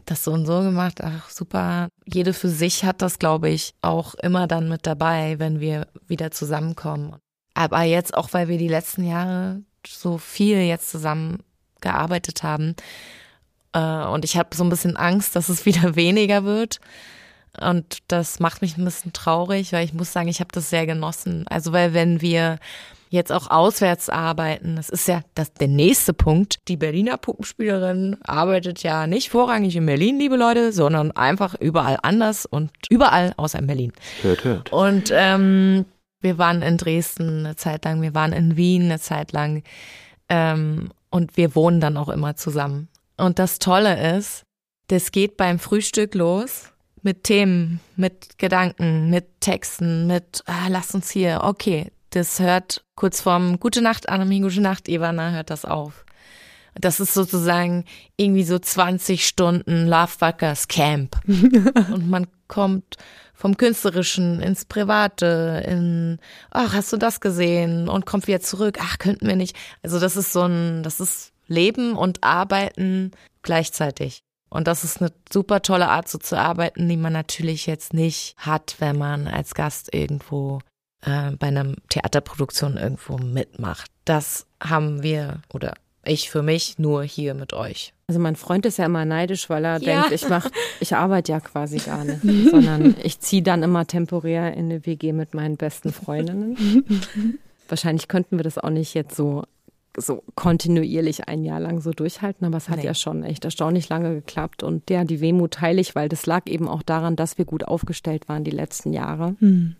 das 0.05 0.23
so 0.23 0.31
und 0.31 0.45
so 0.45 0.61
gemacht. 0.61 1.01
Ach, 1.03 1.29
super. 1.29 1.89
Jede 2.05 2.33
für 2.33 2.49
sich 2.49 2.83
hat 2.85 3.01
das, 3.01 3.17
glaube 3.17 3.49
ich, 3.49 3.73
auch 3.81 4.13
immer 4.15 4.47
dann 4.47 4.69
mit 4.69 4.85
dabei, 4.85 5.39
wenn 5.39 5.59
wir 5.59 5.87
wieder 6.07 6.29
zusammenkommen. 6.29 7.15
Aber 7.55 7.81
jetzt 7.81 8.13
auch, 8.13 8.33
weil 8.33 8.47
wir 8.47 8.59
die 8.59 8.67
letzten 8.67 9.03
Jahre 9.03 9.63
so 9.87 10.19
viel 10.19 10.57
jetzt 10.57 10.91
zusammen 10.91 11.39
gearbeitet 11.81 12.43
haben. 12.43 12.75
Äh, 13.73 14.05
und 14.05 14.23
ich 14.23 14.37
habe 14.37 14.55
so 14.55 14.63
ein 14.63 14.69
bisschen 14.69 14.97
Angst, 14.97 15.35
dass 15.35 15.49
es 15.49 15.65
wieder 15.65 15.95
weniger 15.95 16.43
wird. 16.43 16.79
Und 17.59 17.97
das 18.07 18.39
macht 18.39 18.61
mich 18.61 18.77
ein 18.77 18.85
bisschen 18.85 19.11
traurig, 19.11 19.73
weil 19.73 19.83
ich 19.83 19.93
muss 19.93 20.13
sagen, 20.13 20.29
ich 20.29 20.39
habe 20.39 20.51
das 20.53 20.69
sehr 20.69 20.85
genossen. 20.85 21.47
Also 21.47 21.73
weil 21.73 21.93
wenn 21.95 22.21
wir 22.21 22.59
jetzt 23.11 23.31
auch 23.31 23.51
auswärts 23.51 24.09
arbeiten. 24.09 24.77
Das 24.77 24.89
ist 24.89 25.07
ja 25.07 25.21
das, 25.35 25.53
der 25.53 25.67
nächste 25.67 26.13
Punkt. 26.13 26.67
Die 26.69 26.77
Berliner 26.77 27.17
Puppenspielerin 27.17 28.17
arbeitet 28.23 28.83
ja 28.83 29.05
nicht 29.05 29.29
vorrangig 29.29 29.75
in 29.75 29.85
Berlin, 29.85 30.17
liebe 30.17 30.37
Leute, 30.37 30.71
sondern 30.71 31.11
einfach 31.11 31.53
überall 31.59 31.99
anders 32.01 32.45
und 32.45 32.71
überall 32.89 33.33
außer 33.35 33.59
in 33.59 33.67
Berlin. 33.67 33.93
Hört, 34.21 34.45
hört. 34.45 34.71
Und 34.71 35.11
ähm, 35.13 35.85
wir 36.21 36.37
waren 36.37 36.61
in 36.61 36.77
Dresden 36.77 37.45
eine 37.45 37.55
Zeit 37.57 37.83
lang, 37.83 38.01
wir 38.01 38.15
waren 38.15 38.31
in 38.31 38.55
Wien 38.55 38.83
eine 38.83 38.99
Zeit 38.99 39.33
lang 39.33 39.63
ähm, 40.29 40.89
und 41.09 41.35
wir 41.35 41.53
wohnen 41.53 41.81
dann 41.81 41.97
auch 41.97 42.09
immer 42.09 42.37
zusammen. 42.37 42.87
Und 43.17 43.39
das 43.39 43.59
Tolle 43.59 44.15
ist, 44.17 44.43
das 44.87 45.11
geht 45.11 45.35
beim 45.35 45.59
Frühstück 45.59 46.15
los 46.15 46.69
mit 47.01 47.25
Themen, 47.25 47.81
mit 47.97 48.37
Gedanken, 48.37 49.09
mit 49.09 49.41
Texten, 49.41 50.07
mit 50.07 50.43
ah, 50.45 50.67
lass 50.69 50.95
uns 50.95 51.11
hier, 51.11 51.41
okay, 51.43 51.91
das 52.11 52.39
hört 52.39 52.83
kurz 52.95 53.21
vorm 53.21 53.59
Gute 53.59 53.81
Nacht, 53.81 54.09
Annemie, 54.09 54.41
Gute 54.41 54.61
Nacht, 54.61 54.87
Ivana, 54.87 55.31
hört 55.31 55.49
das 55.49 55.65
auf. 55.65 56.05
Das 56.75 56.99
ist 56.99 57.13
sozusagen 57.13 57.85
irgendwie 58.15 58.43
so 58.43 58.57
20 58.57 59.27
Stunden 59.27 59.87
Lovefuckers 59.87 60.67
Camp. 60.67 61.17
und 61.27 62.09
man 62.09 62.27
kommt 62.47 62.97
vom 63.33 63.57
Künstlerischen 63.57 64.41
ins 64.41 64.65
Private, 64.65 65.63
in, 65.67 66.19
ach, 66.51 66.73
hast 66.73 66.93
du 66.93 66.97
das 66.97 67.19
gesehen? 67.19 67.89
Und 67.89 68.05
kommt 68.05 68.27
wieder 68.27 68.39
zurück, 68.39 68.77
ach, 68.79 68.99
könnten 68.99 69.27
wir 69.27 69.35
nicht. 69.35 69.55
Also 69.81 69.99
das 69.99 70.15
ist 70.15 70.31
so 70.31 70.43
ein, 70.43 70.83
das 70.83 70.99
ist 70.99 71.33
Leben 71.47 71.97
und 71.97 72.23
Arbeiten 72.23 73.11
gleichzeitig. 73.41 74.23
Und 74.49 74.67
das 74.67 74.83
ist 74.83 75.01
eine 75.01 75.11
super 75.31 75.61
tolle 75.61 75.87
Art, 75.87 76.07
so 76.07 76.17
zu 76.17 76.37
arbeiten, 76.37 76.87
die 76.87 76.97
man 76.97 77.13
natürlich 77.13 77.67
jetzt 77.67 77.93
nicht 77.93 78.35
hat, 78.37 78.75
wenn 78.79 78.97
man 78.97 79.27
als 79.27 79.55
Gast 79.55 79.93
irgendwo 79.93 80.59
äh, 81.01 81.31
bei 81.31 81.47
einer 81.47 81.73
Theaterproduktion 81.89 82.77
irgendwo 82.77 83.17
mitmacht. 83.17 83.91
Das 84.05 84.45
haben 84.61 85.03
wir 85.03 85.41
oder 85.53 85.73
ich 86.03 86.29
für 86.29 86.41
mich 86.41 86.79
nur 86.79 87.03
hier 87.03 87.33
mit 87.33 87.53
euch. 87.53 87.93
Also 88.07 88.19
mein 88.19 88.35
Freund 88.35 88.65
ist 88.65 88.77
ja 88.77 88.85
immer 88.85 89.05
neidisch, 89.05 89.49
weil 89.49 89.63
er 89.63 89.79
ja. 89.81 90.01
denkt, 90.01 90.11
ich 90.11 90.27
mach, 90.27 90.49
ich 90.79 90.95
arbeite 90.95 91.31
ja 91.31 91.39
quasi 91.39 91.77
gar 91.77 92.03
nicht, 92.03 92.21
sondern 92.51 92.95
ich 93.03 93.19
ziehe 93.19 93.43
dann 93.43 93.63
immer 93.63 93.85
temporär 93.85 94.53
in 94.53 94.65
eine 94.65 94.85
WG 94.85 95.13
mit 95.13 95.33
meinen 95.33 95.57
besten 95.57 95.93
Freundinnen. 95.93 96.57
Wahrscheinlich 97.67 98.07
könnten 98.07 98.37
wir 98.37 98.43
das 98.43 98.57
auch 98.57 98.69
nicht 98.69 98.93
jetzt 98.93 99.15
so 99.15 99.43
so 99.97 100.23
kontinuierlich 100.35 101.27
ein 101.27 101.43
Jahr 101.43 101.59
lang 101.59 101.81
so 101.81 101.91
durchhalten, 101.91 102.47
aber 102.47 102.55
es 102.55 102.69
hat 102.69 102.77
nee. 102.77 102.85
ja 102.85 102.93
schon 102.93 103.25
echt 103.25 103.43
erstaunlich 103.43 103.89
lange 103.89 104.13
geklappt 104.13 104.63
und 104.63 104.89
ja, 104.89 105.03
die 105.03 105.19
Wehmut 105.19 105.55
teile 105.55 105.81
ich, 105.81 105.95
weil 105.95 106.07
das 106.07 106.25
lag 106.25 106.47
eben 106.47 106.69
auch 106.69 106.81
daran, 106.81 107.17
dass 107.17 107.37
wir 107.37 107.43
gut 107.43 107.65
aufgestellt 107.65 108.29
waren 108.29 108.45
die 108.45 108.51
letzten 108.51 108.93
Jahre. 108.93 109.35
Hm 109.39 109.75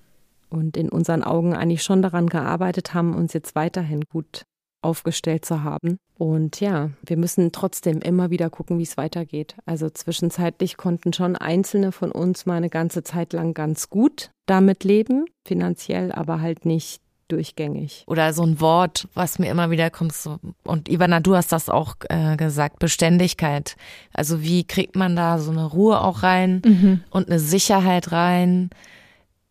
und 0.52 0.78
in 0.78 0.90
unseren 0.90 1.24
Augen 1.24 1.56
eigentlich 1.56 1.84
schon 1.84 2.02
daran 2.02 2.28
gearbeitet 2.28 2.94
haben, 2.94 3.16
uns 3.16 3.34
jetzt 3.34 3.56
weiterhin 3.56 4.02
gut 4.02 4.46
aufgestellt 4.82 5.46
zu 5.46 5.64
haben. 5.64 5.98
Und 6.18 6.60
ja, 6.60 6.90
wir 7.06 7.18
müssen 7.18 7.52
trotzdem 7.52 8.00
immer 8.00 8.30
wieder 8.30 8.50
gucken, 8.50 8.78
wie 8.80 8.84
es 8.84 8.98
weitergeht. 8.98 9.56
Also 9.66 9.90
zwischenzeitlich 9.90 10.78
konnten 10.78 11.14
schon 11.14 11.36
Einzelne 11.36 11.92
von 11.92 12.12
uns 12.12 12.46
mal 12.46 12.58
eine 12.58 12.70
ganze 12.70 13.04
Zeit 13.04 13.34
lang 13.34 13.54
ganz 13.54 13.90
gut 13.90 14.32
damit 14.46 14.84
leben, 14.84 15.26
finanziell, 15.46 16.12
aber 16.12 16.42
halt 16.42 16.66
nicht 16.66 17.02
durchgängig. 17.28 18.04
Oder 18.08 18.34
so 18.34 18.44
ein 18.44 18.60
Wort, 18.60 19.08
was 19.14 19.40
mir 19.40 19.50
immer 19.50 19.72
wieder 19.72 19.90
kommt, 19.90 20.14
so, 20.14 20.38
und 20.64 20.90
Ivana, 20.90 21.22
du 21.22 21.36
hast 21.36 21.52
das 21.52 21.70
auch 21.70 21.96
äh, 22.10 22.36
gesagt, 22.36 22.80
Beständigkeit. 22.80 23.78
Also 24.14 24.42
wie 24.42 24.66
kriegt 24.66 24.96
man 24.96 25.16
da 25.16 25.40
so 25.40 25.52
eine 25.52 25.66
Ruhe 25.66 26.02
auch 26.02 26.24
rein 26.24 26.62
mhm. 26.66 27.04
und 27.10 27.30
eine 27.30 27.40
Sicherheit 27.40 28.12
rein? 28.12 28.70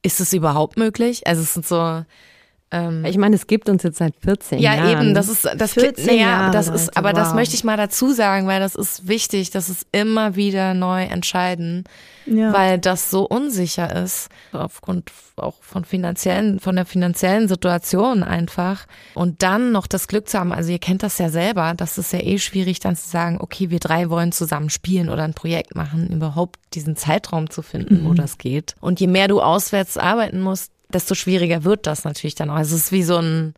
Ist 0.02 0.20
es 0.20 0.32
überhaupt 0.32 0.76
möglich? 0.76 1.26
Also 1.26 1.42
es 1.42 1.54
sind 1.54 1.66
so. 1.66 2.04
Ähm, 2.72 3.04
ich 3.04 3.18
meine, 3.18 3.34
es 3.34 3.46
gibt 3.46 3.68
uns 3.68 3.82
jetzt 3.82 3.98
seit 3.98 4.14
14 4.22 4.60
ja, 4.60 4.74
Jahren. 4.74 4.90
Ja, 4.90 5.02
eben, 5.02 5.14
das 5.14 5.28
ist 5.28 5.48
das 5.56 5.72
14 5.74 6.06
naja, 6.06 6.18
Jahre, 6.18 6.52
das 6.52 6.68
ist, 6.68 6.96
aber 6.96 7.08
wow. 7.08 7.16
das 7.16 7.34
möchte 7.34 7.56
ich 7.56 7.64
mal 7.64 7.76
dazu 7.76 8.12
sagen, 8.12 8.46
weil 8.46 8.60
das 8.60 8.76
ist 8.76 9.08
wichtig, 9.08 9.50
dass 9.50 9.68
es 9.68 9.86
immer 9.90 10.36
wieder 10.36 10.74
neu 10.74 11.02
entscheiden, 11.02 11.84
ja. 12.26 12.52
weil 12.52 12.78
das 12.78 13.10
so 13.10 13.26
unsicher 13.26 14.02
ist 14.04 14.28
aufgrund 14.52 15.10
auch 15.36 15.56
von 15.62 15.84
finanziellen, 15.84 16.60
von 16.60 16.76
der 16.76 16.86
finanziellen 16.86 17.48
Situation 17.48 18.22
einfach 18.22 18.86
und 19.14 19.42
dann 19.42 19.72
noch 19.72 19.88
das 19.88 20.06
Glück 20.06 20.28
zu 20.28 20.38
haben. 20.38 20.52
Also 20.52 20.70
ihr 20.70 20.78
kennt 20.78 21.02
das 21.02 21.18
ja 21.18 21.28
selber, 21.28 21.74
das 21.76 21.98
ist 21.98 22.12
ja 22.12 22.20
eh 22.20 22.38
schwierig, 22.38 22.78
dann 22.78 22.94
zu 22.94 23.08
sagen, 23.08 23.38
okay, 23.40 23.70
wir 23.70 23.80
drei 23.80 24.10
wollen 24.10 24.30
zusammen 24.30 24.70
spielen 24.70 25.08
oder 25.08 25.24
ein 25.24 25.34
Projekt 25.34 25.74
machen, 25.74 26.08
überhaupt 26.08 26.60
diesen 26.74 26.94
Zeitraum 26.94 27.50
zu 27.50 27.62
finden, 27.62 28.02
mhm. 28.02 28.08
wo 28.08 28.14
das 28.14 28.38
geht. 28.38 28.76
Und 28.80 29.00
je 29.00 29.08
mehr 29.08 29.26
du 29.26 29.40
auswärts 29.40 29.96
arbeiten 29.96 30.40
musst, 30.40 30.70
desto 30.92 31.14
schwieriger 31.14 31.64
wird 31.64 31.86
das 31.86 32.04
natürlich 32.04 32.34
dann 32.34 32.50
auch. 32.50 32.56
Also 32.56 32.76
es 32.76 32.84
ist 32.84 32.92
wie 32.92 33.02
so 33.02 33.18
ein, 33.18 33.54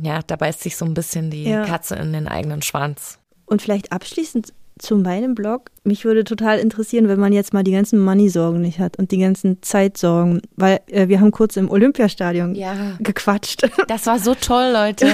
ja, 0.00 0.20
da 0.26 0.36
beißt 0.36 0.62
sich 0.62 0.76
so 0.76 0.84
ein 0.84 0.94
bisschen 0.94 1.30
die 1.30 1.44
ja. 1.44 1.64
Katze 1.64 1.96
in 1.96 2.12
den 2.12 2.28
eigenen 2.28 2.62
Schwanz. 2.62 3.18
Und 3.46 3.62
vielleicht 3.62 3.92
abschließend 3.92 4.52
zu 4.78 4.96
meinem 4.96 5.34
Blog. 5.34 5.70
Mich 5.84 6.04
würde 6.04 6.24
total 6.24 6.58
interessieren, 6.58 7.06
wenn 7.08 7.20
man 7.20 7.32
jetzt 7.32 7.52
mal 7.52 7.62
die 7.62 7.72
ganzen 7.72 8.00
Money-Sorgen 8.00 8.60
nicht 8.60 8.80
hat 8.80 8.98
und 8.98 9.12
die 9.12 9.18
ganzen 9.18 9.62
Zeitsorgen, 9.62 10.42
weil 10.56 10.80
äh, 10.88 11.08
wir 11.08 11.20
haben 11.20 11.30
kurz 11.30 11.56
im 11.56 11.70
Olympiastadion 11.70 12.54
ja. 12.54 12.96
gequatscht. 12.98 13.68
Das 13.88 14.06
war 14.06 14.18
so 14.18 14.34
toll, 14.34 14.70
Leute. 14.72 15.06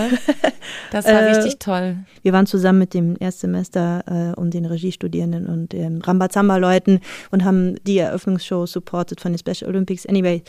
Das 0.91 1.05
war 1.05 1.13
äh, 1.13 1.33
richtig 1.33 1.59
toll. 1.59 1.97
Wir 2.23 2.33
waren 2.33 2.47
zusammen 2.47 2.79
mit 2.79 2.95
dem 2.95 3.17
Erstsemester 3.19 4.33
äh, 4.37 4.41
und 4.41 4.55
den 4.55 4.65
Regiestudierenden 4.65 5.47
und 5.47 5.75
ähm, 5.75 6.01
Rambazamba-Leuten 6.01 7.01
und 7.31 7.45
haben 7.45 7.77
die 7.85 7.99
Eröffnungsshow 7.99 8.67
supported 8.67 9.21
von 9.21 9.33
den 9.33 9.39
Special 9.39 9.69
Olympics. 9.71 10.07
Anyway, 10.07 10.43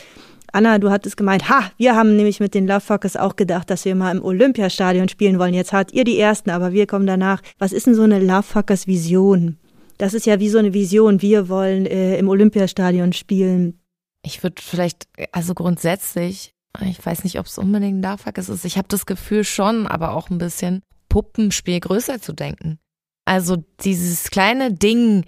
Anna, 0.53 0.79
du 0.79 0.89
hattest 0.89 1.15
gemeint, 1.15 1.49
ha, 1.49 1.71
wir 1.77 1.95
haben 1.95 2.15
nämlich 2.15 2.39
mit 2.39 2.53
den 2.53 2.67
Lovefuckers 2.67 3.15
auch 3.15 3.35
gedacht, 3.35 3.69
dass 3.69 3.85
wir 3.85 3.95
mal 3.95 4.15
im 4.15 4.23
Olympiastadion 4.23 5.07
spielen 5.07 5.39
wollen. 5.39 5.53
Jetzt 5.53 5.71
habt 5.71 5.93
ihr 5.93 6.03
die 6.03 6.19
Ersten, 6.19 6.49
aber 6.49 6.73
wir 6.73 6.87
kommen 6.87 7.07
danach. 7.07 7.41
Was 7.57 7.71
ist 7.71 7.87
denn 7.87 7.95
so 7.95 8.03
eine 8.03 8.19
Lovefuckers 8.19 8.85
Vision? 8.85 9.57
Das 9.97 10.13
ist 10.13 10.25
ja 10.25 10.39
wie 10.39 10.49
so 10.49 10.57
eine 10.57 10.73
Vision. 10.73 11.21
Wir 11.21 11.47
wollen 11.47 11.85
äh, 11.85 12.17
im 12.17 12.27
Olympiastadion 12.27 13.13
spielen. 13.13 13.79
Ich 14.23 14.43
würde 14.43 14.61
vielleicht, 14.61 15.07
also 15.31 15.53
grundsätzlich, 15.53 16.53
ich 16.81 17.05
weiß 17.05 17.23
nicht, 17.23 17.39
ob 17.39 17.45
es 17.45 17.57
unbedingt 17.57 17.99
ein 18.03 18.11
Lovefuckers 18.11 18.49
ist. 18.49 18.65
Ich 18.65 18.77
habe 18.77 18.87
das 18.87 19.05
Gefühl 19.05 19.43
schon, 19.43 19.87
aber 19.87 20.13
auch 20.15 20.29
ein 20.29 20.37
bisschen 20.37 20.81
Puppenspiel 21.07 21.79
größer 21.79 22.21
zu 22.21 22.33
denken. 22.33 22.79
Also 23.25 23.63
dieses 23.81 24.31
kleine 24.31 24.73
Ding, 24.73 25.25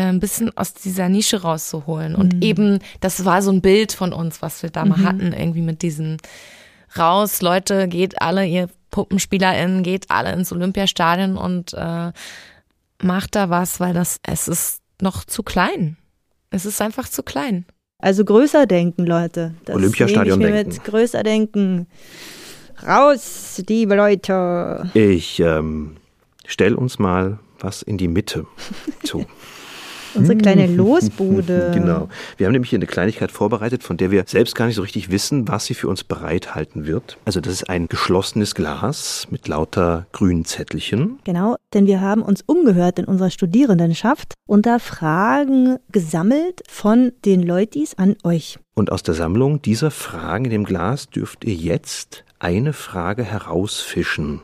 ein 0.00 0.20
bisschen 0.20 0.56
aus 0.56 0.74
dieser 0.74 1.08
Nische 1.08 1.42
rauszuholen. 1.42 2.14
Und 2.14 2.34
mhm. 2.34 2.42
eben, 2.42 2.78
das 3.00 3.24
war 3.24 3.42
so 3.42 3.50
ein 3.50 3.60
Bild 3.60 3.92
von 3.92 4.12
uns, 4.12 4.40
was 4.42 4.62
wir 4.62 4.70
da 4.70 4.84
mal 4.84 4.98
mhm. 4.98 5.04
hatten, 5.04 5.32
irgendwie 5.32 5.62
mit 5.62 5.82
diesem 5.82 6.16
raus, 6.96 7.42
Leute, 7.42 7.88
geht 7.88 8.20
alle, 8.20 8.46
ihr 8.46 8.68
PuppenspielerInnen, 8.90 9.82
geht 9.82 10.10
alle 10.10 10.32
ins 10.32 10.52
Olympiastadion 10.52 11.36
und 11.36 11.74
äh, 11.74 12.12
macht 13.02 13.34
da 13.34 13.50
was, 13.50 13.80
weil 13.80 13.94
das, 13.94 14.20
es 14.22 14.48
ist 14.48 14.80
noch 15.00 15.24
zu 15.24 15.42
klein. 15.42 15.96
Es 16.50 16.66
ist 16.66 16.80
einfach 16.80 17.08
zu 17.08 17.22
klein. 17.22 17.64
Also 17.98 18.24
größer 18.24 18.66
denken, 18.66 19.06
Leute. 19.06 19.54
Das 19.64 19.76
Olympiastadion 19.76 20.40
ich 20.40 20.46
denken. 20.46 20.68
Mit 20.70 20.84
größer 20.84 21.22
denken. 21.22 21.86
Raus, 22.86 23.62
liebe 23.68 23.94
Leute. 23.94 24.90
Ich 24.94 25.38
ähm, 25.40 25.96
stell 26.44 26.74
uns 26.74 26.98
mal 26.98 27.38
was 27.60 27.82
in 27.82 27.96
die 27.96 28.08
Mitte 28.08 28.46
zu. 29.04 29.24
Unsere 30.14 30.36
kleine 30.36 30.66
hm. 30.66 30.76
Losbude. 30.76 31.70
genau. 31.74 32.08
Wir 32.36 32.46
haben 32.46 32.52
nämlich 32.52 32.70
hier 32.70 32.78
eine 32.78 32.86
Kleinigkeit 32.86 33.32
vorbereitet, 33.32 33.82
von 33.82 33.96
der 33.96 34.10
wir 34.10 34.24
selbst 34.26 34.54
gar 34.54 34.66
nicht 34.66 34.76
so 34.76 34.82
richtig 34.82 35.10
wissen, 35.10 35.48
was 35.48 35.66
sie 35.66 35.74
für 35.74 35.88
uns 35.88 36.04
bereithalten 36.04 36.86
wird. 36.86 37.18
Also 37.24 37.40
das 37.40 37.52
ist 37.52 37.68
ein 37.68 37.88
geschlossenes 37.88 38.54
Glas 38.54 39.26
mit 39.30 39.48
lauter 39.48 40.06
grünen 40.12 40.44
Zettelchen. 40.44 41.18
Genau, 41.24 41.56
denn 41.74 41.86
wir 41.86 42.00
haben 42.00 42.22
uns 42.22 42.42
umgehört 42.46 42.98
in 42.98 43.04
unserer 43.04 43.30
Studierendenschaft 43.30 44.34
und 44.46 44.66
da 44.66 44.78
Fragen 44.78 45.78
gesammelt 45.90 46.62
von 46.68 47.12
den 47.24 47.42
Leutis 47.42 47.94
an 47.94 48.16
euch. 48.24 48.58
Und 48.74 48.90
aus 48.90 49.02
der 49.02 49.14
Sammlung 49.14 49.60
dieser 49.60 49.90
Fragen 49.90 50.46
in 50.46 50.50
dem 50.50 50.64
Glas 50.64 51.08
dürft 51.08 51.44
ihr 51.44 51.54
jetzt 51.54 52.24
eine 52.38 52.72
Frage 52.72 53.22
herausfischen. 53.22 54.40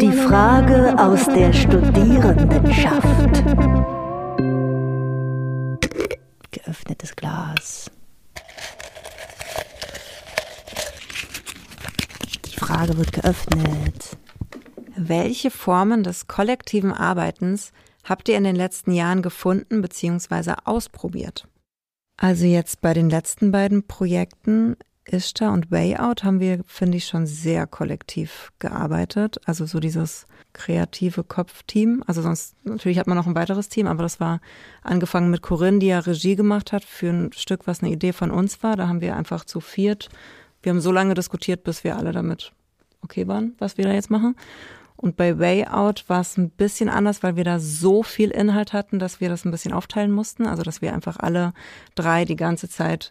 Die 0.00 0.12
Frage 0.12 0.98
aus 0.98 1.26
der 1.26 1.52
Studierendenschaft. 1.52 3.44
Geöffnetes 6.70 7.16
Glas. 7.16 7.90
Die 12.46 12.56
Frage 12.56 12.96
wird 12.96 13.12
geöffnet. 13.12 14.16
Welche 14.94 15.50
Formen 15.50 16.04
des 16.04 16.28
kollektiven 16.28 16.92
Arbeitens 16.92 17.72
habt 18.04 18.28
ihr 18.28 18.36
in 18.36 18.44
den 18.44 18.54
letzten 18.54 18.92
Jahren 18.92 19.20
gefunden 19.20 19.82
bzw. 19.82 20.54
ausprobiert? 20.64 21.48
Also 22.16 22.44
jetzt 22.44 22.80
bei 22.80 22.94
den 22.94 23.10
letzten 23.10 23.50
beiden 23.50 23.88
Projekten 23.88 24.76
Ishtar 25.12 25.52
und 25.52 25.70
Wayout 25.70 26.24
haben 26.24 26.40
wir, 26.40 26.60
finde 26.66 26.98
ich, 26.98 27.06
schon 27.06 27.26
sehr 27.26 27.66
kollektiv 27.66 28.52
gearbeitet. 28.58 29.40
Also 29.44 29.66
so 29.66 29.80
dieses 29.80 30.26
kreative 30.52 31.24
Kopfteam. 31.24 32.02
Also 32.06 32.22
sonst, 32.22 32.54
natürlich 32.64 32.98
hat 32.98 33.06
man 33.06 33.16
noch 33.16 33.26
ein 33.26 33.34
weiteres 33.34 33.68
Team, 33.68 33.86
aber 33.86 34.02
das 34.02 34.20
war 34.20 34.40
angefangen 34.82 35.30
mit 35.30 35.42
Corinne, 35.42 35.78
die 35.78 35.88
ja 35.88 36.00
Regie 36.00 36.36
gemacht 36.36 36.72
hat 36.72 36.84
für 36.84 37.10
ein 37.10 37.32
Stück, 37.32 37.66
was 37.66 37.82
eine 37.82 37.92
Idee 37.92 38.12
von 38.12 38.30
uns 38.30 38.62
war. 38.62 38.76
Da 38.76 38.88
haben 38.88 39.00
wir 39.00 39.16
einfach 39.16 39.44
zu 39.44 39.60
viert, 39.60 40.08
wir 40.62 40.70
haben 40.70 40.80
so 40.80 40.92
lange 40.92 41.14
diskutiert, 41.14 41.64
bis 41.64 41.84
wir 41.84 41.96
alle 41.96 42.12
damit 42.12 42.52
okay 43.02 43.26
waren, 43.26 43.54
was 43.58 43.78
wir 43.78 43.84
da 43.84 43.92
jetzt 43.92 44.10
machen. 44.10 44.36
Und 44.96 45.16
bei 45.16 45.38
Wayout 45.38 46.04
war 46.08 46.20
es 46.20 46.36
ein 46.36 46.50
bisschen 46.50 46.90
anders, 46.90 47.22
weil 47.22 47.36
wir 47.36 47.44
da 47.44 47.58
so 47.58 48.02
viel 48.02 48.30
Inhalt 48.30 48.74
hatten, 48.74 48.98
dass 48.98 49.18
wir 49.18 49.30
das 49.30 49.46
ein 49.46 49.50
bisschen 49.50 49.72
aufteilen 49.72 50.10
mussten. 50.10 50.46
Also 50.46 50.62
dass 50.62 50.82
wir 50.82 50.92
einfach 50.92 51.18
alle 51.18 51.54
drei 51.94 52.26
die 52.26 52.36
ganze 52.36 52.68
Zeit 52.68 53.10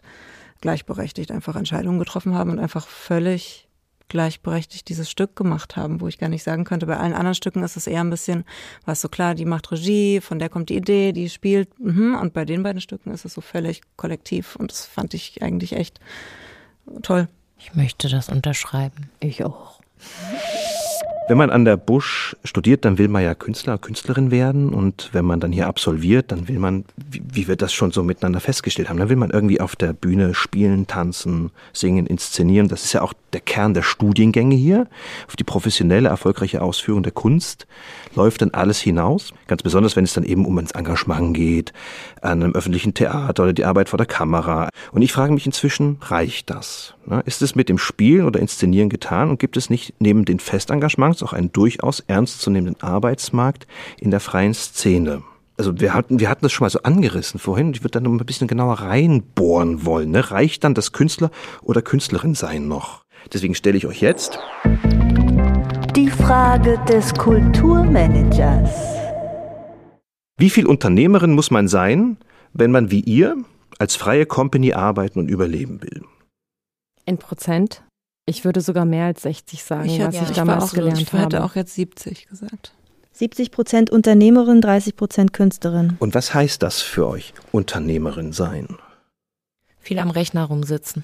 gleichberechtigt 0.60 1.30
einfach 1.30 1.56
Entscheidungen 1.56 1.98
getroffen 1.98 2.34
haben 2.34 2.50
und 2.50 2.58
einfach 2.58 2.86
völlig 2.86 3.68
gleichberechtigt 4.10 4.88
dieses 4.88 5.08
Stück 5.08 5.36
gemacht 5.36 5.76
haben, 5.76 6.00
wo 6.00 6.08
ich 6.08 6.18
gar 6.18 6.28
nicht 6.28 6.42
sagen 6.42 6.64
könnte, 6.64 6.86
bei 6.86 6.98
allen 6.98 7.14
anderen 7.14 7.34
Stücken 7.34 7.62
ist 7.62 7.76
es 7.76 7.86
eher 7.86 8.02
ein 8.02 8.10
bisschen, 8.10 8.44
was 8.84 9.00
so 9.00 9.08
klar, 9.08 9.34
die 9.34 9.46
macht 9.46 9.70
Regie, 9.72 10.20
von 10.20 10.38
der 10.38 10.48
kommt 10.50 10.68
die 10.68 10.76
Idee, 10.76 11.12
die 11.12 11.30
spielt, 11.30 11.78
mhm, 11.78 12.16
und 12.20 12.34
bei 12.34 12.44
den 12.44 12.62
beiden 12.62 12.80
Stücken 12.80 13.12
ist 13.12 13.24
es 13.24 13.34
so 13.34 13.40
völlig 13.40 13.82
kollektiv 13.96 14.56
und 14.56 14.70
das 14.70 14.84
fand 14.84 15.14
ich 15.14 15.42
eigentlich 15.42 15.72
echt 15.74 16.00
toll. 17.02 17.28
Ich 17.58 17.74
möchte 17.74 18.08
das 18.08 18.28
unterschreiben. 18.28 19.10
Ich 19.20 19.44
auch. 19.44 19.80
Wenn 21.30 21.38
man 21.38 21.50
an 21.50 21.64
der 21.64 21.76
Busch 21.76 22.34
studiert, 22.42 22.84
dann 22.84 22.98
will 22.98 23.06
man 23.06 23.22
ja 23.22 23.36
Künstler, 23.36 23.78
Künstlerin 23.78 24.32
werden. 24.32 24.70
Und 24.70 25.10
wenn 25.12 25.24
man 25.24 25.38
dann 25.38 25.52
hier 25.52 25.68
absolviert, 25.68 26.32
dann 26.32 26.48
will 26.48 26.58
man, 26.58 26.84
wie, 26.96 27.46
wir 27.46 27.54
das 27.54 27.72
schon 27.72 27.92
so 27.92 28.02
miteinander 28.02 28.40
festgestellt 28.40 28.88
haben, 28.88 28.96
dann 28.96 29.10
will 29.10 29.16
man 29.16 29.30
irgendwie 29.30 29.60
auf 29.60 29.76
der 29.76 29.92
Bühne 29.92 30.34
spielen, 30.34 30.88
tanzen, 30.88 31.52
singen, 31.72 32.06
inszenieren. 32.06 32.66
Das 32.66 32.82
ist 32.82 32.94
ja 32.94 33.02
auch 33.02 33.12
der 33.32 33.40
Kern 33.40 33.74
der 33.74 33.82
Studiengänge 33.82 34.56
hier. 34.56 34.88
Auf 35.28 35.36
die 35.36 35.44
professionelle, 35.44 36.08
erfolgreiche 36.08 36.62
Ausführung 36.62 37.04
der 37.04 37.12
Kunst 37.12 37.68
läuft 38.16 38.42
dann 38.42 38.50
alles 38.50 38.80
hinaus. 38.80 39.32
Ganz 39.46 39.62
besonders, 39.62 39.94
wenn 39.94 40.02
es 40.02 40.14
dann 40.14 40.24
eben 40.24 40.44
um 40.44 40.58
ins 40.58 40.72
Engagement 40.72 41.36
geht, 41.36 41.72
an 42.22 42.42
einem 42.42 42.54
öffentlichen 42.56 42.92
Theater 42.92 43.44
oder 43.44 43.52
die 43.52 43.64
Arbeit 43.64 43.88
vor 43.88 43.98
der 43.98 44.06
Kamera. 44.06 44.68
Und 44.90 45.02
ich 45.02 45.12
frage 45.12 45.32
mich 45.32 45.46
inzwischen, 45.46 45.98
reicht 46.00 46.50
das? 46.50 46.94
Ist 47.24 47.42
es 47.42 47.54
mit 47.54 47.68
dem 47.68 47.78
Spielen 47.78 48.24
oder 48.24 48.40
Inszenieren 48.40 48.88
getan 48.88 49.30
und 49.30 49.38
gibt 49.38 49.56
es 49.56 49.70
nicht 49.70 49.94
neben 49.98 50.24
den 50.24 50.38
Festengagements 50.38 51.19
auch 51.22 51.32
einen 51.32 51.52
durchaus 51.52 52.00
ernstzunehmenden 52.00 52.82
Arbeitsmarkt 52.82 53.66
in 53.98 54.10
der 54.10 54.20
freien 54.20 54.54
Szene? 54.54 55.22
also 55.60 55.78
wir 55.78 55.92
hatten, 55.92 56.20
wir 56.20 56.30
hatten 56.30 56.40
das 56.42 56.52
schon 56.52 56.64
mal 56.64 56.70
so 56.70 56.80
angerissen 56.84 57.38
vorhin. 57.38 57.74
Ich 57.74 57.82
würde 57.82 58.00
dann 58.00 58.04
noch 58.04 58.10
ein 58.12 58.24
bisschen 58.24 58.48
genauer 58.48 58.80
reinbohren 58.80 59.84
wollen. 59.84 60.10
Ne? 60.10 60.30
Reicht 60.30 60.64
dann 60.64 60.72
das 60.72 60.92
Künstler 60.92 61.30
oder 61.60 61.82
Künstlerin 61.82 62.34
sein 62.34 62.66
noch? 62.66 63.04
Deswegen 63.30 63.54
stelle 63.54 63.76
ich 63.76 63.86
euch 63.86 64.00
jetzt 64.00 64.38
die 65.94 66.08
Frage 66.08 66.78
des 66.88 67.12
Kulturmanagers. 67.12 68.70
Wie 70.38 70.48
viel 70.48 70.66
Unternehmerin 70.66 71.32
muss 71.32 71.50
man 71.50 71.68
sein, 71.68 72.16
wenn 72.54 72.70
man 72.70 72.90
wie 72.90 73.00
ihr 73.00 73.36
als 73.78 73.96
freie 73.96 74.24
Company 74.24 74.72
arbeiten 74.72 75.18
und 75.18 75.28
überleben 75.28 75.82
will? 75.82 76.04
In 77.04 77.18
Prozent? 77.18 77.82
Ich 78.30 78.44
würde 78.44 78.60
sogar 78.60 78.84
mehr 78.84 79.06
als 79.06 79.22
60 79.22 79.64
sagen, 79.64 79.86
ich 79.86 79.98
was 80.00 80.14
ja, 80.14 80.22
ich 80.22 80.30
damals 80.30 80.64
auch 80.64 80.72
gelernt 80.72 80.98
so, 80.98 81.02
ich 81.02 81.12
habe. 81.12 81.24
hätte 81.24 81.44
auch 81.44 81.56
jetzt 81.56 81.74
70 81.74 82.28
gesagt. 82.28 82.72
70 83.12 83.50
Prozent 83.50 83.90
Unternehmerin, 83.90 84.60
30 84.60 84.94
Prozent 84.94 85.32
Künstlerin. 85.32 85.96
Und 85.98 86.14
was 86.14 86.32
heißt 86.32 86.62
das 86.62 86.80
für 86.80 87.08
euch, 87.08 87.34
Unternehmerin 87.50 88.32
sein? 88.32 88.78
Viel 89.80 89.98
am 89.98 90.10
Rechner 90.10 90.44
rumsitzen. 90.44 91.02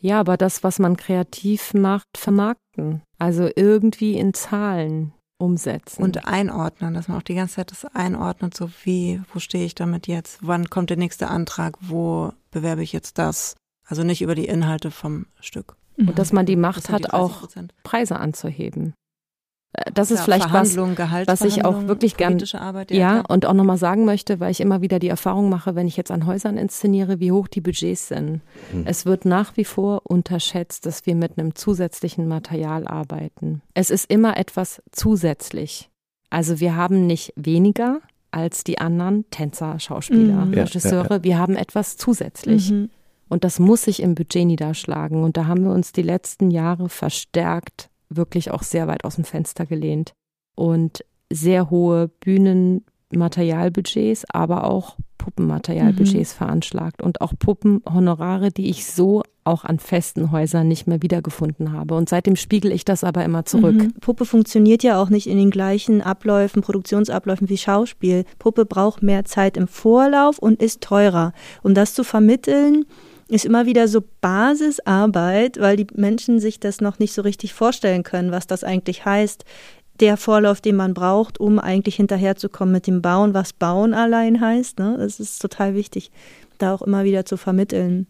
Ja, 0.00 0.20
aber 0.20 0.36
das, 0.36 0.62
was 0.62 0.78
man 0.78 0.96
kreativ 0.96 1.74
macht, 1.74 2.06
vermarkten. 2.16 3.02
Also 3.18 3.50
irgendwie 3.54 4.16
in 4.16 4.32
Zahlen 4.32 5.12
umsetzen. 5.36 6.02
Und 6.02 6.28
einordnen, 6.28 6.94
dass 6.94 7.08
man 7.08 7.18
auch 7.18 7.22
die 7.22 7.34
ganze 7.34 7.56
Zeit 7.56 7.72
das 7.72 7.84
einordnet, 7.86 8.56
so 8.56 8.70
wie, 8.84 9.20
wo 9.34 9.40
stehe 9.40 9.64
ich 9.64 9.74
damit 9.74 10.06
jetzt? 10.06 10.38
Wann 10.42 10.70
kommt 10.70 10.90
der 10.90 10.96
nächste 10.96 11.26
Antrag? 11.26 11.76
Wo 11.80 12.32
bewerbe 12.52 12.84
ich 12.84 12.92
jetzt 12.92 13.18
das? 13.18 13.56
Also 13.84 14.04
nicht 14.04 14.22
über 14.22 14.36
die 14.36 14.46
Inhalte 14.46 14.92
vom 14.92 15.26
Stück. 15.40 15.74
Und 16.08 16.18
dass 16.18 16.32
man 16.32 16.46
die 16.46 16.56
Macht 16.56 16.84
sind 16.86 16.98
die 17.00 17.04
hat, 17.04 17.12
auch 17.14 17.42
30%. 17.48 17.68
Preise 17.82 18.18
anzuheben. 18.18 18.94
Äh, 19.72 19.90
Das 19.94 20.10
ist 20.10 20.18
Ja, 20.18 20.24
vielleicht 20.24 20.52
was, 20.52 20.76
was 20.76 21.42
ich 21.42 21.64
auch 21.64 21.86
wirklich 21.86 22.16
gern, 22.16 22.42
Arbeit, 22.54 22.90
ja, 22.90 23.20
klar. 23.20 23.24
und 23.30 23.46
auch 23.46 23.52
nochmal 23.52 23.76
sagen 23.76 24.04
möchte, 24.04 24.40
weil 24.40 24.50
ich 24.50 24.60
immer 24.60 24.80
wieder 24.80 24.98
die 24.98 25.08
Erfahrung 25.08 25.48
mache, 25.48 25.74
wenn 25.74 25.86
ich 25.86 25.96
jetzt 25.96 26.10
an 26.10 26.26
Häusern 26.26 26.56
inszeniere, 26.56 27.20
wie 27.20 27.30
hoch 27.32 27.46
die 27.48 27.60
Budgets 27.60 28.08
sind. 28.08 28.40
Es 28.84 29.06
wird 29.06 29.24
nach 29.24 29.56
wie 29.56 29.64
vor 29.64 30.02
unterschätzt, 30.04 30.86
dass 30.86 31.06
wir 31.06 31.14
mit 31.14 31.38
einem 31.38 31.54
zusätzlichen 31.54 32.26
Material 32.26 32.86
arbeiten. 32.88 33.62
Es 33.74 33.90
ist 33.90 34.10
immer 34.10 34.36
etwas 34.36 34.82
zusätzlich. 34.92 35.88
Also 36.30 36.60
wir 36.60 36.76
haben 36.76 37.06
nicht 37.06 37.32
weniger 37.36 38.00
als 38.32 38.62
die 38.62 38.78
anderen 38.78 39.28
Tänzer, 39.30 39.78
Schauspieler, 39.80 40.44
Mhm. 40.46 40.54
Ja, 40.54 40.62
Regisseure. 40.62 41.24
Wir 41.24 41.38
haben 41.38 41.56
etwas 41.56 41.96
zusätzlich. 41.96 42.70
Mhm. 42.70 42.90
Und 43.30 43.44
das 43.44 43.58
muss 43.58 43.84
sich 43.84 44.02
im 44.02 44.14
Budget 44.14 44.46
niederschlagen. 44.46 45.22
Und 45.22 45.38
da 45.38 45.46
haben 45.46 45.64
wir 45.64 45.72
uns 45.72 45.92
die 45.92 46.02
letzten 46.02 46.50
Jahre 46.50 46.90
verstärkt 46.90 47.88
wirklich 48.10 48.50
auch 48.50 48.64
sehr 48.64 48.88
weit 48.88 49.04
aus 49.04 49.14
dem 49.14 49.24
Fenster 49.24 49.66
gelehnt. 49.66 50.14
Und 50.56 51.04
sehr 51.32 51.70
hohe 51.70 52.08
Bühnenmaterialbudgets, 52.08 54.24
aber 54.28 54.64
auch 54.64 54.96
Puppenmaterialbudgets 55.16 56.32
veranschlagt. 56.32 57.02
Und 57.02 57.20
auch 57.20 57.32
Puppenhonorare, 57.38 58.50
die 58.50 58.68
ich 58.68 58.84
so 58.86 59.22
auch 59.44 59.62
an 59.64 59.78
festen 59.78 60.32
Häusern 60.32 60.66
nicht 60.66 60.88
mehr 60.88 61.02
wiedergefunden 61.02 61.72
habe. 61.72 61.94
Und 61.94 62.08
seitdem 62.08 62.34
spiegel 62.36 62.72
ich 62.72 62.84
das 62.84 63.04
aber 63.04 63.24
immer 63.24 63.44
zurück. 63.44 63.76
Mhm. 63.76 63.92
Puppe 64.00 64.24
funktioniert 64.24 64.82
ja 64.82 65.00
auch 65.00 65.08
nicht 65.08 65.28
in 65.28 65.38
den 65.38 65.50
gleichen 65.50 66.02
Abläufen, 66.02 66.62
Produktionsabläufen 66.62 67.48
wie 67.48 67.58
Schauspiel. 67.58 68.24
Puppe 68.40 68.64
braucht 68.64 69.04
mehr 69.04 69.24
Zeit 69.24 69.56
im 69.56 69.68
Vorlauf 69.68 70.40
und 70.40 70.60
ist 70.60 70.80
teurer. 70.80 71.32
Um 71.62 71.74
das 71.74 71.94
zu 71.94 72.02
vermitteln, 72.02 72.86
ist 73.30 73.44
immer 73.44 73.66
wieder 73.66 73.88
so 73.88 74.02
Basisarbeit, 74.20 75.60
weil 75.60 75.76
die 75.76 75.86
Menschen 75.94 76.40
sich 76.40 76.60
das 76.60 76.80
noch 76.80 76.98
nicht 76.98 77.12
so 77.12 77.22
richtig 77.22 77.54
vorstellen 77.54 78.02
können, 78.02 78.32
was 78.32 78.46
das 78.46 78.64
eigentlich 78.64 79.04
heißt. 79.04 79.44
Der 80.00 80.16
Vorlauf, 80.16 80.60
den 80.60 80.76
man 80.76 80.94
braucht, 80.94 81.38
um 81.38 81.58
eigentlich 81.58 81.96
hinterherzukommen 81.96 82.72
mit 82.72 82.86
dem 82.86 83.02
Bauen, 83.02 83.34
was 83.34 83.52
Bauen 83.52 83.94
allein 83.94 84.40
heißt. 84.40 84.78
Ne? 84.78 84.96
Das 84.98 85.20
ist 85.20 85.40
total 85.40 85.74
wichtig, 85.74 86.10
da 86.58 86.74
auch 86.74 86.82
immer 86.82 87.04
wieder 87.04 87.24
zu 87.24 87.36
vermitteln. 87.36 88.06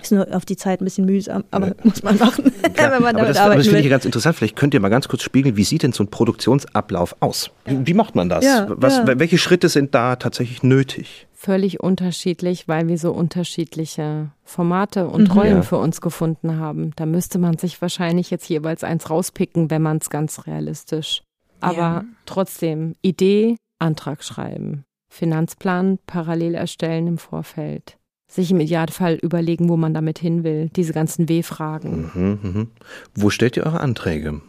Ist 0.00 0.12
nur 0.12 0.26
auf 0.34 0.44
die 0.44 0.56
Zeit 0.56 0.82
ein 0.82 0.84
bisschen 0.84 1.06
mühsam, 1.06 1.44
aber 1.50 1.74
muss 1.82 2.02
man 2.02 2.18
machen, 2.18 2.52
Klar, 2.74 2.92
wenn 2.92 3.02
man 3.02 3.16
aber 3.16 3.24
damit 3.24 3.30
das, 3.30 3.38
aber 3.38 3.56
das 3.56 3.66
finde 3.66 3.80
ich 3.80 3.88
ganz 3.88 4.04
interessant. 4.04 4.36
Vielleicht 4.36 4.56
könnt 4.56 4.74
ihr 4.74 4.80
mal 4.80 4.90
ganz 4.90 5.08
kurz 5.08 5.22
spiegeln, 5.22 5.56
wie 5.56 5.64
sieht 5.64 5.82
denn 5.82 5.92
so 5.92 6.04
ein 6.04 6.08
Produktionsablauf 6.08 7.16
aus? 7.20 7.50
Wie, 7.64 7.86
wie 7.86 7.94
macht 7.94 8.14
man 8.14 8.28
das? 8.28 8.44
Ja, 8.44 8.66
Was, 8.68 8.98
ja. 8.98 9.18
Welche 9.18 9.38
Schritte 9.38 9.70
sind 9.70 9.94
da 9.94 10.16
tatsächlich 10.16 10.62
nötig? 10.62 11.26
Völlig 11.38 11.80
unterschiedlich, 11.80 12.66
weil 12.66 12.88
wir 12.88 12.98
so 12.98 13.12
unterschiedliche 13.12 14.30
Formate 14.42 15.06
und 15.08 15.28
Mhm. 15.28 15.36
Rollen 15.38 15.56
Ja. 15.56 15.62
für 15.62 15.76
uns 15.76 16.00
gefunden 16.00 16.58
haben. 16.58 16.92
Da 16.96 17.06
müsste 17.06 17.38
man 17.38 17.58
sich 17.58 17.80
wahrscheinlich 17.82 18.30
jetzt 18.30 18.48
jeweils 18.48 18.82
eins 18.82 19.10
rauspicken, 19.10 19.70
wenn 19.70 19.82
man 19.82 19.98
es 19.98 20.10
ganz 20.10 20.46
realistisch. 20.46 21.22
Aber 21.60 21.76
Ja. 21.76 22.04
trotzdem, 22.24 22.94
Idee, 23.02 23.56
Antrag 23.78 24.24
schreiben, 24.24 24.84
Finanzplan 25.12 25.98
parallel 26.06 26.54
erstellen 26.54 27.06
im 27.06 27.18
Vorfeld. 27.18 27.96
Sich 28.28 28.50
im 28.50 28.58
Idealfall 28.60 29.14
überlegen, 29.14 29.68
wo 29.68 29.76
man 29.76 29.94
damit 29.94 30.18
hin 30.18 30.42
will. 30.42 30.68
Diese 30.74 30.92
ganzen 30.92 31.28
W-Fragen. 31.28 32.10
Mhm, 32.14 32.38
mhm. 32.42 32.70
Wo 33.14 33.30
stellt 33.30 33.56
ihr 33.56 33.64
eure 33.66 33.80
Anträge? 33.80 34.40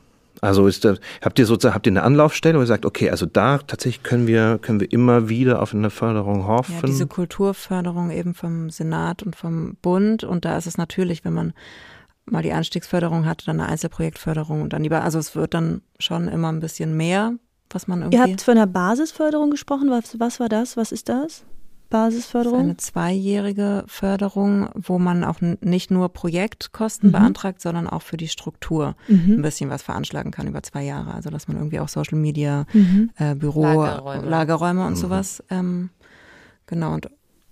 Also 0.42 0.68
ist 0.68 0.86
da, 0.86 0.96
habt 1.22 1.40
ihr 1.40 1.46
sozusagen 1.46 1.76
habt 1.76 1.88
ihr 1.88 1.92
eine 1.92 2.04
Anlaufstelle, 2.04 2.58
wo 2.58 2.62
ihr 2.62 2.68
sagt, 2.68 2.86
okay, 2.86 3.10
also 3.10 3.26
da 3.26 3.58
tatsächlich 3.60 4.04
können 4.04 4.28
wir 4.28 4.60
können 4.62 4.80
wir 4.80 4.92
immer 4.92 5.30
wieder 5.30 5.62
auf 5.62 5.74
eine 5.74 5.90
Förderung 5.90 6.48
hoffen. 6.48 6.76
Ja, 6.76 6.82
diese 6.82 7.08
Kulturförderung 7.08 8.12
eben 8.12 8.34
vom 8.34 8.70
Senat 8.70 9.24
und 9.24 9.36
vom 9.36 9.76
Bund. 9.82 10.24
Und 10.24 10.46
da 10.46 10.58
ist 10.58 10.68
es 10.68 10.78
natürlich, 10.78 11.26
wenn 11.26 11.34
man 11.34 11.54
mal 12.26 12.44
die 12.44 12.54
Anstiegsförderung 12.54 13.26
hat, 13.26 13.48
dann 13.48 13.60
eine 13.60 13.70
Einzelprojektförderung 13.70 14.62
und 14.62 14.74
dann 14.74 14.84
lieber, 14.84 15.04
also 15.04 15.18
es 15.20 15.36
wird 15.36 15.54
dann 15.54 15.82
schon 16.00 16.28
immer 16.28 16.52
ein 16.52 16.60
bisschen 16.60 16.96
mehr, 16.96 17.34
was 17.70 17.88
man 17.88 18.02
irgendwie. 18.02 18.18
Ihr 18.18 18.24
habt 18.24 18.42
von 18.42 18.56
der 18.56 18.66
Basisförderung 18.66 19.50
gesprochen. 19.50 19.90
Was, 19.90 20.20
was 20.20 20.40
war 20.40 20.50
das? 20.50 20.78
Was 20.78 20.92
ist 20.92 21.10
das? 21.10 21.44
Das 21.90 22.14
ist 22.14 22.32
Basisförderung? 22.34 22.60
eine 22.60 22.78
zweijährige 22.78 23.84
Förderung, 23.88 24.70
wo 24.76 25.00
man 25.00 25.24
auch 25.24 25.40
nicht 25.62 25.90
nur 25.92 26.10
Projektkosten 26.10 27.10
Mhm. 27.10 27.14
beantragt, 27.14 27.62
sondern 27.62 27.88
auch 27.88 28.02
für 28.02 28.18
die 28.18 28.28
Struktur 28.28 28.96
ein 29.10 29.36
Mhm. 29.38 29.42
bisschen 29.42 29.70
was 29.70 29.82
veranschlagen 29.84 30.32
kann 30.32 30.48
über 30.48 30.62
zwei 30.64 30.84
Jahre. 30.84 31.14
Also 31.14 31.30
dass 31.30 31.48
man 31.48 31.58
irgendwie 31.58 31.80
auch 31.80 31.88
Social 31.90 32.18
Media, 32.18 32.66
Mhm. 32.74 33.12
äh, 33.18 33.36
Büro, 33.36 33.64
Lagerräume. 33.64 34.26
Lagerräume, 34.28 34.86
und 34.86 34.94
Mhm. 34.94 34.98
sowas. 34.98 35.44
Ähm, 35.50 35.90
genau. 36.66 36.94
Und 36.94 37.10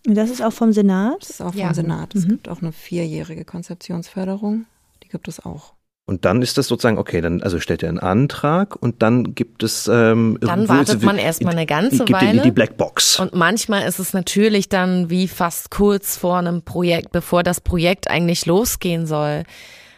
Das 0.08 0.30
ist 0.30 0.42
auch 0.44 0.54
vom 0.54 0.72
Senat? 0.74 1.22
Das 1.22 1.30
ist 1.32 1.42
auch 1.42 1.52
vom 1.52 1.60
Ja. 1.62 1.74
Senat. 1.74 2.14
Es 2.14 2.26
Mhm. 2.26 2.30
gibt 2.30 2.50
auch 2.50 2.62
eine 2.62 2.72
vierjährige 2.72 3.46
Konzeptionsförderung. 3.46 4.66
Die 5.04 5.08
gibt 5.08 5.28
es 5.28 5.40
auch. 5.44 5.74
Und 6.08 6.24
dann 6.24 6.43
ist 6.43 6.60
das 6.60 6.68
sozusagen, 6.68 6.99
okay, 6.99 7.20
dann 7.20 7.41
also 7.41 7.60
stellt 7.60 7.82
er 7.82 7.89
einen 7.89 7.97
Antrag 7.97 8.76
und 8.76 9.01
dann 9.01 9.34
gibt 9.34 9.64
es 9.64 9.88
ähm, 9.91 10.38
Dann 10.39 10.70
wartet 10.70 11.01
man 11.01 11.18
erstmal 11.18 11.53
eine 11.53 11.66
ganze 11.66 12.06
gibt 12.06 12.22
Weile. 12.22 12.43
die 12.43 12.51
Blackbox. 12.51 13.20
Und 13.20 13.34
manchmal 13.34 13.88
ist 13.88 13.97
es 13.97 14.14
natürlich 14.14 14.70
dann 14.70 15.10
wie 15.10 15.28
fast 15.28 15.72
kurz 15.72 16.16
vor 16.16 16.38
einem 16.38 16.62
Projekt, 16.62 17.12
bevor 17.12 17.41
das 17.41 17.60
Projekt 17.60 18.08
eigentlich 18.08 18.45
losgehen 18.45 19.08
soll. 19.08 19.45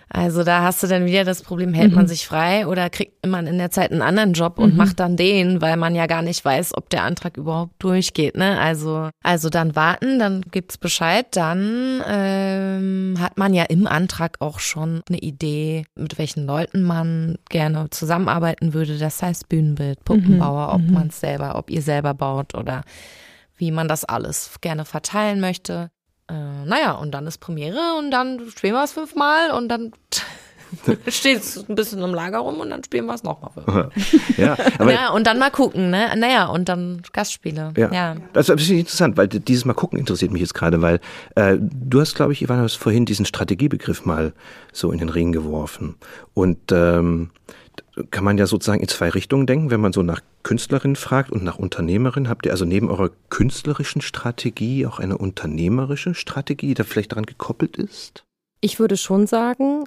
Also 0.09 0.43
da 0.43 0.63
hast 0.63 0.81
du 0.81 0.87
dann 0.87 1.05
wieder 1.05 1.25
das 1.25 1.41
Problem, 1.41 1.73
hält 1.73 1.93
man 1.93 2.07
sich 2.07 2.27
frei 2.27 2.65
oder 2.65 2.89
kriegt 2.89 3.25
man 3.25 3.45
in 3.45 3.57
der 3.57 3.71
Zeit 3.71 3.91
einen 3.91 4.01
anderen 4.01 4.33
Job 4.33 4.57
und 4.57 4.77
macht 4.77 4.99
dann 4.99 5.17
den, 5.17 5.61
weil 5.61 5.75
man 5.75 5.95
ja 5.95 6.05
gar 6.05 6.21
nicht 6.21 6.43
weiß, 6.43 6.77
ob 6.77 6.89
der 6.89 7.03
Antrag 7.03 7.35
überhaupt 7.35 7.73
durchgeht. 7.79 8.37
Ne? 8.37 8.57
Also, 8.57 9.09
also 9.21 9.49
dann 9.49 9.75
warten, 9.75 10.17
dann 10.17 10.41
gibt's 10.49 10.77
Bescheid, 10.77 11.25
dann 11.31 12.01
ähm, 12.07 13.15
hat 13.19 13.37
man 13.37 13.53
ja 13.53 13.63
im 13.63 13.85
Antrag 13.85 14.37
auch 14.39 14.59
schon 14.59 15.01
eine 15.09 15.19
Idee, 15.19 15.85
mit 15.95 16.17
welchen 16.17 16.45
Leuten 16.45 16.83
man 16.83 17.37
gerne 17.49 17.89
zusammenarbeiten 17.89 18.73
würde. 18.73 18.97
Das 18.97 19.21
heißt 19.21 19.49
Bühnenbild, 19.49 20.05
Puppenbauer, 20.05 20.73
ob 20.73 20.89
man 20.89 21.07
es 21.07 21.19
selber, 21.19 21.55
ob 21.57 21.69
ihr 21.69 21.81
selber 21.81 22.13
baut 22.13 22.55
oder 22.55 22.83
wie 23.57 23.71
man 23.71 23.87
das 23.87 24.05
alles 24.05 24.55
gerne 24.61 24.85
verteilen 24.85 25.39
möchte. 25.41 25.89
Äh, 26.29 26.65
naja, 26.65 26.93
und 26.93 27.11
dann 27.11 27.25
ist 27.27 27.37
Premiere 27.39 27.95
und 27.97 28.11
dann 28.11 28.49
spielen 28.49 28.73
wir 28.73 28.83
es 28.83 28.91
fünfmal 28.91 29.51
und 29.51 29.69
dann 29.69 29.93
steht 31.07 31.39
es 31.39 31.69
ein 31.69 31.75
bisschen 31.75 32.01
im 32.01 32.13
Lager 32.13 32.39
rum 32.39 32.59
und 32.59 32.69
dann 32.69 32.83
spielen 32.83 33.05
wir 33.05 33.13
es 33.13 33.23
nochmal 33.23 33.51
fünfmal. 33.51 33.89
ja, 34.37 34.57
aber 34.77 34.91
Ja, 34.91 35.09
und 35.11 35.25
dann 35.25 35.39
mal 35.39 35.51
gucken, 35.51 35.89
ne? 35.89 36.11
Naja, 36.17 36.47
und 36.47 36.67
dann 36.67 37.01
Gastspiele. 37.13 37.73
Ja. 37.77 37.91
ja. 37.91 38.15
Das 38.33 38.45
ist 38.45 38.49
ein 38.49 38.57
bisschen 38.57 38.79
interessant, 38.79 39.17
weil 39.17 39.27
dieses 39.27 39.65
Mal 39.65 39.73
gucken 39.73 39.97
interessiert 39.97 40.31
mich 40.31 40.41
jetzt 40.41 40.53
gerade, 40.53 40.81
weil 40.81 40.99
äh, 41.35 41.57
du 41.59 42.01
hast, 42.01 42.15
glaube 42.15 42.33
ich, 42.33 42.41
Ivana, 42.41 42.63
hast 42.63 42.75
vorhin 42.75 43.05
diesen 43.05 43.25
Strategiebegriff 43.25 44.05
mal 44.05 44.33
so 44.73 44.91
in 44.91 44.99
den 44.99 45.09
Ring 45.09 45.31
geworfen. 45.31 45.95
Und 46.33 46.71
ähm, 46.71 47.29
kann 48.11 48.23
man 48.23 48.37
ja 48.37 48.47
sozusagen 48.47 48.81
in 48.81 48.87
zwei 48.87 49.09
Richtungen 49.09 49.47
denken, 49.47 49.71
wenn 49.71 49.81
man 49.81 49.93
so 49.93 50.03
nach 50.03 50.21
Künstlerin 50.43 50.95
fragt 50.95 51.31
und 51.31 51.43
nach 51.43 51.57
Unternehmerin. 51.57 52.29
Habt 52.29 52.45
ihr 52.45 52.51
also 52.51 52.65
neben 52.65 52.89
eurer 52.89 53.09
künstlerischen 53.29 54.01
Strategie 54.01 54.85
auch 54.85 54.99
eine 54.99 55.17
unternehmerische 55.17 56.13
Strategie, 56.13 56.67
die 56.67 56.73
da 56.75 56.83
vielleicht 56.83 57.11
daran 57.11 57.25
gekoppelt 57.25 57.77
ist? 57.77 58.23
Ich 58.61 58.79
würde 58.79 58.97
schon 58.97 59.27
sagen, 59.27 59.83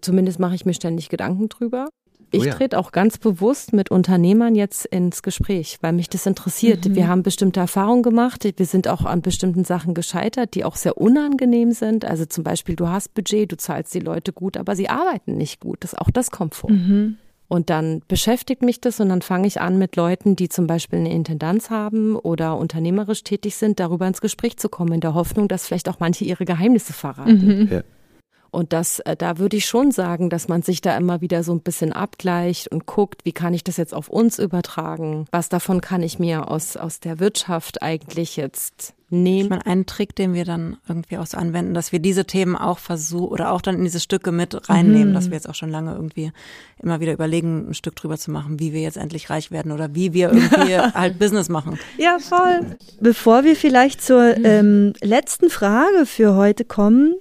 zumindest 0.00 0.38
mache 0.38 0.54
ich 0.54 0.66
mir 0.66 0.74
ständig 0.74 1.08
Gedanken 1.08 1.48
drüber. 1.48 1.88
Ich 2.32 2.42
Oh 2.42 2.44
ja. 2.44 2.54
trete 2.54 2.78
auch 2.78 2.92
ganz 2.92 3.18
bewusst 3.18 3.72
mit 3.72 3.90
Unternehmern 3.90 4.54
jetzt 4.54 4.86
ins 4.86 5.22
Gespräch, 5.22 5.78
weil 5.80 5.92
mich 5.92 6.08
das 6.08 6.26
interessiert. 6.26 6.94
Wir 6.94 7.08
haben 7.08 7.24
bestimmte 7.24 7.58
Erfahrungen 7.58 8.04
gemacht. 8.04 8.44
Wir 8.56 8.66
sind 8.66 8.86
auch 8.86 9.04
an 9.04 9.20
bestimmten 9.20 9.64
Sachen 9.64 9.94
gescheitert, 9.94 10.54
die 10.54 10.64
auch 10.64 10.76
sehr 10.76 10.96
unangenehm 10.96 11.72
sind. 11.72 12.04
Also 12.04 12.26
zum 12.26 12.44
Beispiel, 12.44 12.76
du 12.76 12.86
hast 12.88 13.14
Budget, 13.14 13.50
du 13.50 13.56
zahlst 13.56 13.92
die 13.94 14.00
Leute 14.00 14.32
gut, 14.32 14.56
aber 14.56 14.76
sie 14.76 14.88
arbeiten 14.88 15.36
nicht 15.36 15.58
gut. 15.58 15.78
Das, 15.80 15.94
auch 15.94 16.10
das 16.10 16.30
kommt 16.30 16.54
vor. 16.54 16.70
Und 17.50 17.68
dann 17.68 18.02
beschäftigt 18.06 18.62
mich 18.62 18.80
das 18.80 19.00
und 19.00 19.08
dann 19.08 19.22
fange 19.22 19.48
ich 19.48 19.60
an, 19.60 19.76
mit 19.76 19.96
Leuten, 19.96 20.36
die 20.36 20.48
zum 20.48 20.68
Beispiel 20.68 21.00
eine 21.00 21.12
Intendanz 21.12 21.68
haben 21.68 22.14
oder 22.14 22.56
unternehmerisch 22.56 23.24
tätig 23.24 23.56
sind, 23.56 23.80
darüber 23.80 24.06
ins 24.06 24.20
Gespräch 24.20 24.56
zu 24.56 24.68
kommen, 24.68 24.92
in 24.92 25.00
der 25.00 25.14
Hoffnung, 25.14 25.48
dass 25.48 25.66
vielleicht 25.66 25.88
auch 25.88 25.98
manche 25.98 26.24
ihre 26.24 26.44
Geheimnisse 26.44 26.92
verraten. 26.92 27.68
Ja. 27.68 27.80
Und 28.50 28.72
das, 28.72 28.98
äh, 29.00 29.16
da 29.16 29.38
würde 29.38 29.56
ich 29.56 29.66
schon 29.66 29.92
sagen, 29.92 30.28
dass 30.30 30.48
man 30.48 30.62
sich 30.62 30.80
da 30.80 30.96
immer 30.96 31.20
wieder 31.20 31.42
so 31.44 31.52
ein 31.52 31.60
bisschen 31.60 31.92
abgleicht 31.92 32.68
und 32.68 32.86
guckt, 32.86 33.24
wie 33.24 33.32
kann 33.32 33.54
ich 33.54 33.64
das 33.64 33.76
jetzt 33.76 33.94
auf 33.94 34.08
uns 34.08 34.38
übertragen? 34.38 35.26
Was 35.30 35.48
davon 35.48 35.80
kann 35.80 36.02
ich 36.02 36.18
mir 36.18 36.50
aus, 36.50 36.76
aus 36.76 37.00
der 37.00 37.20
Wirtschaft 37.20 37.82
eigentlich 37.82 38.36
jetzt 38.36 38.94
Ich 39.06 39.10
nehmen? 39.10 39.48
meine, 39.50 39.66
einen 39.66 39.86
Trick, 39.86 40.16
den 40.16 40.34
wir 40.34 40.44
dann 40.44 40.78
irgendwie 40.88 41.18
auch 41.18 41.26
so 41.26 41.36
anwenden, 41.36 41.74
dass 41.74 41.92
wir 41.92 42.00
diese 42.00 42.24
Themen 42.24 42.56
auch 42.56 42.78
versuchen 42.78 43.28
oder 43.28 43.52
auch 43.52 43.60
dann 43.60 43.76
in 43.76 43.84
diese 43.84 44.00
Stücke 44.00 44.32
mit 44.32 44.68
reinnehmen, 44.68 45.14
dass 45.14 45.26
wir 45.26 45.34
jetzt 45.34 45.48
auch 45.48 45.54
schon 45.54 45.70
lange 45.70 45.92
irgendwie 45.94 46.32
immer 46.82 46.98
wieder 46.98 47.12
überlegen, 47.12 47.68
ein 47.68 47.74
Stück 47.74 47.94
drüber 47.94 48.18
zu 48.18 48.32
machen, 48.32 48.58
wie 48.58 48.72
wir 48.72 48.80
jetzt 48.80 48.96
endlich 48.96 49.30
reich 49.30 49.50
werden 49.52 49.70
oder 49.70 49.94
wie 49.94 50.12
wir 50.12 50.32
irgendwie 50.32 50.76
halt 50.94 51.18
Business 51.20 51.48
machen. 51.48 51.78
Ja, 51.98 52.18
voll. 52.18 52.76
Bevor 53.00 53.44
wir 53.44 53.54
vielleicht 53.54 54.02
zur 54.02 54.36
ähm, 54.44 54.92
letzten 55.02 55.50
Frage 55.50 56.04
für 56.04 56.34
heute 56.34 56.64
kommen, 56.64 57.14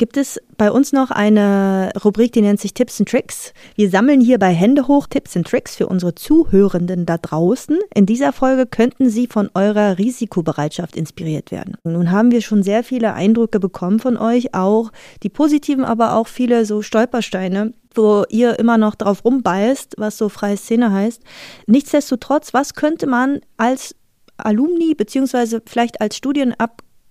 gibt 0.00 0.16
es 0.16 0.40
bei 0.56 0.72
uns 0.72 0.92
noch 0.92 1.10
eine 1.10 1.92
Rubrik, 2.02 2.32
die 2.32 2.40
nennt 2.40 2.58
sich 2.58 2.72
Tipps 2.72 2.98
and 3.00 3.08
Tricks. 3.10 3.52
Wir 3.74 3.90
sammeln 3.90 4.22
hier 4.22 4.38
bei 4.38 4.48
Hände 4.48 4.88
hoch 4.88 5.06
Tipps 5.06 5.36
and 5.36 5.46
Tricks 5.46 5.76
für 5.76 5.88
unsere 5.88 6.14
Zuhörenden 6.14 7.04
da 7.04 7.18
draußen. 7.18 7.78
In 7.94 8.06
dieser 8.06 8.32
Folge 8.32 8.64
könnten 8.64 9.10
Sie 9.10 9.26
von 9.26 9.50
eurer 9.52 9.98
Risikobereitschaft 9.98 10.96
inspiriert 10.96 11.50
werden. 11.50 11.76
Nun 11.84 12.10
haben 12.10 12.30
wir 12.30 12.40
schon 12.40 12.62
sehr 12.62 12.82
viele 12.82 13.12
Eindrücke 13.12 13.60
bekommen 13.60 14.00
von 14.00 14.16
euch, 14.16 14.54
auch 14.54 14.90
die 15.22 15.28
positiven, 15.28 15.84
aber 15.84 16.14
auch 16.14 16.28
viele 16.28 16.64
so 16.64 16.80
Stolpersteine, 16.80 17.74
wo 17.94 18.24
ihr 18.30 18.58
immer 18.58 18.78
noch 18.78 18.94
drauf 18.94 19.22
rumbeißt, 19.22 19.96
was 19.98 20.16
so 20.16 20.30
freie 20.30 20.56
Szene 20.56 20.92
heißt. 20.92 21.22
Nichtsdestotrotz, 21.66 22.54
was 22.54 22.72
könnte 22.72 23.06
man 23.06 23.40
als 23.58 23.94
Alumni 24.38 24.94
beziehungsweise 24.94 25.60
vielleicht 25.66 26.00
als 26.00 26.16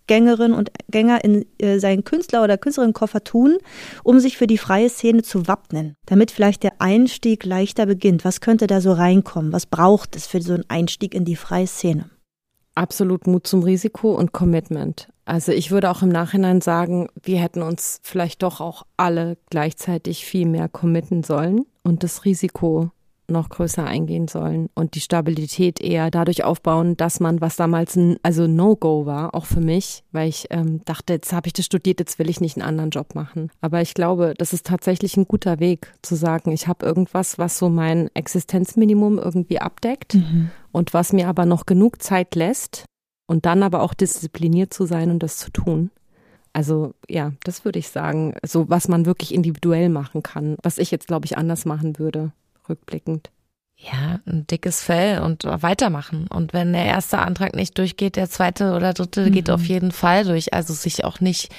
Studienabgängerin 0.10 0.54
und 0.54 0.72
Gänger 0.90 1.24
in 1.24 1.46
äh, 1.60 1.80
seinen 1.80 2.04
Künstler- 2.04 2.44
oder 2.44 2.58
Künstlerinnenkoffer 2.58 3.24
tun, 3.24 3.58
um 4.04 4.20
sich 4.20 4.38
für 4.38 4.48
die 4.48 4.58
freie 4.58 4.90
Szene 4.90 5.22
zu 5.22 5.48
wappnen, 5.48 5.96
damit 6.06 6.32
vielleicht 6.32 6.64
der 6.64 6.74
Einstieg 6.80 7.46
leichter 7.46 7.86
beginnt? 7.86 8.26
Was 8.26 8.42
könnte 8.42 8.68
da 8.68 8.82
so 8.82 8.92
reinkommen? 8.92 9.54
Was 9.54 9.66
braucht 9.66 10.16
es 10.16 10.26
für 10.26 10.42
so 10.42 10.54
einen 10.54 10.66
Einstieg 10.68 11.14
in 11.14 11.26
die 11.26 11.36
freie 11.36 11.68
Szene? 11.68 12.10
Absolut 12.76 13.28
Mut 13.28 13.46
zum 13.46 13.64
Risiko 13.64 14.16
und 14.16 14.32
Commitment. 14.32 15.10
Also 15.26 15.52
ich 15.52 15.70
würde 15.70 15.92
auch 15.92 16.02
im 16.02 16.10
Nachhinein 16.10 16.62
sagen, 16.62 17.08
wir 17.22 17.40
hätten 17.40 17.62
uns 17.62 18.00
vielleicht 18.02 18.42
doch 18.42 18.62
auch 18.62 18.84
alle 18.98 19.38
gleichzeitig 19.52 20.26
viel 20.26 20.48
mehr 20.48 20.70
committen 20.70 21.24
sollen 21.24 21.66
und 21.84 22.04
das 22.04 22.26
Risiko 22.26 22.92
noch 23.30 23.50
größer 23.50 23.86
eingehen 23.86 24.28
sollen 24.28 24.70
und 24.76 24.96
die 24.96 25.02
Stabilität 25.02 25.82
eher 25.82 26.12
dadurch 26.12 26.44
aufbauen, 26.44 26.98
dass 26.98 27.20
man, 27.20 27.42
was 27.42 27.56
damals 27.56 27.96
ein 27.96 28.18
also 28.24 28.48
No-Go 28.48 29.06
war, 29.06 29.36
auch 29.36 29.46
für 29.46 29.62
mich, 29.62 30.04
weil 30.12 30.30
ich 30.30 30.48
ähm, 30.50 30.82
dachte, 30.86 31.14
jetzt 31.14 31.34
habe 31.34 31.48
ich 31.48 31.54
das 31.54 31.66
studiert, 31.66 32.00
jetzt 32.00 32.20
will 32.20 32.30
ich 32.30 32.42
nicht 32.42 32.58
einen 32.58 32.68
anderen 32.68 32.90
Job 32.90 33.16
machen. 33.16 33.52
Aber 33.62 33.82
ich 33.82 33.94
glaube, 33.94 34.34
das 34.38 34.54
ist 34.54 34.66
tatsächlich 34.66 35.18
ein 35.18 35.28
guter 35.28 35.60
Weg 35.60 35.94
zu 36.02 36.16
sagen, 36.16 36.52
ich 36.52 36.68
habe 36.68 36.86
irgendwas, 36.86 37.38
was 37.38 37.58
so 37.58 37.70
mein 37.70 38.10
Existenzminimum 38.14 39.18
irgendwie 39.18 39.60
abdeckt 39.60 40.18
und 40.72 40.94
was 40.94 41.14
mir 41.14 41.28
aber 41.28 41.46
noch 41.46 41.66
genug 41.66 42.02
Zeit 42.02 42.36
lässt 42.36 42.86
und 43.28 43.46
dann 43.46 43.64
aber 43.64 43.82
auch 43.82 43.94
diszipliniert 43.94 44.74
zu 44.74 44.86
sein 44.86 45.12
und 45.12 45.22
das 45.22 45.38
zu 45.38 45.52
tun. 45.52 45.92
Also 46.54 46.94
ja, 47.08 47.34
das 47.44 47.64
würde 47.64 47.80
ich 47.80 47.90
sagen, 47.90 48.34
so 48.44 48.70
was 48.70 48.88
man 48.88 49.06
wirklich 49.06 49.34
individuell 49.34 49.90
machen 49.90 50.24
kann, 50.24 50.58
was 50.64 50.78
ich 50.78 50.92
jetzt 50.92 51.08
glaube 51.08 51.26
ich 51.26 51.38
anders 51.38 51.66
machen 51.66 52.00
würde, 52.00 52.32
rückblickend. 52.70 53.30
Ja, 53.82 54.20
ein 54.26 54.46
dickes 54.46 54.84
Fell 54.84 55.22
und 55.22 55.46
weitermachen. 55.46 56.28
Und 56.28 56.52
wenn 56.52 56.74
der 56.74 56.86
erste 56.86 57.20
Antrag 57.20 57.56
nicht 57.56 57.78
durchgeht, 57.78 58.18
der 58.18 58.30
zweite 58.30 58.74
oder 58.74 58.94
dritte 58.94 59.32
geht 59.32 59.50
auf 59.50 59.64
jeden 59.64 59.92
Fall 59.92 60.26
durch. 60.26 60.54
Also 60.54 60.74
sich 60.74 61.06
auch 61.06 61.22
nicht 61.22 61.50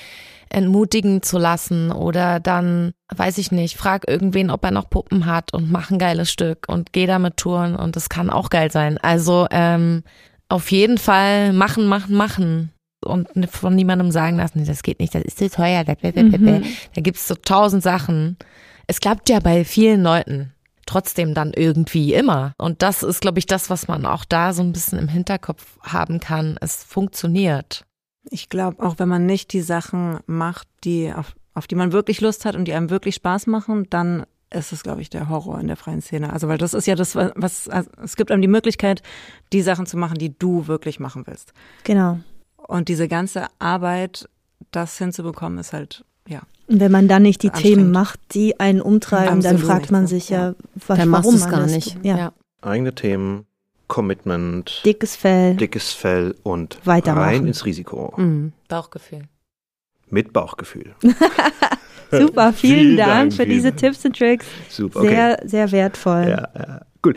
entmutigen 0.50 1.22
zu 1.22 1.38
lassen 1.38 1.92
oder 1.92 2.40
dann, 2.40 2.92
weiß 3.14 3.38
ich 3.38 3.52
nicht, 3.52 3.76
frag 3.76 4.06
irgendwen, 4.08 4.50
ob 4.50 4.64
er 4.64 4.72
noch 4.72 4.90
Puppen 4.90 5.24
hat 5.24 5.54
und 5.54 5.70
mach 5.70 5.90
ein 5.90 5.98
geiles 5.98 6.30
Stück 6.30 6.66
und 6.68 6.92
geh 6.92 7.06
damit 7.06 7.36
touren 7.36 7.76
und 7.76 7.96
das 7.96 8.08
kann 8.08 8.30
auch 8.30 8.50
geil 8.50 8.70
sein. 8.70 8.98
Also 8.98 9.46
ähm, 9.50 10.02
auf 10.48 10.70
jeden 10.72 10.98
Fall 10.98 11.52
machen, 11.52 11.86
machen, 11.86 12.14
machen. 12.16 12.72
Und 13.02 13.28
von 13.48 13.74
niemandem 13.74 14.10
sagen 14.10 14.36
lassen, 14.36 14.58
nee, 14.58 14.66
das 14.66 14.82
geht 14.82 15.00
nicht, 15.00 15.14
das 15.14 15.22
ist 15.22 15.38
zu 15.38 15.48
teuer. 15.48 15.84
blablabla. 15.84 16.60
Da 16.94 17.00
gibt's 17.00 17.26
so 17.26 17.34
tausend 17.34 17.82
Sachen. 17.82 18.36
Es 18.86 19.00
klappt 19.00 19.30
ja 19.30 19.40
bei 19.40 19.64
vielen 19.64 20.02
Leuten 20.02 20.52
trotzdem 20.90 21.34
dann 21.34 21.52
irgendwie 21.52 22.14
immer. 22.14 22.52
Und 22.58 22.82
das 22.82 23.04
ist, 23.04 23.20
glaube 23.20 23.38
ich, 23.38 23.46
das, 23.46 23.70
was 23.70 23.86
man 23.86 24.04
auch 24.06 24.24
da 24.24 24.52
so 24.52 24.62
ein 24.62 24.72
bisschen 24.72 24.98
im 24.98 25.06
Hinterkopf 25.06 25.78
haben 25.82 26.18
kann. 26.18 26.58
Es 26.60 26.82
funktioniert. 26.82 27.84
Ich 28.28 28.48
glaube, 28.48 28.84
auch 28.84 28.98
wenn 28.98 29.08
man 29.08 29.24
nicht 29.24 29.52
die 29.52 29.60
Sachen 29.60 30.18
macht, 30.26 30.66
die 30.82 31.12
auf, 31.12 31.36
auf 31.54 31.68
die 31.68 31.76
man 31.76 31.92
wirklich 31.92 32.20
Lust 32.20 32.44
hat 32.44 32.56
und 32.56 32.64
die 32.64 32.74
einem 32.74 32.90
wirklich 32.90 33.14
Spaß 33.14 33.46
machen, 33.46 33.86
dann 33.88 34.24
ist 34.52 34.72
es, 34.72 34.82
glaube 34.82 35.00
ich, 35.00 35.10
der 35.10 35.28
Horror 35.28 35.60
in 35.60 35.68
der 35.68 35.76
freien 35.76 36.02
Szene. 36.02 36.32
Also, 36.32 36.48
weil 36.48 36.58
das 36.58 36.74
ist 36.74 36.86
ja 36.88 36.96
das, 36.96 37.14
was, 37.14 37.68
also 37.68 37.88
es 38.02 38.16
gibt 38.16 38.32
einem 38.32 38.42
die 38.42 38.48
Möglichkeit, 38.48 39.00
die 39.52 39.62
Sachen 39.62 39.86
zu 39.86 39.96
machen, 39.96 40.18
die 40.18 40.36
du 40.36 40.66
wirklich 40.66 40.98
machen 40.98 41.24
willst. 41.28 41.52
Genau. 41.84 42.18
Und 42.56 42.88
diese 42.88 43.06
ganze 43.06 43.46
Arbeit, 43.60 44.28
das 44.72 44.98
hinzubekommen, 44.98 45.58
ist 45.60 45.72
halt, 45.72 46.04
ja. 46.26 46.40
Wenn 46.72 46.92
man 46.92 47.08
dann 47.08 47.22
nicht 47.22 47.42
die. 47.42 47.50
Themen 47.50 47.90
macht, 47.90 48.20
die 48.32 48.60
einen 48.60 48.80
umtreiben, 48.80 49.40
dann 49.40 49.56
Absolut 49.56 49.60
fragt 49.60 49.80
nicht, 49.82 49.90
man 49.90 50.02
ja. 50.02 50.06
sich 50.06 50.28
ja, 50.28 50.54
was, 50.86 50.98
Dann 50.98 51.08
machst 51.08 51.24
warum 51.24 51.34
es 51.34 51.42
man 51.42 51.50
gar 51.50 51.60
das 51.62 51.72
nicht. 51.72 51.98
Ja. 52.04 52.32
Eigene 52.62 52.94
Themen, 52.94 53.46
Commitment, 53.88 54.82
Dickes 54.84 55.16
Fell. 55.16 55.56
dickes 55.56 55.92
Fell 55.92 56.36
und 56.44 56.78
rein 56.86 57.46
ins 57.46 57.64
Risiko. 57.64 58.14
Mhm. 58.16 58.52
Bauchgefühl. 58.68 59.22
Mit 60.08 60.32
Bauchgefühl. 60.32 60.94
Super, 62.10 62.52
vielen, 62.52 62.78
Vielen 62.78 62.96
Dank, 62.96 63.10
Dank, 63.10 63.32
für 63.32 63.44
vielen 63.44 63.56
diese. 63.56 63.72
Tipps 63.74 64.04
und 64.04 64.16
Tricks. 64.16 64.46
Super, 64.68 65.00
okay. 65.00 65.08
Sehr, 65.08 65.38
sehr 65.44 65.72
wertvoll. 65.72 66.26
Ja, 66.28 66.48
ja. 66.56 66.80
Gut, 67.02 67.16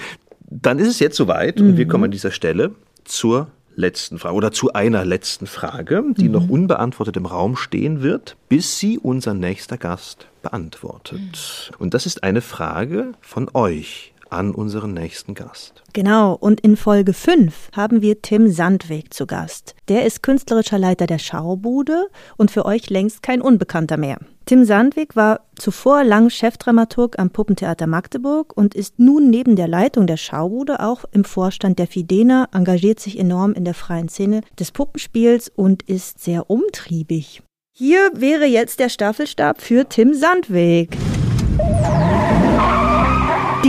dann 0.49 0.79
ist 0.79 0.87
es 0.87 0.99
jetzt 0.99 1.15
soweit 1.15 1.59
und 1.59 1.77
wir 1.77 1.87
kommen 1.87 2.05
an 2.05 2.11
dieser 2.11 2.31
Stelle 2.31 2.75
zur 3.03 3.47
letzten 3.75 4.19
Frage 4.19 4.35
oder 4.35 4.51
zu 4.51 4.73
einer 4.73 5.05
letzten 5.05 5.47
Frage, 5.47 6.03
die 6.15 6.29
noch 6.29 6.49
unbeantwortet 6.49 7.17
im 7.17 7.25
Raum 7.25 7.55
stehen 7.55 8.01
wird, 8.01 8.37
bis 8.49 8.79
sie 8.79 8.99
unser 8.99 9.33
nächster 9.33 9.77
Gast 9.77 10.27
beantwortet. 10.41 11.71
Und 11.79 11.93
das 11.93 12.05
ist 12.05 12.23
eine 12.23 12.41
Frage 12.41 13.13
von 13.21 13.49
euch 13.53 14.12
an 14.33 14.53
unseren 14.53 14.93
nächsten 14.93 15.33
Gast. 15.33 15.83
Genau, 15.93 16.33
und 16.33 16.61
in 16.61 16.77
Folge 16.77 17.13
5 17.13 17.69
haben 17.75 18.01
wir 18.01 18.21
Tim 18.21 18.51
Sandweg 18.51 19.13
zu 19.13 19.25
Gast. 19.25 19.75
Der 19.87 20.05
ist 20.05 20.23
künstlerischer 20.23 20.79
Leiter 20.79 21.07
der 21.07 21.19
Schaubude 21.19 22.07
und 22.37 22.51
für 22.51 22.65
euch 22.65 22.89
längst 22.89 23.23
kein 23.23 23.41
Unbekannter 23.41 23.97
mehr. 23.97 24.17
Tim 24.45 24.65
Sandweg 24.65 25.15
war 25.15 25.41
zuvor 25.55 26.03
lang 26.03 26.29
Chefdramaturg 26.29 27.17
am 27.17 27.29
Puppentheater 27.29 27.87
Magdeburg 27.87 28.55
und 28.57 28.75
ist 28.75 28.99
nun 28.99 29.29
neben 29.29 29.55
der 29.55 29.69
Leitung 29.69 30.05
der 30.05 30.17
Schaubude 30.17 30.81
auch 30.81 31.05
im 31.11 31.23
Vorstand 31.23 31.79
der 31.79 31.87
Fidena, 31.87 32.49
engagiert 32.51 32.99
sich 32.99 33.17
enorm 33.17 33.53
in 33.53 33.63
der 33.63 33.73
freien 33.73 34.09
Szene 34.09 34.41
des 34.59 34.71
Puppenspiels 34.71 35.49
und 35.55 35.83
ist 35.83 36.21
sehr 36.21 36.49
umtriebig. 36.49 37.41
Hier 37.75 38.11
wäre 38.13 38.45
jetzt 38.45 38.79
der 38.79 38.89
Staffelstab 38.89 39.61
für 39.61 39.87
Tim 39.87 40.13
Sandweg. 40.13 40.97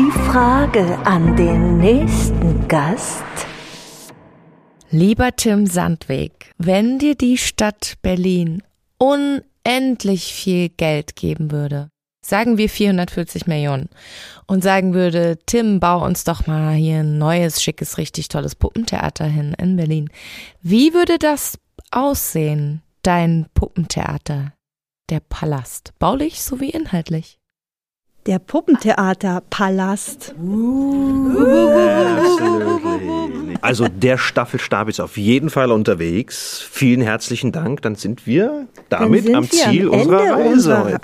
Die 0.04 0.10
Frage 0.10 0.98
an 1.06 1.34
den 1.34 1.78
nächsten 1.78 2.68
Gast. 2.68 3.24
Lieber 4.90 5.34
Tim 5.34 5.66
Sandweg, 5.66 6.52
wenn 6.58 6.98
dir 6.98 7.14
die 7.14 7.38
Stadt 7.38 7.94
Berlin 8.02 8.62
unendlich 8.98 10.34
viel 10.34 10.68
Geld 10.68 11.16
geben 11.16 11.50
würde, 11.50 11.88
sagen 12.20 12.58
wir 12.58 12.68
440 12.68 13.46
Millionen, 13.46 13.88
und 14.46 14.62
sagen 14.62 14.92
würde, 14.92 15.38
Tim, 15.46 15.80
bau 15.80 16.04
uns 16.04 16.24
doch 16.24 16.46
mal 16.46 16.74
hier 16.74 16.98
ein 16.98 17.16
neues, 17.16 17.62
schickes, 17.62 17.96
richtig 17.96 18.28
tolles 18.28 18.56
Puppentheater 18.56 19.24
hin 19.24 19.54
in 19.58 19.76
Berlin. 19.76 20.10
Wie 20.60 20.92
würde 20.92 21.18
das 21.18 21.58
aussehen, 21.92 22.82
dein 23.00 23.46
Puppentheater, 23.54 24.52
der 25.08 25.20
Palast, 25.20 25.94
baulich 25.98 26.42
sowie 26.42 26.70
inhaltlich? 26.70 27.38
Der 28.26 28.38
Puppentheaterpalast. 28.38 30.34
Absolutely. 32.18 33.53
Also 33.64 33.88
der 33.88 34.18
Staffelstab 34.18 34.88
ist 34.88 35.00
auf 35.00 35.16
jeden 35.16 35.50
Fall 35.50 35.72
unterwegs. 35.72 36.66
Vielen 36.70 37.00
herzlichen 37.00 37.50
Dank. 37.50 37.82
Dann 37.82 37.94
sind 37.94 38.26
wir 38.26 38.66
damit 38.88 39.24
sind 39.24 39.34
am 39.34 39.50
wir 39.50 39.66
am 39.66 39.72
Ziel 39.72 39.88
unserer 39.88 40.20
Ende 40.20 40.34
Reise 40.34 40.48
unserer- 40.52 40.84
heute. 40.84 41.00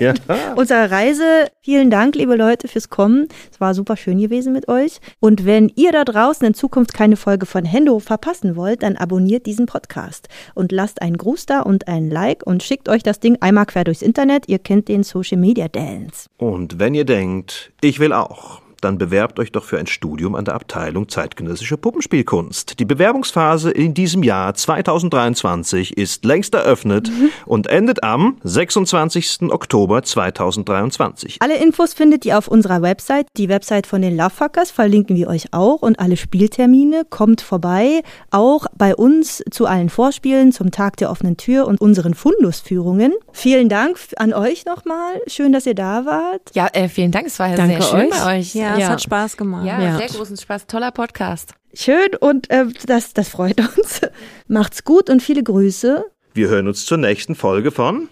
ja. 0.00 0.14
Unserer 0.56 0.90
Reise. 0.90 1.24
Vielen 1.60 1.90
Dank, 1.90 2.14
liebe 2.14 2.36
Leute, 2.36 2.68
fürs 2.68 2.88
Kommen. 2.90 3.28
Es 3.52 3.60
war 3.60 3.74
super 3.74 3.96
schön 3.96 4.18
gewesen 4.18 4.52
mit 4.52 4.68
euch. 4.68 4.98
Und 5.20 5.44
wenn 5.46 5.70
ihr 5.76 5.92
da 5.92 6.04
draußen 6.04 6.46
in 6.46 6.54
Zukunft 6.54 6.94
keine 6.94 7.16
Folge 7.16 7.46
von 7.46 7.64
Hendo 7.64 7.98
verpassen 7.98 8.56
wollt, 8.56 8.82
dann 8.82 8.96
abonniert 8.96 9.46
diesen 9.46 9.66
Podcast 9.66 10.28
und 10.54 10.72
lasst 10.72 11.02
einen 11.02 11.16
Gruß 11.16 11.46
da 11.46 11.60
und 11.60 11.88
ein 11.88 12.10
Like 12.10 12.46
und 12.46 12.62
schickt 12.62 12.88
euch 12.88 13.02
das 13.02 13.20
Ding 13.20 13.36
einmal 13.40 13.66
quer 13.66 13.84
durchs 13.84 14.02
Internet. 14.02 14.48
Ihr 14.48 14.58
kennt 14.58 14.88
den 14.88 15.02
Social 15.02 15.38
Media 15.38 15.68
Dance. 15.68 16.28
Und 16.36 16.78
wenn 16.78 16.94
ihr 16.94 17.04
denkt, 17.04 17.72
ich 17.80 17.98
will 17.98 18.12
auch, 18.12 18.60
dann 18.84 18.98
bewerbt 18.98 19.38
euch 19.38 19.50
doch 19.50 19.64
für 19.64 19.78
ein 19.78 19.86
Studium 19.86 20.34
an 20.34 20.44
der 20.44 20.54
Abteilung 20.54 21.08
Zeitgenössische 21.08 21.78
Puppenspielkunst. 21.78 22.78
Die 22.78 22.84
Bewerbungsphase 22.84 23.70
in 23.70 23.94
diesem 23.94 24.22
Jahr 24.22 24.54
2023 24.54 25.96
ist 25.96 26.24
längst 26.24 26.54
eröffnet 26.54 27.10
und 27.46 27.66
endet 27.66 28.04
am 28.04 28.36
26. 28.44 29.50
Oktober 29.50 30.02
2023. 30.02 31.38
Alle 31.40 31.56
Infos 31.56 31.94
findet 31.94 32.26
ihr 32.26 32.36
auf 32.36 32.46
unserer 32.48 32.82
Website. 32.82 33.26
Die 33.38 33.48
Website 33.48 33.86
von 33.86 34.02
den 34.02 34.16
Lovefuckers 34.16 34.70
verlinken 34.70 35.16
wir 35.16 35.28
euch 35.28 35.46
auch 35.52 35.80
und 35.80 35.98
alle 35.98 36.16
Spieltermine. 36.16 37.04
Kommt 37.08 37.40
vorbei, 37.40 38.02
auch 38.30 38.66
bei 38.76 38.94
uns 38.94 39.42
zu 39.50 39.66
allen 39.66 39.88
Vorspielen, 39.88 40.52
zum 40.52 40.70
Tag 40.70 40.98
der 40.98 41.10
offenen 41.10 41.38
Tür 41.38 41.66
und 41.66 41.80
unseren 41.80 42.14
Fundusführungen. 42.14 43.14
Vielen 43.32 43.68
Dank 43.68 43.96
an 44.16 44.34
euch 44.34 44.66
nochmal. 44.66 45.22
Schön, 45.26 45.52
dass 45.52 45.64
ihr 45.66 45.74
da 45.74 46.04
wart. 46.04 46.42
Ja, 46.54 46.68
äh, 46.72 46.88
vielen 46.88 47.10
Dank, 47.12 47.28
es 47.28 47.38
war 47.38 47.48
ja 47.48 47.56
Danke 47.56 47.80
sehr 47.80 47.82
schön 47.82 48.12
euch. 48.12 48.20
bei 48.20 48.38
euch. 48.38 48.54
Ja, 48.54 48.73
es 48.82 48.88
hat 48.88 49.02
Spaß 49.02 49.36
gemacht. 49.36 49.64
Ja, 49.66 49.80
Ja. 49.80 49.96
sehr 49.98 50.08
großen 50.08 50.36
Spaß, 50.36 50.66
toller 50.66 50.90
Podcast. 50.90 51.54
Schön 51.74 52.14
und 52.20 52.50
äh, 52.50 52.66
das, 52.86 53.12
das 53.14 53.28
freut 53.28 53.60
uns. 53.60 54.00
Macht's 54.48 54.84
gut 54.84 55.10
und 55.10 55.22
viele 55.22 55.42
Grüße. 55.42 56.04
Wir 56.34 56.48
hören 56.48 56.68
uns 56.68 56.84
zur 56.86 56.98
nächsten 56.98 57.34
Folge 57.34 57.70
von 57.70 58.08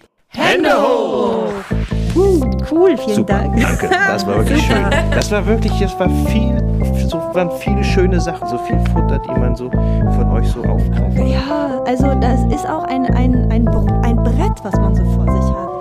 Cool, 2.71 2.97
vielen 2.97 3.15
Super, 3.15 3.33
Dank. 3.39 3.59
danke. 3.61 3.89
Das 3.89 4.25
war 4.25 4.37
wirklich 4.37 4.65
schön. 4.65 4.85
Das 5.11 5.31
war 5.31 5.45
wirklich, 5.45 5.81
es 5.81 5.97
war 5.99 6.09
viel, 6.27 6.57
so 7.09 7.17
waren 7.33 7.51
viele 7.59 7.83
schöne 7.83 8.19
Sachen, 8.19 8.47
so 8.47 8.57
viel 8.59 8.79
Futter, 8.91 9.19
die 9.19 9.39
man 9.39 9.55
so 9.55 9.69
von 9.69 10.31
euch 10.31 10.47
so 10.47 10.63
aufgreift. 10.63 11.17
Ja, 11.27 11.81
also 11.85 12.13
das 12.19 12.39
ist 12.53 12.65
auch 12.67 12.83
ein, 12.85 13.05
ein, 13.07 13.51
ein, 13.51 13.67
ein 13.67 14.15
Brett, 14.23 14.63
was 14.63 14.73
man 14.75 14.95
so 14.95 15.03
vor 15.05 15.23
sich 15.25 15.55
hat. 15.55 15.72